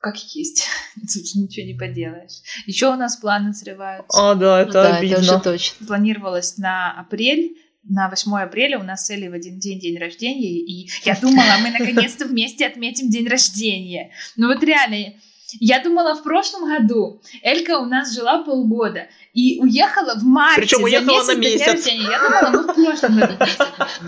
как 0.00 0.16
есть. 0.34 0.66
Тут 0.94 1.34
ничего 1.34 1.66
не 1.66 1.78
поделаешь. 1.78 2.42
Еще 2.66 2.92
у 2.92 2.96
нас 2.96 3.16
планы 3.16 3.52
срываются. 3.52 4.06
А, 4.18 4.34
да, 4.34 4.62
это 4.62 4.72
да, 4.72 4.96
обидно. 4.96 5.14
это 5.14 5.22
уже 5.22 5.40
точно. 5.40 5.86
Планировалось 5.86 6.56
на 6.58 6.98
апрель, 6.98 7.56
на 7.84 8.08
8 8.10 8.32
апреля 8.36 8.78
у 8.78 8.82
нас 8.82 9.06
с 9.06 9.10
Элей 9.10 9.28
в 9.28 9.32
один 9.32 9.58
день 9.58 9.80
день 9.80 9.98
рождения, 9.98 10.60
и 10.60 10.90
я 11.04 11.18
думала, 11.20 11.56
мы 11.62 11.70
наконец-то 11.70 12.26
вместе 12.26 12.66
отметим 12.66 13.10
день 13.10 13.26
рождения. 13.26 14.12
Ну 14.36 14.48
вот 14.48 14.62
реально, 14.62 15.14
я 15.60 15.82
думала, 15.82 16.14
в 16.14 16.22
прошлом 16.22 16.68
году 16.68 17.20
Элька 17.42 17.78
у 17.78 17.86
нас 17.86 18.14
жила 18.14 18.42
полгода 18.42 19.08
и 19.38 19.60
уехала 19.60 20.14
в 20.18 20.24
марте. 20.24 20.60
Причем 20.62 20.82
уехала 20.82 21.22
за 21.24 21.34
на 21.34 21.38
месяц. 21.38 21.66
месяц. 21.66 21.86
Я 21.86 22.18
думала, 22.18 22.50
ну 22.52 22.72
в 22.72 22.74
прошлом 22.74 23.18
году 23.20 23.34
месяц. 23.40 23.58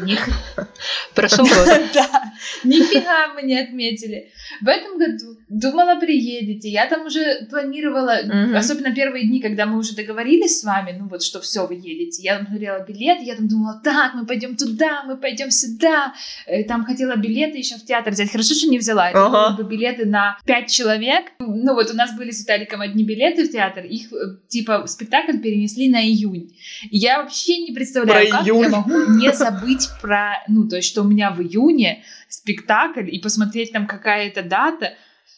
Ни 0.03 0.15
хрена. 0.17 0.69
Прошел 1.15 1.45
год. 1.45 1.69
Да, 1.95 2.33
нифига 2.65 3.29
мы 3.35 3.43
не 3.43 3.59
отметили. 3.59 4.31
В 4.61 4.69
этом 4.69 4.99
году 4.99 5.39
думала, 5.49 6.01
приедете. 6.01 6.69
Я 6.69 6.87
там 6.87 7.07
уже 7.07 7.47
планировала, 7.51 8.19
особенно 8.57 8.93
первые 8.95 9.27
дни, 9.29 9.41
когда 9.41 9.67
мы 9.67 9.79
уже 9.79 9.95
договорились 9.95 10.61
с 10.61 10.65
вами, 10.65 10.97
ну 10.99 11.09
вот, 11.09 11.23
что 11.23 11.41
все, 11.41 11.67
вы 11.67 11.75
едете. 11.75 12.23
Я 12.23 12.39
там 12.39 12.47
смотрела 12.49 12.85
билеты, 12.85 13.25
я 13.25 13.37
там 13.37 13.47
думала, 13.49 13.81
так, 13.85 14.15
мы 14.15 14.27
пойдем 14.27 14.57
туда, 14.57 15.05
мы 15.05 15.17
пойдем 15.17 15.51
сюда. 15.51 16.13
Э, 16.47 16.65
Там 16.65 16.85
хотела 16.85 17.17
билеты 17.17 17.59
еще 17.59 17.77
в 17.77 17.85
театр 17.85 18.13
взять. 18.13 18.31
Хорошо, 18.33 18.55
что 18.55 18.69
не 18.69 18.79
взяла. 18.79 19.11
Это 19.11 19.27
Ага. 19.27 19.57
бы 19.57 19.69
билеты 19.69 20.07
на 20.07 20.39
пять 20.45 20.71
человек. 20.71 21.27
Ну 21.39 21.75
вот 21.75 21.91
у 21.91 21.95
нас 21.97 22.17
были 22.17 22.31
с 22.31 22.41
Виталиком 22.41 22.81
одни 22.81 23.05
билеты 23.05 23.45
в 23.45 23.53
театр. 23.53 23.85
Их, 23.85 24.13
э, 24.13 24.17
типа, 24.49 24.87
спектакль 24.87 25.20
перенесли 25.27 25.89
на 25.89 26.03
июнь. 26.05 26.57
И 26.91 26.99
я 26.99 27.23
вообще 27.23 27.59
не 27.59 27.73
представляю, 27.73 28.29
Про 28.29 28.39
как 28.39 28.47
июнь. 28.47 28.63
я 28.63 28.69
могу 28.71 29.13
не 29.13 29.33
забыть 29.33 29.89
про, 30.01 30.43
ну, 30.49 30.69
то 30.69 30.77
есть, 30.77 30.89
что 30.89 31.03
у 31.03 31.05
меня 31.05 31.31
в 31.31 31.41
июне 31.41 32.03
спектакль, 32.29 33.09
и 33.11 33.19
посмотреть 33.21 33.73
там 33.73 33.87
какая-то 33.87 34.43
дата, 34.43 34.95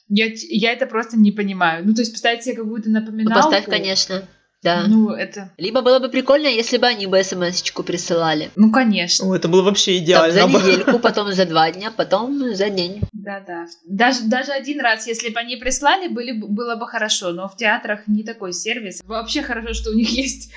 я, 0.09 0.27
я 0.51 0.73
это 0.73 0.87
просто 0.87 1.17
не 1.17 1.33
понимаю. 1.33 1.87
Ну, 1.87 1.95
то 1.95 2.03
есть, 2.03 2.13
поставить 2.13 2.43
себе 2.45 2.57
какую-то 2.57 2.89
Ну, 2.91 3.01
напоминалку. 3.01 3.43
поставь, 3.51 3.65
конечно. 3.67 4.23
Да. 4.63 4.85
Ну, 4.87 5.11
это... 5.11 5.51
Либо 5.59 5.83
было 5.83 5.99
бы 5.99 6.09
прикольно, 6.09 6.47
если 6.47 6.77
бы 6.79 6.87
они 6.87 7.07
бы 7.07 7.23
смс-очку 7.23 7.83
присылали. 7.83 8.51
Ну, 8.55 8.71
конечно. 8.71 9.27
О, 9.27 9.35
это 9.35 9.49
было 9.49 9.63
вообще 9.63 9.97
Там 9.97 10.05
идеально. 10.05 10.33
за 10.33 10.47
бы. 10.47 10.59
недельку, 10.61 10.99
потом 11.03 11.33
за 11.33 11.47
два 11.47 11.71
дня, 11.73 11.91
потом 11.91 12.55
за 12.55 12.71
день. 12.71 13.03
Да-да. 13.13 13.67
Даже, 13.85 14.23
даже 14.25 14.53
один 14.53 14.81
раз, 14.81 15.07
если 15.09 15.31
бы 15.31 15.41
они 15.41 15.57
прислали, 15.57 16.07
были, 16.07 16.33
бы- 16.33 16.47
было 16.47 16.77
бы 16.77 16.87
хорошо, 16.87 17.33
но 17.33 17.49
в 17.49 17.57
театрах 17.57 18.07
не 18.07 18.23
такой 18.23 18.53
сервис. 18.53 19.03
Вообще 19.05 19.43
хорошо, 19.43 19.75
что 19.75 19.91
у 19.91 19.95
них 19.95 20.11
есть 20.17 20.53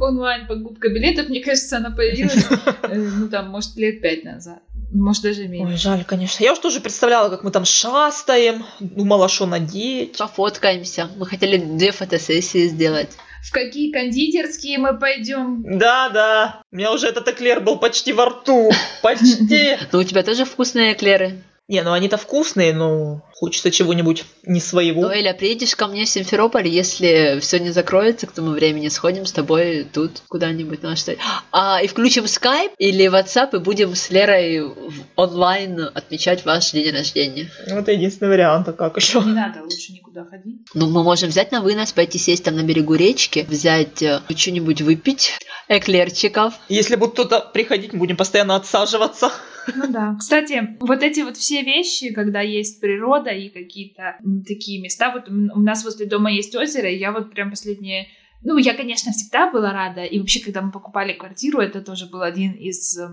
онлайн 0.00 0.46
покупка 0.46 0.88
билетов. 0.88 1.28
Мне 1.28 1.42
кажется, 1.42 1.78
она 1.78 1.90
появилась, 1.90 2.46
э, 2.82 2.94
ну, 2.94 3.28
там, 3.28 3.50
может, 3.50 3.76
лет 3.76 4.00
пять 4.00 4.22
назад. 4.24 4.60
Может, 4.92 5.22
даже 5.22 5.48
меньше. 5.48 5.72
Ой, 5.72 5.76
жаль, 5.76 6.04
конечно. 6.04 6.44
Я 6.44 6.52
уж 6.52 6.60
тоже 6.60 6.80
представляла, 6.80 7.28
как 7.28 7.42
мы 7.42 7.50
там 7.50 7.64
шастаем, 7.64 8.64
думала, 8.80 9.28
что 9.28 9.46
надеть. 9.46 10.16
Пофоткаемся. 10.16 11.10
Мы 11.16 11.26
хотели 11.26 11.58
две 11.58 11.92
фотосессии 11.92 12.68
сделать. 12.68 13.10
В 13.42 13.52
какие 13.52 13.92
кондитерские 13.92 14.78
мы 14.78 14.98
пойдем? 14.98 15.78
Да, 15.78 16.08
да. 16.08 16.62
У 16.72 16.76
меня 16.76 16.92
уже 16.92 17.06
этот 17.06 17.28
эклер 17.28 17.60
был 17.60 17.78
почти 17.78 18.12
во 18.12 18.26
рту. 18.26 18.70
Почти. 19.02 19.76
Но 19.92 20.00
у 20.00 20.04
тебя 20.04 20.22
тоже 20.22 20.44
вкусные 20.44 20.92
эклеры. 20.92 21.42
Не, 21.68 21.82
ну 21.82 21.92
они-то 21.92 22.16
вкусные, 22.16 22.72
но 22.72 23.22
хочется 23.34 23.70
чего-нибудь 23.70 24.24
не 24.44 24.58
своего. 24.58 25.02
Ну, 25.02 25.10
Эля, 25.10 25.34
приедешь 25.34 25.76
ко 25.76 25.86
мне 25.86 26.06
в 26.06 26.08
Симферополь, 26.08 26.66
если 26.66 27.38
все 27.40 27.58
не 27.60 27.70
закроется 27.72 28.26
к 28.26 28.32
тому 28.32 28.52
времени, 28.52 28.88
сходим 28.88 29.26
с 29.26 29.32
тобой 29.32 29.86
тут 29.92 30.22
куда-нибудь 30.28 30.82
на 30.82 30.96
что 30.96 31.14
А, 31.52 31.80
и 31.82 31.86
включим 31.86 32.26
скайп 32.26 32.72
или 32.78 33.04
WhatsApp 33.06 33.54
и 33.54 33.58
будем 33.58 33.94
с 33.94 34.08
Лерой 34.10 34.60
в- 34.62 34.92
онлайн 35.16 35.78
отмечать 35.94 36.44
ваш 36.46 36.70
день 36.72 36.90
рождения. 36.90 37.50
Вот 37.70 37.86
единственный 37.88 38.28
вариант, 38.30 38.66
а 38.68 38.72
как 38.72 38.96
еще? 38.96 39.20
Не 39.20 39.32
надо 39.32 39.62
лучше 39.62 39.92
никуда 39.92 40.24
ходить. 40.24 40.56
Ну, 40.72 40.88
мы 40.88 41.02
можем 41.04 41.28
взять 41.28 41.52
на 41.52 41.60
вынос, 41.60 41.92
пойти 41.92 42.18
сесть 42.18 42.44
там 42.44 42.56
на 42.56 42.62
берегу 42.62 42.94
речки, 42.94 43.46
взять 43.48 44.00
э, 44.02 44.20
что-нибудь 44.34 44.80
выпить, 44.80 45.38
эклерчиков. 45.68 46.54
Если 46.68 46.96
будет 46.96 47.12
кто-то 47.12 47.40
приходить, 47.40 47.92
мы 47.92 48.00
будем 48.00 48.16
постоянно 48.16 48.56
отсаживаться. 48.56 49.30
Ну 49.74 49.86
да. 49.88 50.16
Кстати, 50.18 50.76
вот 50.80 51.02
эти 51.02 51.20
вот 51.20 51.36
все 51.36 51.62
вещи, 51.62 52.12
когда 52.12 52.40
есть 52.40 52.80
природа 52.80 53.30
и 53.30 53.50
какие-то 53.50 54.16
такие 54.46 54.80
места, 54.80 55.12
вот 55.12 55.28
у 55.28 55.60
нас 55.60 55.84
возле 55.84 56.06
дома 56.06 56.30
есть 56.30 56.54
озеро, 56.56 56.90
и 56.90 56.98
я 56.98 57.12
вот 57.12 57.30
прям 57.30 57.50
последние... 57.50 58.08
Ну, 58.42 58.56
я, 58.56 58.74
конечно, 58.74 59.10
всегда 59.10 59.50
была 59.50 59.72
рада, 59.72 60.04
и 60.04 60.18
вообще, 60.20 60.40
когда 60.40 60.62
мы 60.62 60.70
покупали 60.70 61.12
квартиру, 61.12 61.58
это 61.58 61.80
тоже 61.80 62.06
был 62.06 62.22
один 62.22 62.52
из 62.52 62.96
э, 62.96 63.08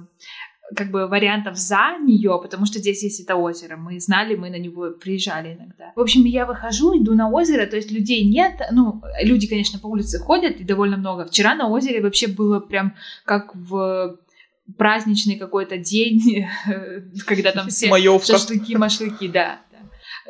как 0.75 0.89
бы 0.89 1.07
вариантов 1.07 1.57
за 1.57 1.97
нее, 2.01 2.39
потому 2.41 2.65
что 2.65 2.79
здесь 2.79 3.03
есть 3.03 3.19
это 3.19 3.35
озеро. 3.35 3.77
Мы 3.77 3.99
знали, 3.99 4.35
мы 4.35 4.49
на 4.49 4.57
него 4.57 4.91
приезжали 4.91 5.53
иногда. 5.53 5.91
В 5.95 5.99
общем, 5.99 6.23
я 6.23 6.45
выхожу, 6.45 6.97
иду 6.97 7.13
на 7.13 7.29
озеро, 7.29 7.65
то 7.65 7.75
есть 7.75 7.91
людей 7.91 8.25
нет. 8.25 8.53
Ну, 8.71 9.01
люди, 9.21 9.47
конечно, 9.47 9.79
по 9.79 9.87
улице 9.87 10.19
ходят, 10.19 10.59
и 10.59 10.63
довольно 10.63 10.97
много. 10.97 11.25
Вчера 11.25 11.55
на 11.55 11.67
озере 11.67 12.01
вообще 12.01 12.27
было 12.27 12.59
прям 12.59 12.95
как 13.25 13.55
в 13.55 14.17
праздничный 14.77 15.35
какой-то 15.35 15.77
день, 15.77 16.47
когда 17.27 17.51
там 17.51 17.67
все 17.69 17.89
Маевка. 17.89 18.25
шашлыки, 18.33 18.75
машлыки, 18.75 19.27
да. 19.27 19.59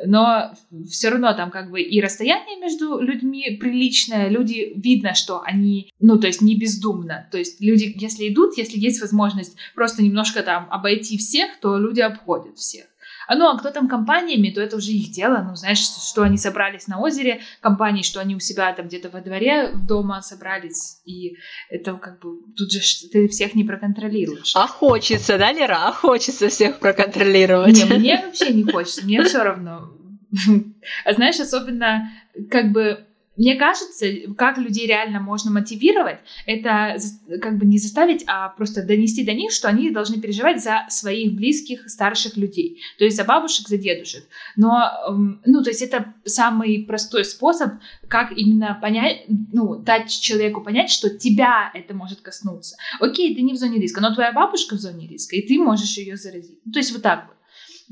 Но 0.04 0.52
все 0.90 1.08
равно 1.08 1.32
там 1.34 1.50
как 1.50 1.70
бы 1.70 1.80
и 1.80 2.00
расстояние 2.00 2.58
между 2.58 2.98
людьми 3.00 3.56
приличное, 3.60 4.28
люди 4.28 4.72
видно, 4.76 5.14
что 5.14 5.40
они, 5.42 5.90
ну 6.00 6.18
то 6.18 6.26
есть 6.26 6.42
не 6.42 6.58
бездумно, 6.58 7.28
то 7.30 7.38
есть 7.38 7.60
люди, 7.60 7.94
если 7.96 8.28
идут, 8.28 8.58
если 8.58 8.78
есть 8.78 9.00
возможность 9.00 9.56
просто 9.74 10.02
немножко 10.02 10.42
там 10.42 10.68
обойти 10.70 11.16
всех, 11.16 11.58
то 11.60 11.78
люди 11.78 12.00
обходят 12.00 12.58
всех. 12.58 12.86
Ну, 13.34 13.48
а 13.48 13.58
кто 13.58 13.70
там 13.70 13.88
компаниями, 13.88 14.50
то 14.50 14.60
это 14.60 14.76
уже 14.76 14.92
их 14.92 15.10
дело. 15.10 15.44
Ну, 15.46 15.56
знаешь, 15.56 15.78
что 15.78 16.22
они 16.22 16.38
собрались 16.38 16.86
на 16.86 17.00
озере, 17.00 17.40
компании, 17.60 18.02
что 18.02 18.20
они 18.20 18.34
у 18.34 18.40
себя 18.40 18.72
там 18.72 18.86
где-то 18.86 19.10
во 19.10 19.20
дворе 19.20 19.72
дома 19.88 20.22
собрались. 20.22 21.00
И 21.04 21.36
это 21.68 21.94
как 21.94 22.20
бы 22.20 22.38
тут 22.56 22.70
же 22.70 22.80
ты 23.10 23.28
всех 23.28 23.54
не 23.54 23.64
проконтролируешь. 23.64 24.52
А 24.54 24.66
хочется, 24.66 25.38
да, 25.38 25.52
Лера? 25.52 25.88
А 25.88 25.92
хочется 25.92 26.48
всех 26.48 26.78
проконтролировать. 26.78 27.76
Не, 27.76 27.84
мне 27.84 28.22
вообще 28.24 28.52
не 28.52 28.64
хочется, 28.64 29.04
мне 29.04 29.22
все 29.24 29.42
равно. 29.42 29.90
А 31.04 31.12
знаешь, 31.14 31.40
особенно 31.40 32.10
как 32.50 32.70
бы 32.72 33.06
мне 33.36 33.56
кажется, 33.56 34.06
как 34.36 34.58
людей 34.58 34.86
реально 34.86 35.20
можно 35.20 35.50
мотивировать, 35.50 36.18
это 36.46 36.96
как 37.40 37.58
бы 37.58 37.66
не 37.66 37.78
заставить, 37.78 38.24
а 38.26 38.48
просто 38.50 38.82
донести 38.82 39.24
до 39.24 39.32
них, 39.32 39.52
что 39.52 39.68
они 39.68 39.90
должны 39.90 40.20
переживать 40.20 40.62
за 40.62 40.86
своих 40.88 41.34
близких, 41.34 41.88
старших 41.88 42.36
людей. 42.36 42.80
То 42.98 43.04
есть 43.04 43.16
за 43.16 43.24
бабушек, 43.24 43.68
за 43.68 43.76
дедушек. 43.76 44.24
Но, 44.56 44.90
эм, 45.08 45.40
ну, 45.44 45.62
то 45.62 45.70
есть 45.70 45.82
это 45.82 46.14
самый 46.24 46.84
простой 46.86 47.24
способ, 47.24 47.72
как 48.08 48.32
именно 48.32 48.78
понять, 48.80 49.24
ну, 49.52 49.76
дать 49.76 50.10
человеку 50.10 50.62
понять, 50.62 50.90
что 50.90 51.10
тебя 51.10 51.70
это 51.74 51.94
может 51.94 52.20
коснуться. 52.20 52.76
Окей, 53.00 53.34
ты 53.34 53.42
не 53.42 53.52
в 53.52 53.56
зоне 53.56 53.78
риска, 53.78 54.00
но 54.00 54.14
твоя 54.14 54.32
бабушка 54.32 54.76
в 54.76 54.80
зоне 54.80 55.06
риска, 55.06 55.36
и 55.36 55.46
ты 55.46 55.58
можешь 55.58 55.96
ее 55.98 56.16
заразить. 56.16 56.58
Ну, 56.64 56.72
то 56.72 56.78
есть 56.78 56.92
вот 56.92 57.02
так 57.02 57.26
вот. 57.28 57.35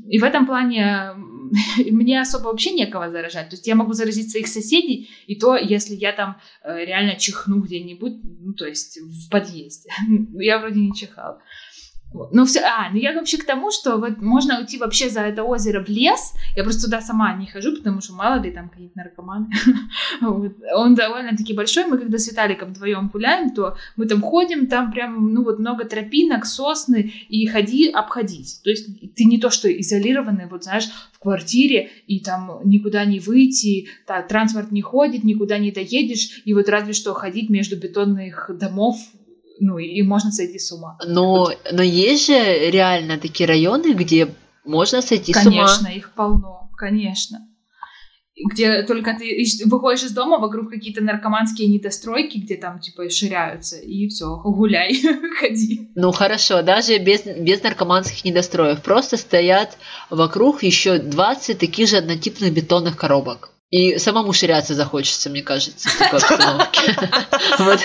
И 0.03 0.19
в 0.19 0.23
этом 0.23 0.45
плане 0.45 1.13
мне 1.91 2.21
особо 2.21 2.45
вообще 2.45 2.71
некого 2.71 3.09
заражать. 3.09 3.49
То 3.49 3.55
есть 3.55 3.67
я 3.67 3.75
могу 3.75 3.93
заразить 3.93 4.31
своих 4.31 4.47
соседей, 4.47 5.09
и 5.27 5.35
то, 5.35 5.55
если 5.55 5.95
я 5.95 6.11
там 6.11 6.37
э, 6.63 6.85
реально 6.85 7.15
чихну 7.15 7.61
где-нибудь, 7.61 8.13
ну, 8.23 8.53
то 8.53 8.65
есть 8.65 8.99
в 8.99 9.29
подъезде. 9.29 9.89
Я 10.33 10.59
вроде 10.59 10.79
не 10.79 10.93
чихала. 10.93 11.41
Ну, 12.31 12.45
все, 12.45 12.61
а, 12.61 12.89
ну 12.91 12.97
я 12.97 13.13
вообще 13.13 13.37
к 13.37 13.45
тому, 13.45 13.71
что 13.71 13.97
вот 13.97 14.21
можно 14.21 14.59
уйти 14.59 14.77
вообще 14.77 15.09
за 15.09 15.21
это 15.21 15.43
озеро 15.43 15.83
в 15.83 15.89
лес. 15.89 16.33
Я 16.55 16.63
просто 16.63 16.85
туда 16.85 17.01
сама 17.01 17.33
не 17.33 17.47
хожу, 17.47 17.75
потому 17.75 18.01
что 18.01 18.13
мало 18.13 18.41
ли 18.41 18.51
там 18.51 18.69
какие-то 18.69 18.97
наркоманы. 18.97 19.47
вот. 20.21 20.53
Он 20.75 20.95
довольно-таки 20.95 21.53
большой. 21.53 21.85
Мы 21.85 21.97
когда 21.97 22.17
с 22.17 22.27
Виталиком 22.27 22.69
вдвоем 22.69 23.09
гуляем, 23.09 23.51
то 23.51 23.75
мы 23.95 24.05
там 24.05 24.21
ходим, 24.21 24.67
там 24.67 24.91
прям, 24.91 25.33
ну 25.33 25.43
вот 25.43 25.59
много 25.59 25.85
тропинок, 25.85 26.45
сосны, 26.45 27.11
и 27.29 27.45
ходи, 27.47 27.89
обходить. 27.89 28.61
То 28.63 28.69
есть 28.69 29.15
ты 29.15 29.25
не 29.25 29.39
то, 29.39 29.49
что 29.49 29.69
изолированный, 29.69 30.47
вот 30.47 30.63
знаешь, 30.63 30.87
в 31.11 31.19
квартире, 31.19 31.89
и 32.07 32.19
там 32.19 32.61
никуда 32.63 33.05
не 33.05 33.19
выйти, 33.19 33.87
так, 34.05 34.27
транспорт 34.27 34.71
не 34.71 34.81
ходит, 34.81 35.23
никуда 35.23 35.57
не 35.57 35.71
доедешь, 35.71 36.41
и 36.45 36.53
вот 36.53 36.69
разве 36.69 36.93
что 36.93 37.13
ходить 37.13 37.49
между 37.49 37.77
бетонных 37.77 38.49
домов 38.57 38.97
ну, 39.59 39.77
и 39.77 40.01
можно 40.01 40.31
сойти 40.31 40.59
с 40.59 40.71
ума. 40.71 40.97
Но, 41.05 41.51
но 41.71 41.81
есть 41.81 42.27
же 42.27 42.69
реально 42.69 43.17
такие 43.17 43.47
районы, 43.47 43.93
где 43.93 44.33
можно 44.63 45.01
сойти 45.01 45.33
конечно, 45.33 45.51
с 45.51 45.55
ума. 45.55 45.67
Конечно, 45.67 45.97
их 45.97 46.13
полно, 46.13 46.69
конечно. 46.77 47.39
Где 48.37 48.83
только 48.83 49.15
ты 49.17 49.45
выходишь 49.65 50.03
из 50.03 50.11
дома, 50.11 50.39
вокруг 50.39 50.69
какие-то 50.69 51.01
наркоманские 51.01 51.69
недостройки, 51.69 52.37
где 52.37 52.57
там 52.57 52.79
типа 52.79 53.09
ширяются, 53.09 53.77
и 53.77 54.09
все, 54.09 54.35
гуляй, 54.43 55.01
ходи. 55.39 55.89
Ну 55.95 56.11
хорошо, 56.11 56.61
даже 56.61 56.97
без, 56.97 57.23
без 57.23 57.63
наркоманских 57.63 58.25
недостроев. 58.25 58.81
Просто 58.81 59.15
стоят 59.15 59.77
вокруг 60.09 60.63
еще 60.63 60.97
20 60.97 61.57
таких 61.57 61.87
же 61.87 61.97
однотипных 61.97 62.53
бетонных 62.53 62.97
коробок. 62.97 63.54
И 63.71 63.97
самому 63.97 64.31
ширяться 64.31 64.75
захочется, 64.75 65.29
мне 65.29 65.41
кажется, 65.41 65.89
в 65.89 65.97
такой 65.97 66.19
обстановке. 66.19 66.95
Вот, 67.59 67.79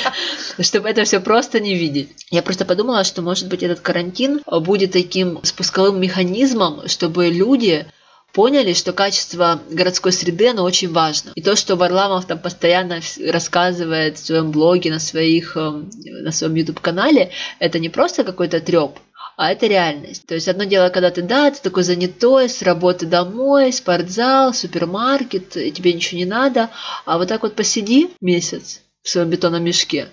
чтобы 0.60 0.88
это 0.88 1.04
все 1.04 1.20
просто 1.20 1.60
не 1.60 1.74
видеть. 1.74 2.26
Я 2.30 2.42
просто 2.42 2.64
подумала, 2.64 3.04
что, 3.04 3.22
может 3.22 3.48
быть, 3.48 3.62
этот 3.62 3.80
карантин 3.80 4.40
будет 4.46 4.92
таким 4.92 5.40
спусковым 5.44 6.00
механизмом, 6.00 6.88
чтобы 6.88 7.28
люди 7.28 7.86
поняли, 8.32 8.72
что 8.72 8.92
качество 8.92 9.60
городской 9.70 10.12
среды, 10.12 10.48
оно 10.48 10.64
очень 10.64 10.92
важно. 10.92 11.32
И 11.34 11.42
то, 11.42 11.56
что 11.56 11.76
Варламов 11.76 12.26
там 12.26 12.38
постоянно 12.38 13.00
рассказывает 13.28 14.18
в 14.18 14.26
своем 14.26 14.50
блоге, 14.50 14.90
на, 14.90 14.98
своих, 14.98 15.56
эм, 15.56 15.90
на 16.04 16.32
своем 16.32 16.54
YouTube-канале, 16.54 17.30
это 17.58 17.78
не 17.78 17.88
просто 17.88 18.24
какой-то 18.24 18.60
треп, 18.60 18.98
а 19.40 19.52
это 19.52 19.68
реальность. 19.68 20.26
То 20.26 20.34
есть 20.34 20.48
одно 20.48 20.64
дело, 20.64 20.90
когда 20.90 21.10
ты, 21.10 21.22
да, 21.22 21.50
ты 21.50 21.62
такой 21.62 21.82
занятой, 21.82 22.46
с 22.46 22.60
работы 22.60 23.06
домой, 23.06 23.72
спортзал, 23.72 24.52
супермаркет, 24.52 25.56
и 25.56 25.72
тебе 25.72 25.94
ничего 25.94 26.18
не 26.18 26.26
надо, 26.26 26.68
а 27.06 27.16
вот 27.16 27.28
так 27.28 27.42
вот 27.42 27.56
посиди 27.56 28.10
месяц 28.20 28.82
в 29.02 29.08
своем 29.08 29.30
бетонном 29.30 29.64
мешке, 29.64 30.08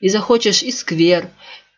и 0.00 0.08
захочешь 0.08 0.64
и 0.64 0.72
сквер, 0.72 1.30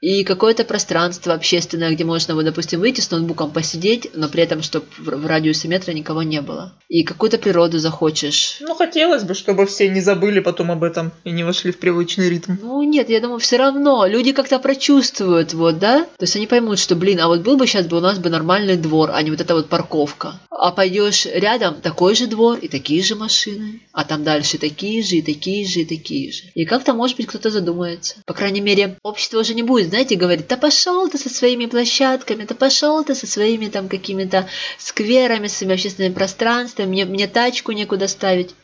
и 0.07 0.23
какое-то 0.23 0.63
пространство 0.63 1.35
общественное, 1.35 1.91
где 1.91 2.05
можно, 2.05 2.37
вот, 2.37 2.45
допустим, 2.45 2.79
выйти 2.79 3.01
с 3.01 3.11
ноутбуком 3.11 3.51
посидеть, 3.51 4.09
но 4.15 4.29
при 4.29 4.45
этом, 4.45 4.63
чтобы 4.63 4.87
в 4.99 5.27
радиусе 5.27 5.67
метра 5.67 5.91
никого 5.91 6.23
не 6.23 6.41
было. 6.43 6.75
И 6.89 7.03
какую-то 7.03 7.39
природу 7.39 7.81
захочешь. 7.81 8.59
Ну, 8.61 8.77
хотелось 8.77 9.25
бы, 9.25 9.35
чтобы 9.35 9.67
все 9.67 9.89
не 9.89 10.01
забыли 10.01 10.39
потом 10.39 10.71
об 10.71 10.85
этом 10.85 11.11
и 11.25 11.33
не 11.33 11.43
вошли 11.43 11.73
в 11.73 11.81
привычный 11.81 12.31
ритм. 12.31 12.53
Ну, 12.63 12.81
нет, 12.85 13.11
я 13.11 13.21
думаю, 13.21 13.41
все 13.41 13.57
равно. 13.57 14.07
Люди 14.07 14.31
как-то 14.31 14.61
прочувствуют, 14.61 15.55
вот, 15.55 15.81
да? 15.81 16.05
То 16.05 16.23
есть 16.23 16.37
они 16.37 16.47
поймут, 16.47 16.79
что, 16.79 16.95
блин, 16.95 17.19
а 17.19 17.27
вот 17.27 17.41
был 17.41 17.57
бы 17.57 17.67
сейчас 17.67 17.89
бы 17.89 17.97
у 17.97 18.01
нас 18.01 18.21
бы 18.21 18.31
нормальный 18.31 18.77
двор, 18.77 19.11
а 19.13 19.21
не 19.23 19.33
вот 19.33 19.41
эта 19.41 19.57
вот 19.57 19.69
парковка. 19.69 20.39
А 20.51 20.71
пойдешь 20.71 21.27
рядом, 21.27 21.81
такой 21.81 22.15
же 22.15 22.29
двор 22.29 22.59
и 22.59 22.69
такие 22.69 23.03
же 23.03 23.17
машины. 23.17 23.81
А 23.91 24.05
там 24.05 24.23
дальше 24.23 24.57
такие 24.59 25.03
же, 25.03 25.17
и 25.17 25.23
такие 25.23 25.67
же, 25.67 25.81
и 25.81 25.85
такие 25.85 26.31
же. 26.31 26.45
И 26.55 26.65
как-то, 26.65 26.95
может 26.95 27.17
быть, 27.17 27.27
кто-то 27.27 27.51
задумается. 27.51 28.15
По 28.25 28.35
крайней 28.35 28.61
мере, 28.61 28.99
общество 29.03 29.41
уже 29.41 29.55
не 29.55 29.65
будет 29.65 29.96
знаете, 29.97 30.17
говорит, 30.17 30.47
да 30.47 30.59
пошел 30.59 31.09
ты 31.09 31.17
со 31.17 31.31
своими 31.31 31.65
площадками, 31.65 32.45
да 32.45 32.55
пошел 32.55 33.03
ты 33.03 33.15
со 33.15 33.27
своими 33.27 33.69
там 33.69 33.89
какими-то 33.89 34.47
скверами, 34.77 35.47
своими 35.47 35.73
общественными 35.73 36.13
пространствами, 36.13 36.87
мне, 36.87 37.07
мне 37.07 37.27
тачку 37.27 37.73
некуда 37.73 38.07
ставить. 38.07 38.55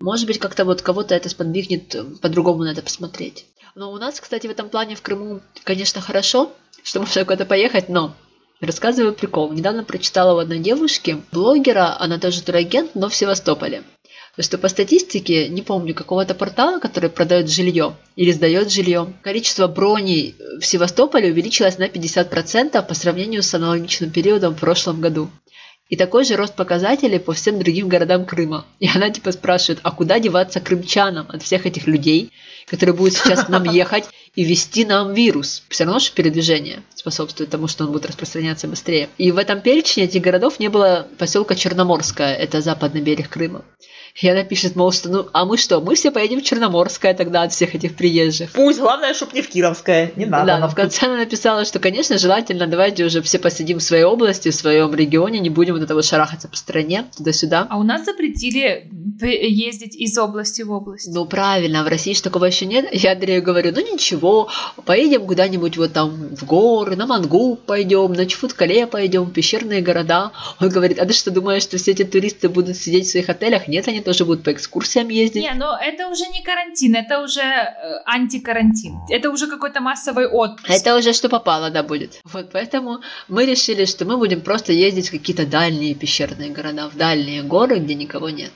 Может 0.00 0.26
быть, 0.26 0.40
как-то 0.40 0.64
вот 0.64 0.82
кого-то 0.82 1.14
это 1.14 1.28
сподвигнет 1.28 1.94
э, 1.94 2.02
по-другому 2.20 2.64
на 2.64 2.72
это 2.72 2.82
посмотреть. 2.82 3.46
Но 3.76 3.92
у 3.92 3.98
нас, 3.98 4.18
кстати, 4.18 4.48
в 4.48 4.50
этом 4.50 4.68
плане 4.68 4.96
в 4.96 5.02
Крыму, 5.02 5.42
конечно, 5.62 6.00
хорошо, 6.00 6.52
что 6.82 6.98
можно 6.98 7.24
куда-то 7.24 7.46
поехать, 7.46 7.88
но 7.88 8.16
Рассказываю 8.60 9.12
прикол. 9.12 9.52
Недавно 9.52 9.84
прочитала 9.84 10.34
у 10.34 10.38
одной 10.38 10.58
девушки, 10.58 11.22
блогера, 11.32 11.96
она 12.00 12.18
тоже 12.18 12.42
турагент, 12.42 12.94
но 12.94 13.08
в 13.08 13.14
Севастополе 13.14 13.84
что 14.42 14.58
по 14.58 14.68
статистике, 14.68 15.48
не 15.48 15.62
помню, 15.62 15.94
какого-то 15.94 16.34
портала, 16.34 16.80
который 16.80 17.10
продает 17.10 17.50
жилье 17.50 17.96
или 18.16 18.32
сдает 18.32 18.72
жилье, 18.72 19.12
количество 19.22 19.68
броней 19.68 20.34
в 20.60 20.66
Севастополе 20.66 21.30
увеличилось 21.30 21.78
на 21.78 21.86
50% 21.86 22.86
по 22.86 22.94
сравнению 22.94 23.42
с 23.42 23.54
аналогичным 23.54 24.10
периодом 24.10 24.54
в 24.54 24.60
прошлом 24.60 25.00
году. 25.00 25.30
И 25.90 25.96
такой 25.96 26.24
же 26.24 26.36
рост 26.36 26.56
показателей 26.56 27.18
по 27.18 27.34
всем 27.34 27.58
другим 27.58 27.88
городам 27.88 28.24
Крыма. 28.24 28.64
И 28.80 28.88
она 28.88 29.10
типа 29.10 29.32
спрашивает, 29.32 29.80
а 29.82 29.90
куда 29.90 30.18
деваться 30.18 30.60
крымчанам 30.60 31.26
от 31.28 31.42
всех 31.42 31.66
этих 31.66 31.86
людей, 31.86 32.32
которые 32.66 32.96
будут 32.96 33.14
сейчас 33.14 33.44
к 33.44 33.48
нам 33.50 33.64
ехать 33.64 34.04
и 34.34 34.44
вести 34.44 34.86
нам 34.86 35.12
вирус. 35.12 35.62
Все 35.68 35.84
равно, 35.84 36.00
что 36.00 36.16
передвижение 36.16 36.82
способствует 36.94 37.50
тому, 37.50 37.68
что 37.68 37.84
он 37.84 37.92
будет 37.92 38.06
распространяться 38.06 38.66
быстрее. 38.66 39.10
И 39.18 39.30
в 39.30 39.36
этом 39.36 39.60
перечне 39.60 40.04
этих 40.04 40.22
городов 40.22 40.58
не 40.58 40.68
было 40.68 41.06
поселка 41.18 41.54
Черноморская, 41.54 42.34
это 42.34 42.62
западный 42.62 43.02
берег 43.02 43.28
Крыма. 43.28 43.62
И 44.20 44.28
она 44.28 44.44
пишет, 44.44 44.76
мол, 44.76 44.92
что 44.92 45.08
ну, 45.08 45.26
а 45.32 45.44
мы 45.44 45.58
что, 45.58 45.80
мы 45.80 45.96
все 45.96 46.12
поедем 46.12 46.40
в 46.40 46.44
Черноморское 46.44 47.14
тогда 47.14 47.42
от 47.42 47.52
всех 47.52 47.74
этих 47.74 47.96
приезжих. 47.96 48.52
Пусть, 48.52 48.78
главное, 48.78 49.12
чтоб 49.12 49.32
не 49.32 49.42
в 49.42 49.48
Кировское, 49.48 50.12
не 50.14 50.24
надо. 50.24 50.46
Да, 50.46 50.58
но 50.58 50.68
в 50.68 50.74
конце 50.76 51.06
она 51.06 51.16
написала, 51.16 51.64
что, 51.64 51.80
конечно, 51.80 52.16
желательно, 52.16 52.68
давайте 52.68 53.04
уже 53.04 53.22
все 53.22 53.40
посидим 53.40 53.78
в 53.78 53.82
своей 53.82 54.04
области, 54.04 54.50
в 54.50 54.54
своем 54.54 54.94
регионе, 54.94 55.40
не 55.40 55.50
будем 55.50 55.74
вот 55.74 55.82
это 55.82 55.96
вот 55.96 56.04
шарахаться 56.04 56.46
по 56.46 56.56
стране, 56.56 57.06
туда-сюда. 57.16 57.66
А 57.68 57.76
у 57.76 57.82
нас 57.82 58.04
запретили 58.04 58.88
ездить 59.20 59.96
из 59.96 60.16
области 60.16 60.62
в 60.62 60.70
область. 60.70 61.12
Ну, 61.12 61.24
правильно, 61.26 61.82
в 61.82 61.88
России 61.88 62.14
же 62.14 62.22
такого 62.22 62.44
еще 62.44 62.66
нет. 62.66 62.86
Я 62.92 63.12
Андрею 63.12 63.42
говорю, 63.42 63.72
ну 63.74 63.80
ничего, 63.80 64.48
поедем 64.84 65.26
куда-нибудь 65.26 65.76
вот 65.76 65.92
там 65.92 66.36
в 66.36 66.44
горы, 66.44 66.94
на 66.94 67.06
Мангу 67.06 67.56
пойдем, 67.56 68.12
на 68.12 68.26
Чфуткале 68.26 68.86
пойдем, 68.86 69.24
в 69.24 69.32
пещерные 69.32 69.82
города. 69.82 70.30
Он 70.60 70.68
говорит, 70.68 71.00
а 71.00 71.06
ты 71.06 71.12
что 71.12 71.32
думаешь, 71.32 71.62
что 71.62 71.78
все 71.78 71.90
эти 71.90 72.04
туристы 72.04 72.48
будут 72.48 72.76
сидеть 72.76 73.06
в 73.06 73.10
своих 73.10 73.28
отелях? 73.28 73.66
Нет, 73.66 73.88
они 73.88 74.03
тоже 74.04 74.24
будут 74.24 74.44
по 74.44 74.52
экскурсиям 74.52 75.08
ездить. 75.08 75.42
Не, 75.42 75.54
но 75.54 75.78
это 75.80 76.08
уже 76.08 76.26
не 76.28 76.42
карантин, 76.42 76.94
это 76.94 77.20
уже 77.20 77.40
э, 77.40 78.02
антикарантин. 78.06 78.94
Это 79.08 79.30
уже 79.30 79.46
какой-то 79.46 79.80
массовый 79.80 80.26
отпуск. 80.26 80.70
Это 80.70 80.96
уже 80.96 81.12
что 81.12 81.28
попало, 81.28 81.70
да, 81.70 81.82
будет. 81.82 82.20
Вот 82.24 82.50
поэтому 82.52 83.00
мы 83.28 83.46
решили, 83.46 83.84
что 83.84 84.04
мы 84.04 84.16
будем 84.16 84.40
просто 84.40 84.72
ездить 84.72 85.08
в 85.08 85.12
какие-то 85.12 85.46
дальние 85.46 85.94
пещерные 85.94 86.50
города, 86.50 86.88
в 86.88 86.96
дальние 86.96 87.42
горы, 87.42 87.78
где 87.78 87.94
никого 87.94 88.30
нет 88.30 88.52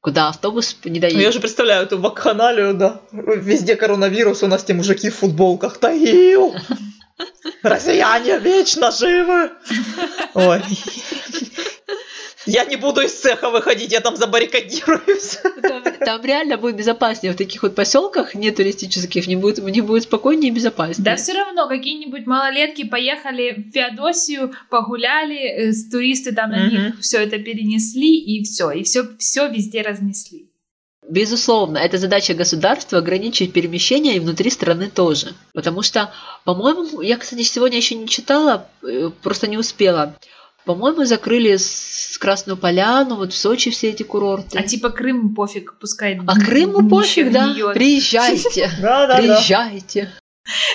куда 0.00 0.28
автобус 0.28 0.76
не 0.84 0.98
доедет. 0.98 1.18
Ну, 1.18 1.22
я 1.22 1.32
же 1.32 1.40
представляю 1.40 1.82
эту 1.82 1.98
вакханалию, 1.98 2.74
да. 2.74 3.00
Везде 3.12 3.76
коронавирус, 3.76 4.42
у 4.42 4.46
нас 4.46 4.64
те 4.64 4.74
мужики 4.74 5.10
в 5.10 5.16
футболках. 5.16 5.78
Таил! 5.78 6.54
Россияне 7.62 8.38
вечно 8.38 8.90
живы! 8.90 9.50
Ой. 10.34 10.62
Я 12.46 12.64
не 12.64 12.76
буду 12.76 13.02
из 13.02 13.12
цеха 13.20 13.50
выходить, 13.50 13.92
я 13.92 14.00
там 14.00 14.16
забаррикадируюсь. 14.16 15.38
Там, 15.62 15.82
там 15.82 16.24
реально 16.24 16.56
будет 16.56 16.76
безопаснее. 16.76 17.34
В 17.34 17.36
таких 17.36 17.62
вот 17.62 17.74
поселках 17.74 18.34
не 18.34 18.50
туристических 18.50 19.26
не 19.26 19.36
будет, 19.36 19.58
не 19.58 19.80
будет 19.80 20.04
спокойнее 20.04 20.50
и 20.50 20.54
безопаснее. 20.54 21.04
Да 21.04 21.16
все 21.16 21.34
равно, 21.34 21.68
какие-нибудь 21.68 22.26
малолетки 22.26 22.84
поехали 22.84 23.66
в 23.68 23.72
Феодосию, 23.72 24.52
погуляли, 24.70 25.70
э, 25.70 25.72
туристы 25.90 26.32
там 26.32 26.50
на 26.50 26.68
них 26.68 27.00
все 27.00 27.18
это 27.18 27.38
перенесли, 27.38 28.18
и 28.18 28.42
все, 28.44 28.70
и 28.70 28.82
все, 28.84 29.04
все 29.18 29.48
везде 29.48 29.82
разнесли. 29.82 30.50
Безусловно, 31.08 31.78
это 31.78 31.98
задача 31.98 32.34
государства 32.34 32.98
ограничить 32.98 33.52
перемещение 33.52 34.16
и 34.16 34.20
внутри 34.20 34.48
страны 34.50 34.88
тоже. 34.88 35.34
Потому 35.52 35.82
что, 35.82 36.12
по-моему, 36.44 37.00
я, 37.00 37.16
кстати, 37.16 37.42
сегодня 37.42 37.78
еще 37.78 37.96
не 37.96 38.06
читала, 38.06 38.68
э, 38.82 39.10
просто 39.22 39.48
не 39.48 39.58
успела. 39.58 40.14
По-моему, 40.64 41.04
закрыли 41.04 41.56
с 41.56 42.16
Красную 42.18 42.56
Поляну, 42.56 43.16
вот 43.16 43.32
в 43.32 43.36
Сочи 43.36 43.70
все 43.70 43.90
эти 43.90 44.02
курорты. 44.02 44.58
А 44.58 44.62
типа 44.62 44.90
Крым 44.90 45.34
пофиг, 45.34 45.74
пускай. 45.80 46.20
А 46.26 46.38
Крыму 46.38 46.88
пофиг, 46.88 47.32
да? 47.32 47.54
Приезжайте. 47.74 48.70
Приезжайте. 48.78 50.12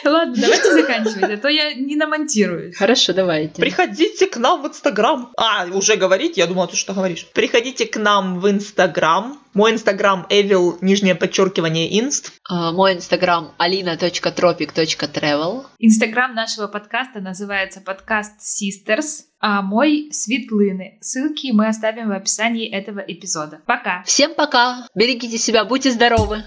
Ладно, 0.03 0.36
давайте 0.38 0.74
заканчивать, 0.74 1.32
а 1.32 1.38
то 1.38 1.47
я 1.49 1.74
не 1.74 1.95
намонтирую. 1.95 2.74
Хорошо, 2.78 3.13
давайте. 3.13 3.61
Приходите 3.61 4.28
к 4.28 4.38
нам 4.38 4.61
в 4.61 4.68
Инстаграм. 4.68 5.32
А, 5.38 5.66
уже 5.72 5.95
говорить? 5.95 6.38
Я 6.38 6.45
думала, 6.47 6.68
ты 6.68 6.76
что 6.78 6.93
говоришь. 6.93 7.26
Приходите 7.34 7.86
к 7.86 7.97
нам 7.97 8.39
в 8.39 8.49
Инстаграм. 8.49 9.39
Мой 9.53 9.72
Инстаграм 9.72 10.26
Evil, 10.30 10.78
нижнее 10.82 11.16
подчеркивание, 11.16 11.97
инст. 11.99 12.34
А, 12.47 12.72
мой 12.72 12.93
Инстаграм 12.93 13.53
alina.tropic.travel. 13.57 15.66
Инстаграм 15.80 16.36
нашего 16.36 16.68
подкаста 16.68 17.22
называется 17.22 17.82
подкаст 17.82 18.34
Sisters, 18.41 19.24
а 19.39 19.61
мой 19.61 20.09
Светлыны. 20.11 20.97
Ссылки 21.01 21.51
мы 21.51 21.68
оставим 21.68 22.09
в 22.09 22.11
описании 22.11 22.70
этого 22.70 22.99
эпизода. 22.99 23.61
Пока! 23.66 24.03
Всем 24.05 24.36
пока! 24.36 24.88
Берегите 24.93 25.38
себя, 25.38 25.63
будьте 25.66 25.91
здоровы! 25.91 26.43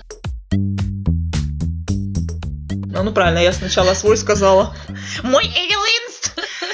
А, 2.98 3.04
ну 3.04 3.12
правильно, 3.12 3.38
я 3.38 3.52
сначала 3.52 3.94
свой 3.94 4.16
сказала. 4.16 4.74
Мой 5.22 5.44
Эвил 5.44 5.78
Инст! 5.78 6.32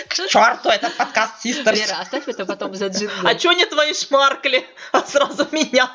К 0.08 0.14
черту 0.14 0.70
этот 0.70 0.96
подкаст 0.96 1.42
Систерс. 1.42 1.78
Лера, 1.78 2.00
оставь 2.00 2.26
это 2.26 2.46
потом 2.46 2.74
за 2.74 2.86
джингл. 2.86 3.28
А 3.28 3.34
чё 3.34 3.52
не 3.52 3.66
твои 3.66 3.92
шмаркли, 3.92 4.64
а 4.92 5.02
сразу 5.02 5.46
меня? 5.52 5.90